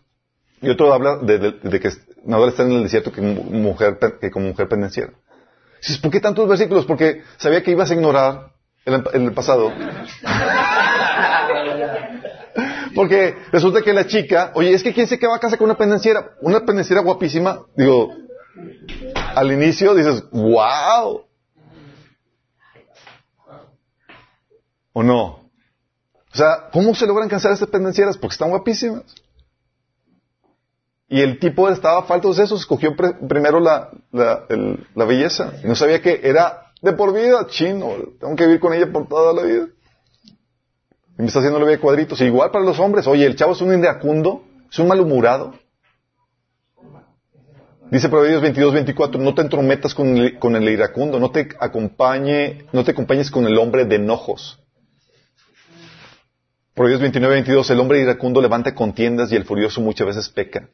[0.61, 1.90] Y otro habla de, que
[2.23, 5.15] Nadal está en el desierto que, mujer, que como mujer pendenciera.
[5.81, 6.85] Dices, ¿por qué tantos versículos?
[6.85, 8.53] Porque sabía que ibas a ignorar
[8.85, 9.73] en el, pasado.
[12.94, 15.65] Porque resulta que la chica, oye, es que quién se que va a casa con
[15.65, 18.15] una pendenciera, una pendenciera guapísima, digo,
[19.35, 21.24] al inicio dices, wow.
[24.93, 25.41] ¿O no?
[26.32, 28.16] O sea, ¿cómo se logran cansar estas pendencieras?
[28.16, 29.04] Porque están guapísimas.
[31.09, 35.52] Y el tipo estaba falto de eso, escogió primero la, la, belleza.
[35.62, 37.90] Y no sabía que era de por vida, chino.
[38.18, 39.68] Tengo que vivir con ella por toda la vida.
[41.18, 42.18] Y me está haciendo la vida de cuadritos.
[42.22, 43.06] igual para los hombres.
[43.06, 45.52] Oye, el chavo es un iracundo, es un malhumorado.
[47.90, 52.64] Dice Proverbios 22, 24, no te entrometas con el, con el iracundo, no te acompañe,
[52.72, 54.61] no te acompañes con el hombre de enojos.
[56.74, 60.70] Proverbios 29, 22, el hombre iracundo levanta contiendas y el furioso muchas veces peca.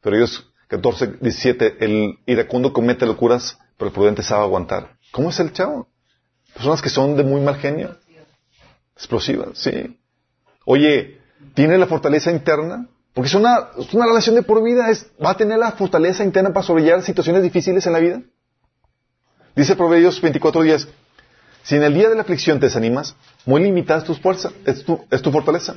[0.00, 4.96] Proverbios 14, 17, el iracundo comete locuras, pero el prudente sabe aguantar.
[5.12, 5.88] ¿Cómo es el chavo?
[6.52, 7.96] Personas que son de muy mal genio.
[8.96, 9.98] Explosivas, sí.
[10.64, 11.20] Oye,
[11.54, 12.88] ¿tiene la fortaleza interna?
[13.14, 14.90] Porque es una, es una relación de por vida.
[14.90, 18.22] Es, ¿Va a tener la fortaleza interna para sobrellevar situaciones difíciles en la vida?
[19.54, 20.88] Dice Proverbios 24, 10,
[21.68, 23.14] si en el día de la aflicción te desanimas,
[23.44, 24.82] muy limitada es tu fuerza, es
[25.22, 25.74] tu, fortaleza.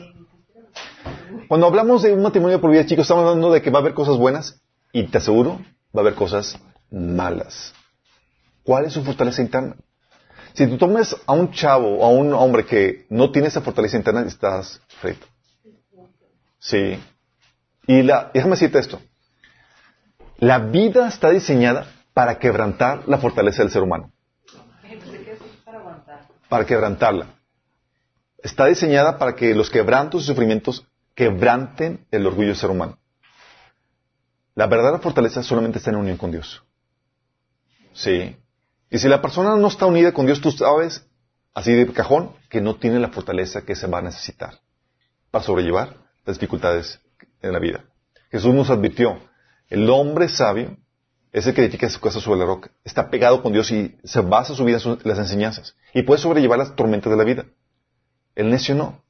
[1.50, 3.94] Cuando hablamos de un matrimonio por vida, chicos, estamos hablando de que va a haber
[3.94, 4.62] cosas buenas
[4.94, 5.60] y te aseguro,
[5.94, 6.58] va a haber cosas
[6.90, 7.74] malas.
[8.64, 9.76] ¿Cuál es su fortaleza interna?
[10.54, 13.98] Si tú tomes a un chavo o a un hombre que no tiene esa fortaleza
[13.98, 15.28] interna, estás frito.
[16.58, 17.04] Sí.
[17.86, 19.02] Y la, déjame decirte esto.
[20.38, 24.14] La vida está diseñada para quebrantar la fortaleza del ser humano
[26.52, 27.28] para quebrantarla.
[28.44, 32.98] Está diseñada para que los quebrantos y sufrimientos quebranten el orgullo del ser humano.
[34.56, 36.62] La verdadera fortaleza solamente está en unión con Dios.
[37.94, 38.36] Sí.
[38.90, 41.08] Y si la persona no está unida con Dios, tú sabes,
[41.54, 44.60] así de cajón, que no tiene la fortaleza que se va a necesitar
[45.32, 45.96] para sobrellevar
[46.26, 47.00] las dificultades
[47.42, 47.86] en la vida.
[48.30, 49.22] Jesús nos advirtió,
[49.70, 50.76] el hombre sabio
[51.32, 52.72] es el que edifica su casa sobre la roca.
[52.84, 55.76] Está pegado con Dios y se basa su vida en las enseñanzas.
[55.94, 57.46] Y puede sobrellevar las tormentas de la vida.
[58.36, 59.02] El necio no.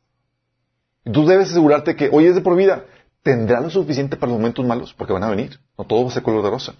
[1.04, 2.86] Tú debes asegurarte que hoy es de por vida.
[3.24, 5.60] Tendrá lo suficiente para los momentos malos, porque van a venir.
[5.78, 6.76] No todo va a ser color de rosa.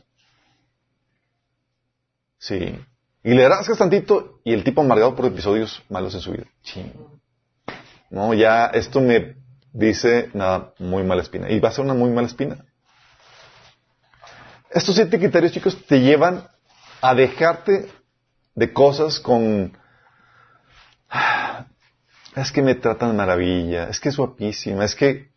[2.38, 2.76] Sí.
[3.24, 6.46] Y le rascas tantito y el tipo amargado por episodios malos en su vida.
[6.64, 6.92] Sí.
[8.10, 9.38] No, ya esto me
[9.74, 11.50] dice nada, muy mala espina.
[11.50, 12.66] Y va a ser una muy mala espina.
[14.74, 16.48] Estos siete criterios, chicos, te llevan
[17.02, 17.90] a dejarte
[18.56, 19.78] de cosas con...
[22.36, 25.30] Es que me tratan de maravilla, es que es guapísima, es que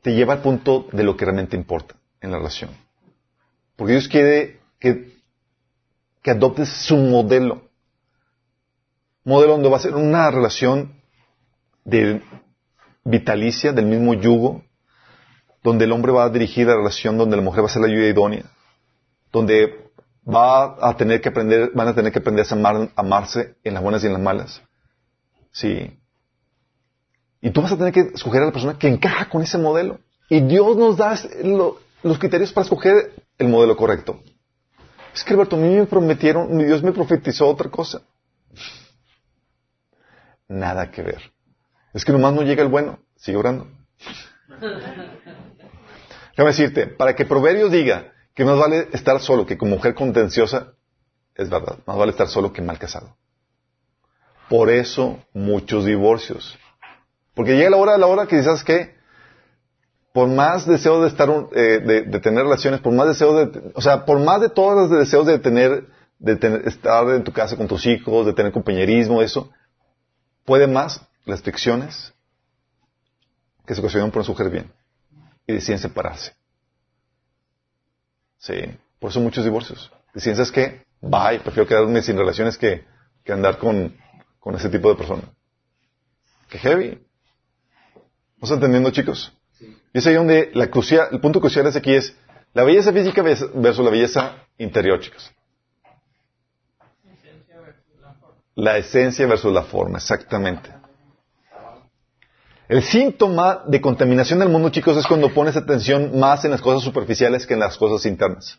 [0.00, 2.70] te lleva al punto de lo que realmente importa en la relación.
[3.76, 5.12] Porque Dios quiere que,
[6.22, 7.68] que adoptes su modelo.
[9.24, 10.94] Modelo donde va a ser una relación
[11.84, 12.22] de
[13.04, 14.64] vitalicia, del mismo yugo,
[15.68, 17.88] donde el hombre va a dirigir la relación, donde la mujer va a ser la
[17.88, 18.44] ayuda idónea,
[19.30, 19.90] donde
[20.26, 24.02] va a tener que aprender, van a tener que aprender a amarse en las buenas
[24.02, 24.62] y en las malas.
[25.52, 26.00] Sí.
[27.42, 30.00] Y tú vas a tener que escoger a la persona que encaja con ese modelo.
[30.30, 31.18] Y Dios nos da
[32.02, 34.20] los criterios para escoger el modelo correcto.
[35.14, 38.00] Es que Alberto, a mí me prometieron, Dios me profetizó otra cosa.
[40.48, 41.20] Nada que ver.
[41.92, 43.00] Es que nomás no llega el bueno.
[43.16, 43.66] Sigue orando.
[46.38, 50.74] Déjame decirte, para que Proverbios diga que más vale estar solo que con mujer contenciosa,
[51.34, 53.16] es verdad, más vale estar solo que mal casado.
[54.48, 56.56] Por eso muchos divorcios.
[57.34, 58.94] Porque llega la hora, la hora que dices que
[60.12, 64.04] por más deseo de estar, eh, de, tener relaciones, por más deseo de, o sea,
[64.04, 65.88] por más de todos los deseos de tener,
[66.20, 69.50] de estar en tu casa con tus hijos, de tener compañerismo, eso,
[70.44, 72.12] puede más las fricciones
[73.66, 74.77] que se ocasionan por mujer bien
[75.48, 76.34] y deciden separarse.
[78.38, 78.54] Sí,
[79.00, 79.90] por eso muchos divorcios.
[80.14, 80.84] Deciden, ¿sabes qué?
[81.00, 82.84] Bye, prefiero quedarme sin relaciones que,
[83.24, 83.96] que andar con,
[84.38, 85.22] con ese tipo de persona.
[86.50, 87.02] Qué heavy.
[88.34, 89.32] ¿Estás entendiendo, chicos?
[89.92, 92.14] Y es ahí donde la crucial, el punto crucial es aquí es
[92.52, 95.32] la belleza física versus la belleza interior, chicos.
[98.54, 100.77] La esencia versus la forma, exactamente.
[102.68, 106.82] El síntoma de contaminación del mundo, chicos, es cuando pones atención más en las cosas
[106.82, 108.58] superficiales que en las cosas internas.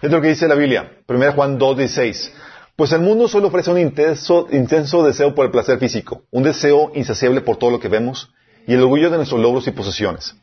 [0.00, 2.32] Es lo que dice la Biblia, 1 Juan 2, 16.
[2.76, 6.92] Pues el mundo solo ofrece un intenso, intenso deseo por el placer físico, un deseo
[6.94, 8.32] insaciable por todo lo que vemos
[8.66, 10.36] y el orgullo de nuestros logros y posesiones.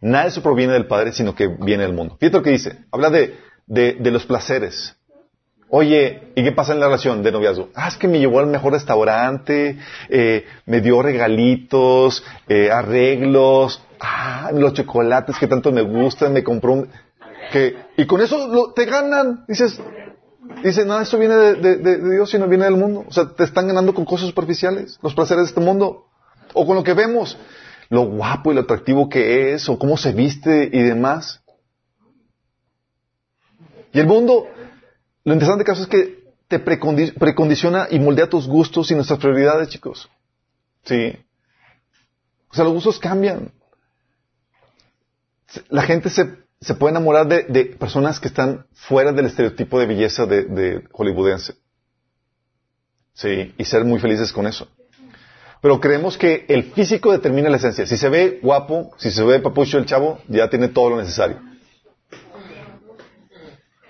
[0.00, 2.16] Nada de eso proviene del Padre, sino que viene del mundo.
[2.18, 2.86] Fíjate lo que dice.
[2.90, 3.36] Habla de,
[3.66, 4.96] de, los placeres.
[5.76, 7.70] Oye, ¿y qué pasa en la relación de noviazgo?
[7.74, 9.76] Ah, es que me llevó al mejor restaurante,
[10.08, 16.74] eh, me dio regalitos, eh, arreglos, ah, los chocolates que tanto me gustan, me compró
[16.74, 16.88] un...
[17.50, 19.44] Que, y con eso te ganan.
[19.48, 19.80] Dices,
[20.62, 23.04] dice, nada, esto viene de Dios, sino viene del mundo.
[23.08, 26.06] O sea, te están ganando con cosas superficiales, los placeres de este mundo.
[26.52, 27.36] O con lo que vemos
[27.88, 31.42] lo guapo y lo atractivo que es, o cómo se viste y demás.
[33.92, 34.46] Y el mundo,
[35.24, 40.10] lo interesante caso es que te precondiciona y moldea tus gustos y nuestras prioridades, chicos.
[40.84, 41.16] Sí.
[42.50, 43.52] O sea, los gustos cambian.
[45.68, 50.26] La gente se, se puede enamorar de, personas que están fuera del estereotipo de belleza
[50.26, 51.54] de, de hollywoodense.
[53.14, 54.68] Sí, y ser muy felices con eso.
[55.62, 57.86] Pero creemos que el físico determina la esencia.
[57.86, 61.40] Si se ve guapo, si se ve papucho el chavo, ya tiene todo lo necesario.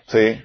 [0.06, 0.40] ¿Sí?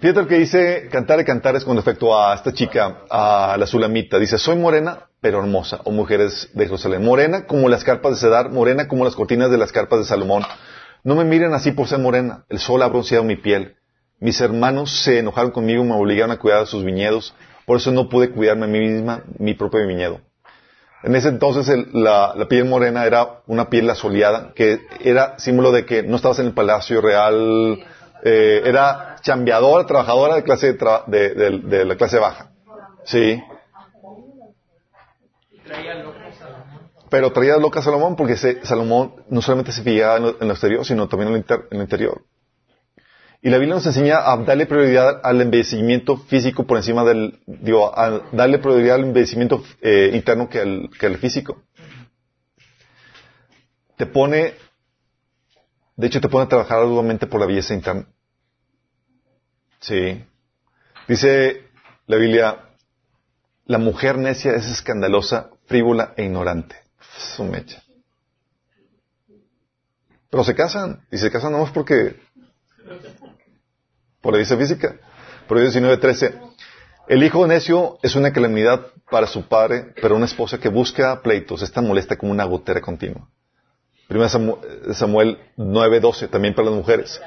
[0.00, 4.20] Fíjate lo que dice Cantar y Cantares con respecto a esta chica, a la Sulamita.
[4.20, 7.04] Dice, soy morena, pero hermosa, o mujeres de Jerusalén.
[7.04, 10.44] Morena como las carpas de Cedar, morena como las cortinas de las carpas de Salomón.
[11.02, 12.44] No me miren así por ser morena.
[12.48, 13.74] El sol ha bronceado mi piel.
[14.20, 17.34] Mis hermanos se enojaron conmigo y me obligaron a cuidar sus viñedos.
[17.66, 20.20] Por eso no pude cuidarme a mí misma, mi propio viñedo.
[21.02, 26.04] En ese entonces la, piel morena era una piel asoleada, que era símbolo de que
[26.04, 27.84] no estabas en el palacio real,
[28.22, 32.50] eh, era chambeadora, trabajadora de clase de, la clase baja.
[33.04, 33.42] Sí.
[37.10, 41.08] Pero traía loca a Salomón porque Salomón no solamente se fijaba en lo, exterior, sino
[41.08, 42.22] también en lo interior.
[43.40, 47.96] Y la Biblia nos enseña a darle prioridad al embellecimiento físico por encima del, digo,
[47.96, 51.62] a darle prioridad al embellecimiento eh, interno que al, que al físico.
[53.96, 54.54] Te pone,
[55.98, 58.06] de hecho te pone a trabajar arduamente por la belleza interna.
[59.80, 60.24] Sí.
[61.08, 61.64] Dice
[62.06, 62.56] la Biblia,
[63.66, 66.76] la mujer necia es escandalosa, frívola e ignorante.
[67.34, 67.82] Su mecha.
[70.30, 72.20] Pero se casan, y se casan nomás porque
[74.20, 75.00] por la dice física.
[75.48, 76.40] Proverbios 19:13.
[77.08, 81.62] El hijo necio es una calamidad para su padre, pero una esposa que busca pleitos
[81.62, 83.28] es tan molesta como una gotera continua.
[84.08, 84.30] Primero
[84.94, 87.20] Samuel 9:12, también para las mujeres.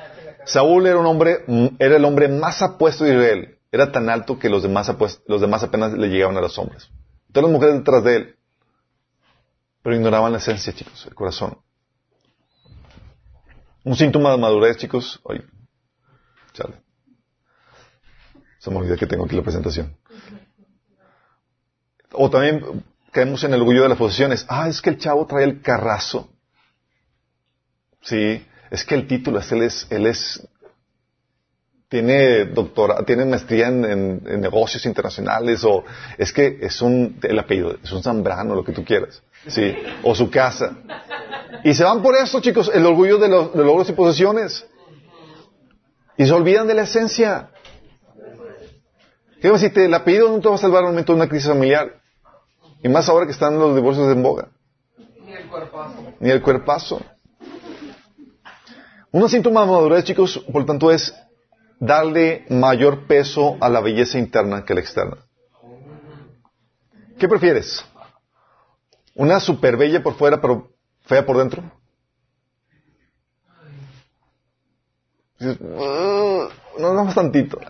[0.45, 1.45] Saúl era un hombre,
[1.77, 3.59] era el hombre más apuesto de Israel.
[3.71, 6.89] Era tan alto que los demás, apenas le llegaban a los hombres.
[7.31, 8.35] Todas las mujeres detrás de él.
[9.83, 11.59] Pero ignoraban la esencia, chicos, el corazón.
[13.83, 15.19] Un síntoma de madurez, chicos.
[15.23, 15.43] Oye,
[16.53, 16.81] chale.
[18.57, 19.95] Se me olvidó que tengo aquí la presentación.
[22.11, 24.45] O también caemos en el orgullo de las posesiones.
[24.49, 26.30] Ah, es que el chavo trae el carrazo.
[28.01, 30.47] Sí, es que el título es, él es, él es,
[31.87, 35.83] tiene doctora, tiene maestría en, negocios internacionales o
[36.17, 39.21] es que es un, el apellido, es un Zambrano, lo que tú quieras.
[39.47, 40.77] Sí, o su casa.
[41.63, 44.65] Y se van por eso, chicos, el orgullo de los, de logros y posesiones.
[46.17, 47.49] Y se olvidan de la esencia.
[49.41, 51.27] ¿Qué si te, el apellido no te va a salvar en un momento de una
[51.27, 51.99] crisis familiar?
[52.83, 54.49] Y más ahora que están los divorcios en boga.
[55.25, 56.13] Ni el cuerpazo.
[56.19, 57.01] Ni el cuerpazo.
[59.11, 61.13] Un síntoma de madurez, chicos, por lo tanto, es
[61.79, 65.17] darle mayor peso a la belleza interna que a la externa.
[67.19, 67.83] ¿Qué prefieres?
[69.15, 70.71] ¿Una super bella por fuera pero
[71.01, 71.61] fea por dentro?
[75.39, 77.59] No, no más tantito.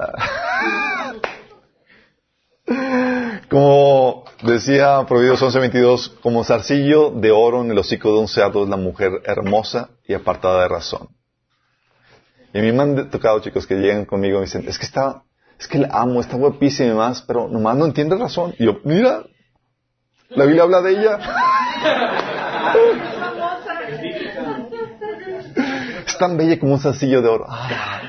[3.50, 8.70] Como decía Proverbios 11:22, como zarcillo de oro en el hocico de un cerdo es
[8.70, 11.10] la mujer hermosa y apartada de razón.
[12.54, 14.86] Y a mí me han tocado chicos que llegan conmigo y me dicen, es que
[14.86, 15.24] está,
[15.60, 18.54] es que la amo, está guapísima y demás, pero nomás no entiende razón.
[18.60, 19.24] Y yo, mira,
[20.30, 21.20] la Biblia habla de ella.
[26.06, 27.46] es tan bella como un zarcillo de oro.
[27.48, 28.02] Ah,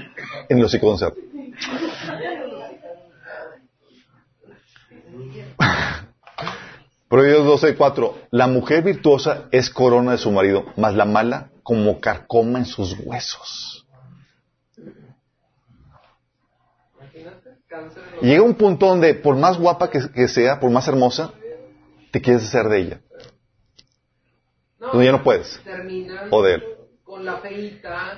[0.48, 1.14] en un cerdo.
[7.08, 8.14] Proverbios 12:4.
[8.30, 12.96] La mujer virtuosa es corona de su marido, mas la mala como carcoma en sus
[12.98, 13.71] huesos.
[18.20, 21.32] Llega un punto donde, por más guapa que, sea, por más hermosa,
[22.10, 23.00] te quieres hacer de ella.
[24.78, 25.60] donde ya no puedes.
[26.30, 26.64] O de él.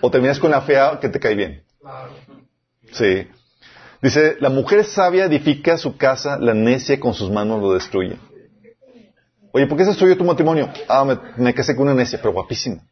[0.00, 1.64] O terminas con la fea que te cae bien.
[2.92, 3.28] Sí.
[4.02, 8.18] Dice, la mujer sabia edifica su casa, la necia con sus manos lo destruye.
[9.52, 10.70] Oye, ¿por qué se destruyó tu matrimonio?
[10.88, 12.82] Ah, me, me casé con una necia, pero guapísima.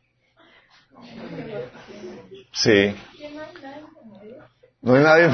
[2.52, 2.94] Sí.
[4.80, 5.28] No hay nadie.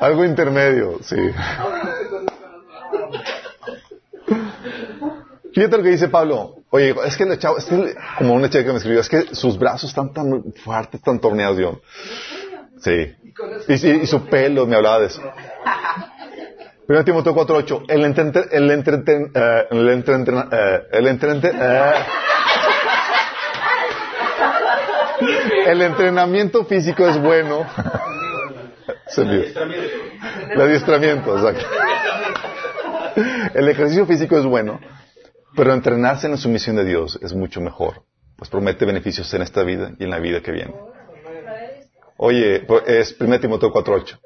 [0.00, 1.16] Algo intermedio, sí.
[5.54, 6.56] Fíjate lo que dice Pablo.
[6.70, 9.34] Oye, es que el chavo, es que como una chica que me escribió, es que
[9.34, 11.80] sus brazos están tan fuertes, tan torneados, yo.
[12.80, 13.14] Sí.
[13.68, 15.22] Y, y, su pelo, me hablaba de eso.
[16.86, 17.84] Primero Timoteo 4.8.
[17.88, 20.50] El entreten, el entreten, uh, el entreten, uh,
[20.90, 21.92] el entreten, uh,
[25.66, 27.66] el entrenamiento físico es bueno.
[30.50, 31.66] El adiestramiento, exacto.
[33.54, 34.80] El ejercicio físico es bueno,
[35.54, 38.04] pero entrenarse en la sumisión de Dios es mucho mejor,
[38.36, 40.74] pues promete beneficios en esta vida y en la vida que viene.
[42.16, 44.18] Oye, es 1 Timoteo 4.8.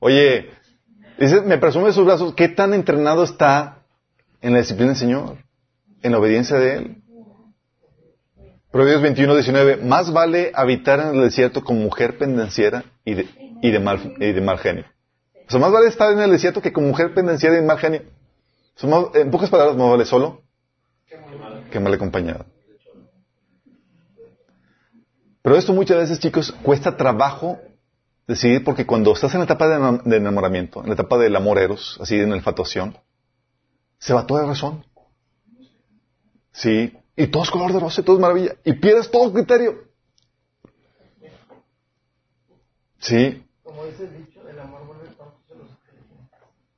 [0.00, 0.50] Oye,
[1.18, 3.84] dice, me presume sus brazos, ¿qué tan entrenado está
[4.40, 5.36] en la disciplina del Señor?
[6.02, 7.01] En la obediencia de Él.
[8.72, 14.32] Proverbios 21.19, más vale habitar en el desierto como mujer pendenciera y de, mal, y
[14.32, 14.86] de mal genio.
[15.46, 17.78] O sea, más vale estar en el desierto que como mujer pendenciera y de mal
[17.78, 18.02] genio.
[19.14, 20.40] en pocas palabras, más vale solo
[21.70, 22.46] que mal acompañado.
[25.42, 27.60] Pero esto muchas veces, chicos, cuesta trabajo
[28.26, 31.98] decidir porque cuando estás en la etapa de enamoramiento, en la etapa del amor eros,
[32.00, 32.96] así en la infatuación,
[33.98, 34.82] se va toda razón.
[36.52, 39.84] Sí, y todo es color de rosa, todo es maravilla, y pierdes todo criterio.
[42.98, 43.44] Sí.
[43.62, 45.08] Como dice el dicho, el amor vuelve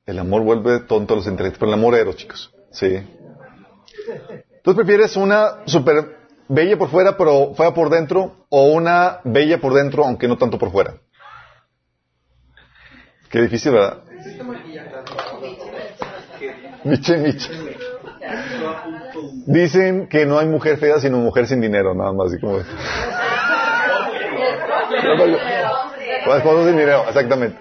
[0.05, 2.53] El amor vuelve tonto a los intelectos, pero el amor eros, chicos.
[2.71, 2.99] Sí.
[4.63, 6.17] ¿Tú prefieres una super
[6.47, 10.57] bella por fuera, pero fea por dentro, o una bella por dentro, aunque no tanto
[10.57, 10.95] por fuera?
[13.29, 14.03] Qué difícil, ¿verdad?
[16.83, 17.49] Miche, miche.
[19.45, 22.31] Dicen que no hay mujer fea sino mujer sin dinero, nada más.
[22.31, 22.59] Así como...
[26.65, 27.57] sin dinero, exactamente.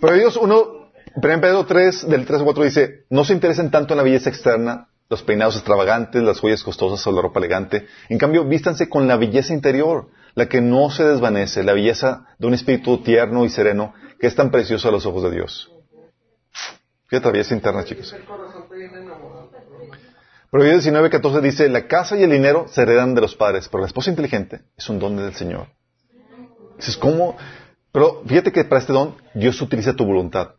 [0.00, 3.94] Pero Dios, uno, 1 Pedro 3, del 3 al 4 dice, no se interesen tanto
[3.94, 7.86] en la belleza externa, los peinados extravagantes, las joyas costosas o la ropa elegante.
[8.08, 12.46] En cambio, vístanse con la belleza interior, la que no se desvanece, la belleza de
[12.46, 15.72] un espíritu tierno y sereno que es tan precioso a los ojos de Dios.
[17.06, 18.14] Fíjate la belleza interna, chicos.
[20.50, 23.82] Proverbios 19, 14 dice, la casa y el dinero se heredan de los padres, pero
[23.82, 25.66] la esposa inteligente es un don del Señor.
[26.76, 27.36] Dices, ¿cómo?
[27.92, 30.54] Pero fíjate que para este don Dios utiliza tu voluntad.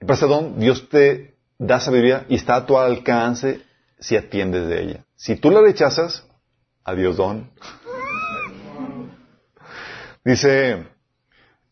[0.00, 3.62] para este don Dios te da sabiduría y está a tu alcance
[3.98, 5.04] si atiendes de ella.
[5.14, 6.26] Si tú la rechazas,
[6.84, 7.50] adiós don.
[10.22, 10.86] Dice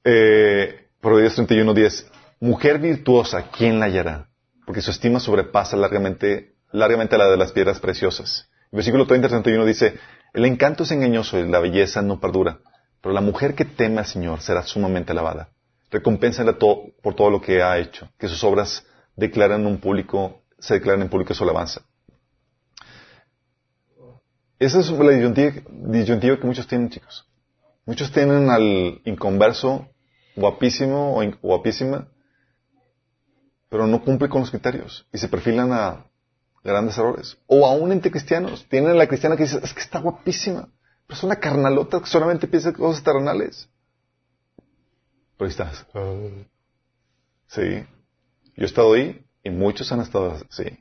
[0.04, 2.10] eh, Proverbios 31, 10,
[2.40, 4.28] mujer virtuosa, ¿quién la hallará?
[4.66, 8.48] Porque su estima sobrepasa largamente, largamente la de las piedras preciosas.
[8.72, 9.98] El versículo 30 31 dice,
[10.32, 12.60] el encanto es engañoso y la belleza no perdura,
[13.00, 15.50] pero la mujer que teme al Señor será sumamente alabada.
[15.90, 18.84] Recompénsala por todo lo que ha hecho, que sus obras
[19.16, 21.82] declaran un público, se declaran en público su alabanza.
[24.58, 27.28] Esa es la disyuntiva, que muchos tienen, chicos.
[27.86, 29.88] Muchos tienen al inconverso
[30.36, 32.08] guapísimo o guapísima
[33.68, 36.06] pero no cumple con los criterios y se perfilan a
[36.62, 37.36] grandes errores.
[37.46, 40.68] O aún entre cristianos, tienen la cristiana que dice, es que está guapísima,
[41.06, 43.68] pero es una carnalota que solamente piensa cosas terrenales.
[45.36, 45.86] Pero ahí estás.
[47.48, 47.86] Sí.
[48.56, 50.78] Yo he estado ahí y muchos han estado así.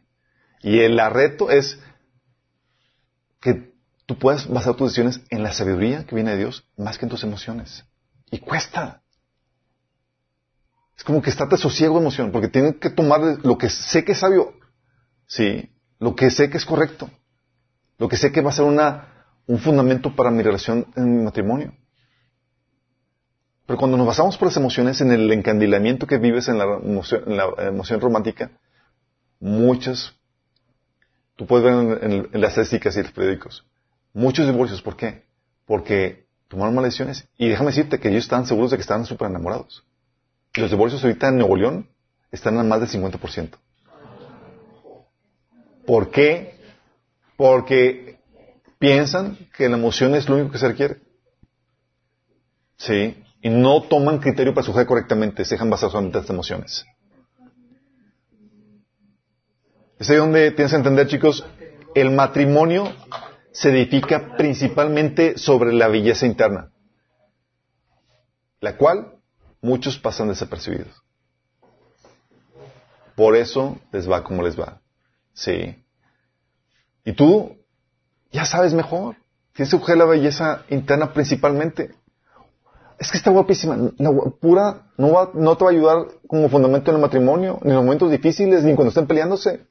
[0.61, 1.79] Y el arreto es
[3.41, 3.73] que
[4.05, 7.09] tú puedas basar tus decisiones en la sabiduría que viene de Dios más que en
[7.09, 7.85] tus emociones.
[8.31, 9.02] Y cuesta.
[10.97, 14.11] Es como que está sosiego de emoción, porque tiene que tomar lo que sé que
[14.11, 14.53] es sabio,
[15.25, 17.09] sí, lo que sé que es correcto,
[17.97, 21.23] lo que sé que va a ser una, un fundamento para mi relación en mi
[21.23, 21.73] matrimonio.
[23.65, 26.65] Pero cuando nos basamos por las emociones en el encandilamiento que vives en la
[27.61, 28.51] emoción, romántica,
[29.39, 30.13] muchas,
[31.35, 33.65] tú puedes ver en, las estadísticas y los periódicos,
[34.13, 35.23] muchos divorcios, ¿por qué?
[35.65, 39.29] Porque tomaron malas decisiones y déjame decirte que ellos estaban seguros de que estaban súper
[39.29, 39.85] enamorados.
[40.55, 41.89] Los divorcios ahorita en Nuevo León
[42.31, 43.57] están a más del 50%.
[45.85, 46.59] ¿Por qué?
[47.35, 48.19] Porque
[48.77, 50.97] piensan que la emoción es lo único que se requiere.
[52.77, 53.23] ¿Sí?
[53.41, 56.85] Y no toman criterio para sujetar correctamente, se dejan basar solamente en estas emociones.
[59.99, 61.45] Es ahí donde tienes que entender, chicos,
[61.95, 62.91] el matrimonio
[63.51, 66.71] se edifica principalmente sobre la belleza interna,
[68.59, 69.12] la cual
[69.63, 70.93] muchos pasan desapercibidos.
[73.15, 74.81] Por eso les va como les va.
[75.33, 75.83] Sí.
[77.05, 77.55] Y tú
[78.31, 79.15] ya sabes mejor.
[79.53, 81.95] Tienes que coger la belleza interna principalmente.
[82.99, 83.77] Es que está guapísima.
[83.97, 87.69] La pura no, va, no te va a ayudar como fundamento en el matrimonio, ni
[87.69, 89.65] en los momentos difíciles, ni cuando estén peleándose.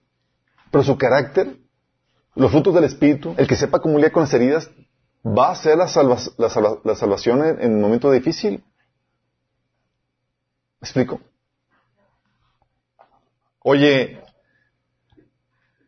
[0.70, 1.56] Pero su carácter,
[2.34, 4.70] los frutos del espíritu, el que sepa cómo lidiar con las heridas,
[5.26, 8.64] va a ser la, salvación en, en el momento difícil.
[10.82, 11.20] ¿Me explico?
[13.60, 14.20] Oye,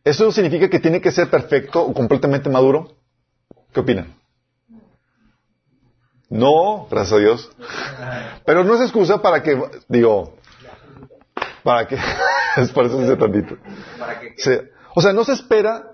[0.05, 2.97] ¿eso significa que tiene que ser perfecto o completamente maduro?
[3.73, 4.15] ¿Qué opinan?
[6.31, 7.51] No, gracias a Dios.
[8.47, 10.37] Pero no es excusa para que, digo,
[11.65, 11.99] para que,
[12.57, 13.57] es por eso dice tantito.
[14.95, 15.91] o sea, no se espera,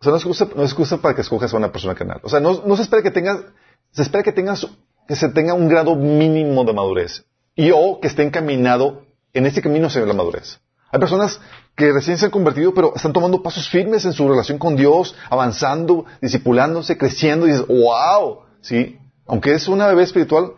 [0.00, 2.20] o sea, no es excusa, no es excusa para que escojas a una persona canal.
[2.24, 3.44] O sea, no, no se espera que tengas,
[3.92, 4.66] se espera que tengas,
[5.06, 7.29] que se tenga un grado mínimo de madurez
[7.60, 9.04] y o que esté encaminado
[9.34, 10.58] en este camino hacia la madurez.
[10.90, 11.38] Hay personas
[11.76, 15.14] que recién se han convertido, pero están tomando pasos firmes en su relación con Dios,
[15.28, 20.52] avanzando, disipulándose, creciendo, y dices, wow, sí, aunque es una bebé espiritual,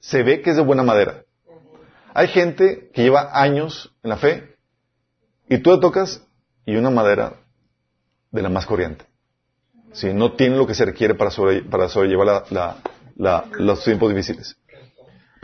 [0.00, 1.22] se ve que es de buena madera.
[2.12, 4.54] Hay gente que lleva años en la fe,
[5.48, 6.20] y tú le tocas,
[6.66, 7.36] y una madera
[8.32, 9.06] de la más corriente.
[9.92, 11.30] Sí, no tiene lo que se requiere para,
[11.70, 12.44] para sobrellevar
[13.16, 14.58] los tiempos difíciles.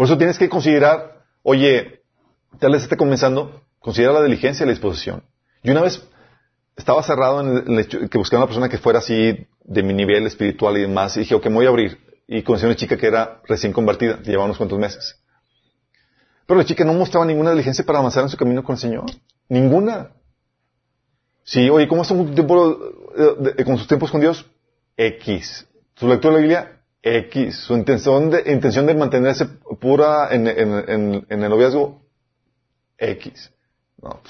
[0.01, 2.01] Por eso tienes que considerar, oye,
[2.59, 5.22] tal vez esté comenzando, considera la diligencia y la disposición.
[5.62, 6.02] Y una vez
[6.74, 10.27] estaba cerrado en el hecho que buscaba una persona que fuera así de mi nivel
[10.27, 11.98] espiritual y demás, y dije, ok, me voy a abrir.
[12.27, 15.20] Y conocí a una chica que era recién convertida, llevaba unos cuantos meses.
[16.47, 19.05] Pero la chica no mostraba ninguna diligencia para avanzar en su camino con el Señor.
[19.51, 20.12] Ninguna.
[21.44, 24.47] Sí, oye, ¿cómo está eh, con sus tiempos con Dios?
[24.97, 25.66] X.
[25.94, 27.56] Su lectura de la Biblia, X.
[27.56, 29.47] Su intención de, intención de mantenerse
[29.81, 32.02] pura en, en- en- el noviazgo,
[32.98, 33.51] X.
[34.02, 34.20] No,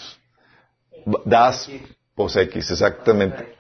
[1.05, 1.69] pues, das,
[2.15, 3.55] pues X, exactamente.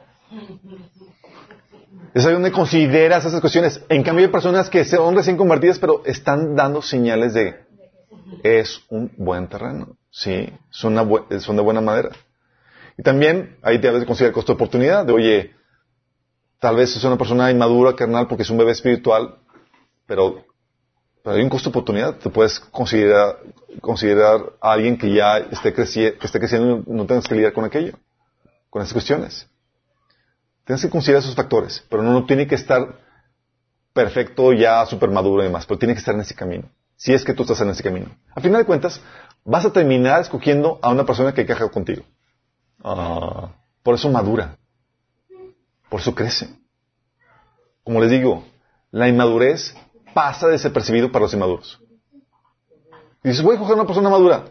[2.15, 3.82] Es ahí donde consideras esas cuestiones.
[3.89, 7.57] En cambio, hay personas que son recién convertidas, pero están dando señales de
[8.43, 9.97] es un buen terreno.
[10.11, 10.97] Sí, son,
[11.41, 12.11] son de buena madera.
[12.99, 15.05] Y también ahí debes considerar el costo de oportunidad.
[15.07, 15.55] De, oye,
[16.61, 19.37] tal vez es una persona inmadura, carnal, porque es un bebé espiritual,
[20.07, 20.45] pero,
[21.24, 22.16] pero hay un costo de oportunidad.
[22.19, 23.39] Te puedes considerar,
[23.81, 27.53] considerar a alguien que ya esté, creci- que esté creciendo y no tengas que lidiar
[27.53, 27.95] con aquello,
[28.70, 29.49] con esas cuestiones.
[30.65, 32.97] Tienes que considerar esos factores, pero no, no tiene que estar
[33.93, 36.69] perfecto, ya súper maduro y demás, pero tiene que estar en ese camino.
[36.97, 38.15] Si es que tú estás en ese camino.
[38.35, 39.01] A final de cuentas,
[39.45, 42.05] vas a terminar escogiendo a una persona que caja contigo.
[42.85, 43.49] Ah,
[43.82, 44.57] por eso madura.
[45.91, 46.49] Por eso crece.
[47.85, 48.45] Como les digo,
[48.91, 49.75] la inmadurez
[50.15, 51.81] pasa desapercibido para los inmaduros.
[53.23, 54.45] Y dices, voy a coger una persona madura.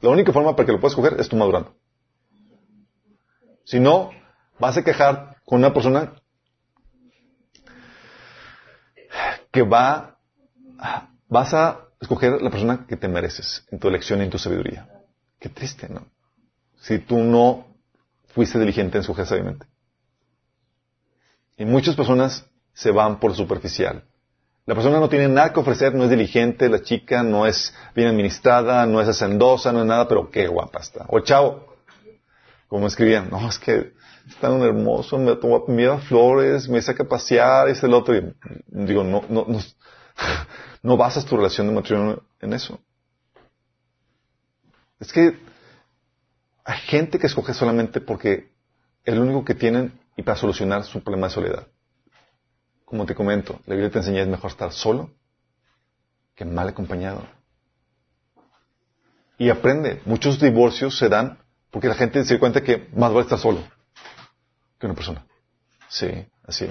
[0.00, 1.74] La única forma para que lo puedas coger es tú madurando.
[3.64, 4.10] Si no,
[4.58, 6.14] vas a quejar con una persona
[9.52, 10.18] que va,
[11.28, 14.88] vas a escoger la persona que te mereces en tu elección y en tu sabiduría.
[15.38, 16.06] Qué triste, ¿no?
[16.80, 17.66] Si tú no
[18.28, 19.66] fuiste diligente en escoger sabiamente.
[21.60, 24.02] Y muchas personas se van por superficial.
[24.64, 28.08] La persona no tiene nada que ofrecer, no es diligente, la chica no es bien
[28.08, 31.04] administrada, no es hacendosa, no es nada, pero qué guapa está.
[31.08, 31.76] O el chavo,
[32.66, 33.92] como escribían, no, es que
[34.26, 38.16] es tan hermoso, me, toma, me da flores, me saca a pasear, es el otro.
[38.16, 38.34] Y
[38.70, 39.58] digo, no, no, no,
[40.82, 42.80] no basas tu relación de matrimonio en eso.
[44.98, 45.36] Es que
[46.64, 48.50] hay gente que escoge solamente porque
[49.04, 51.66] es lo único que tienen y para solucionar su problema de soledad.
[52.84, 55.10] Como te comento, la Biblia te enseña es mejor estar solo
[56.34, 57.26] que mal acompañado.
[59.38, 61.38] Y aprende, muchos divorcios se dan
[61.70, 63.66] porque la gente se da cuenta que más vale estar solo
[64.78, 65.24] que una persona.
[65.88, 66.70] Sí, así.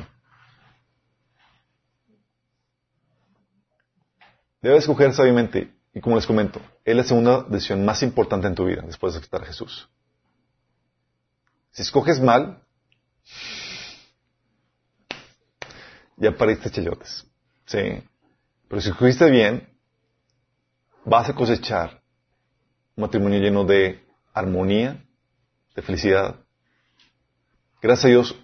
[4.61, 8.65] Debes escoger sabiamente, y como les comento, es la segunda decisión más importante en tu
[8.65, 9.89] vida después de aceptar a Jesús.
[11.71, 12.63] Si escoges mal,
[16.19, 17.25] ya pariste chayotes.
[17.65, 18.03] Sí.
[18.67, 19.67] Pero si escogiste bien,
[21.05, 22.01] vas a cosechar
[22.95, 24.03] un matrimonio lleno de
[24.33, 25.03] armonía,
[25.75, 26.35] de felicidad.
[27.81, 28.35] Gracias a Dios,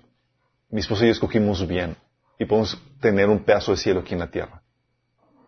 [0.69, 1.97] mi esposa y yo escogimos bien
[2.39, 4.61] y podemos tener un pedazo de cielo aquí en la tierra.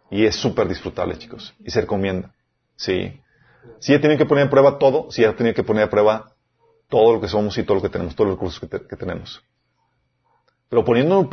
[0.09, 1.53] Y es súper disfrutable, chicos.
[1.59, 2.34] Y se recomienda.
[2.76, 3.19] Sí.
[3.80, 6.36] Si ya tienen que poner a prueba todo, si ya tienen que poner a prueba
[6.89, 8.95] todo lo que somos y todo lo que tenemos, todos los recursos que, te- que
[8.95, 9.41] tenemos.
[10.69, 11.30] Pero poniendo,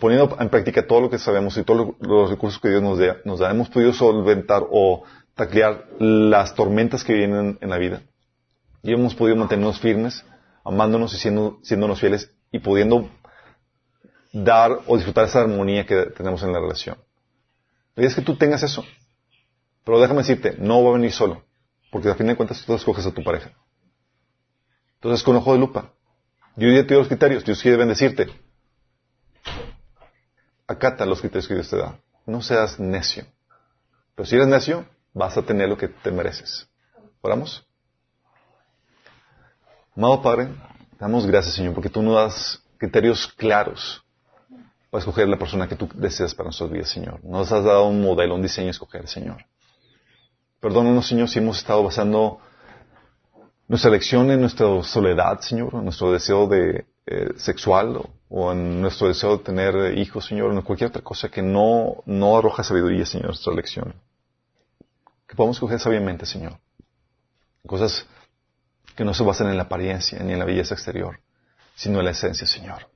[0.00, 2.98] poniendo en práctica todo lo que sabemos y todos lo- los recursos que Dios nos,
[2.98, 5.04] da, nos da, hemos podido solventar o
[5.34, 8.02] taclear las tormentas que vienen en la vida.
[8.82, 10.24] Y hemos podido mantenernos firmes,
[10.64, 13.08] amándonos y siendo, siéndonos fieles y pudiendo
[14.32, 16.96] dar o disfrutar esa armonía que tenemos en la relación.
[17.94, 18.84] La idea es que tú tengas eso.
[19.84, 21.44] Pero déjame decirte, no va a venir solo.
[21.90, 23.52] Porque al fin de cuentas tú escoges a tu pareja.
[25.02, 25.90] Entonces, con ojo de lupa.
[26.54, 27.44] Dios ya te dio los criterios.
[27.44, 28.28] Dios quiere bendecirte.
[30.68, 31.98] Acata los criterios que Dios te da.
[32.24, 33.26] No seas necio.
[34.14, 36.68] Pero si eres necio, vas a tener lo que te mereces.
[37.20, 37.66] ¿Oramos?
[39.96, 40.50] Amado Padre,
[41.00, 44.04] damos gracias, Señor, porque tú nos das criterios claros
[44.88, 47.18] para escoger la persona que tú deseas para nuestras vidas, Señor.
[47.24, 49.44] Nos has dado un modelo, un diseño a escoger, Señor.
[50.60, 52.40] Perdónanos, Señor, si hemos estado basando
[53.72, 59.08] nuestra elección en nuestra soledad, Señor, en nuestro deseo de eh, sexual o, en nuestro
[59.08, 62.62] deseo de tener eh, hijos, Señor, o en cualquier otra cosa que no, no arroja
[62.64, 63.94] sabiduría, Señor, nuestra elección.
[65.26, 66.58] Que podamos escoger sabiamente, Señor.
[67.66, 68.06] Cosas
[68.94, 71.20] que no se basan en la apariencia ni en la belleza exterior,
[71.74, 72.90] sino en la esencia, Señor.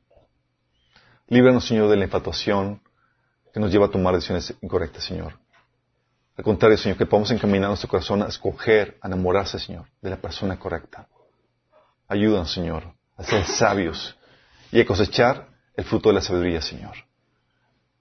[1.28, 2.82] Líbranos, Señor, de la infatuación
[3.50, 5.38] que nos lleva a tomar decisiones incorrectas, Señor.
[6.36, 10.16] Al contrario, Señor, que podamos encaminar nuestro corazón a escoger, a enamorarse, Señor, de la
[10.16, 11.08] persona correcta.
[12.08, 14.16] Ayúdanos, Señor, a ser sabios
[14.70, 16.94] y a cosechar el fruto de la sabiduría, Señor.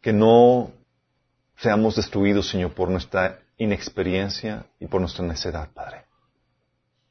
[0.02, 0.72] Que no
[1.56, 6.04] seamos destruidos, Señor, por nuestra inexperiencia y por nuestra necedad, Padre.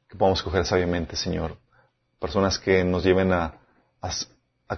[0.09, 1.57] Que podamos escoger sabiamente, Señor,
[2.19, 3.55] personas que nos lleven a,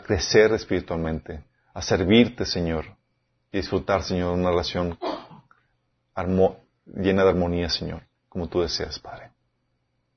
[0.05, 1.43] crecer espiritualmente,
[1.75, 2.85] a servirte, Señor,
[3.51, 4.97] y disfrutar, Señor, una relación
[6.87, 9.31] llena de armonía, Señor, como tú deseas, Padre.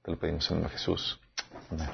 [0.02, 1.20] Te lo pedimos en el nombre de Jesús.
[1.72, 1.90] Amén.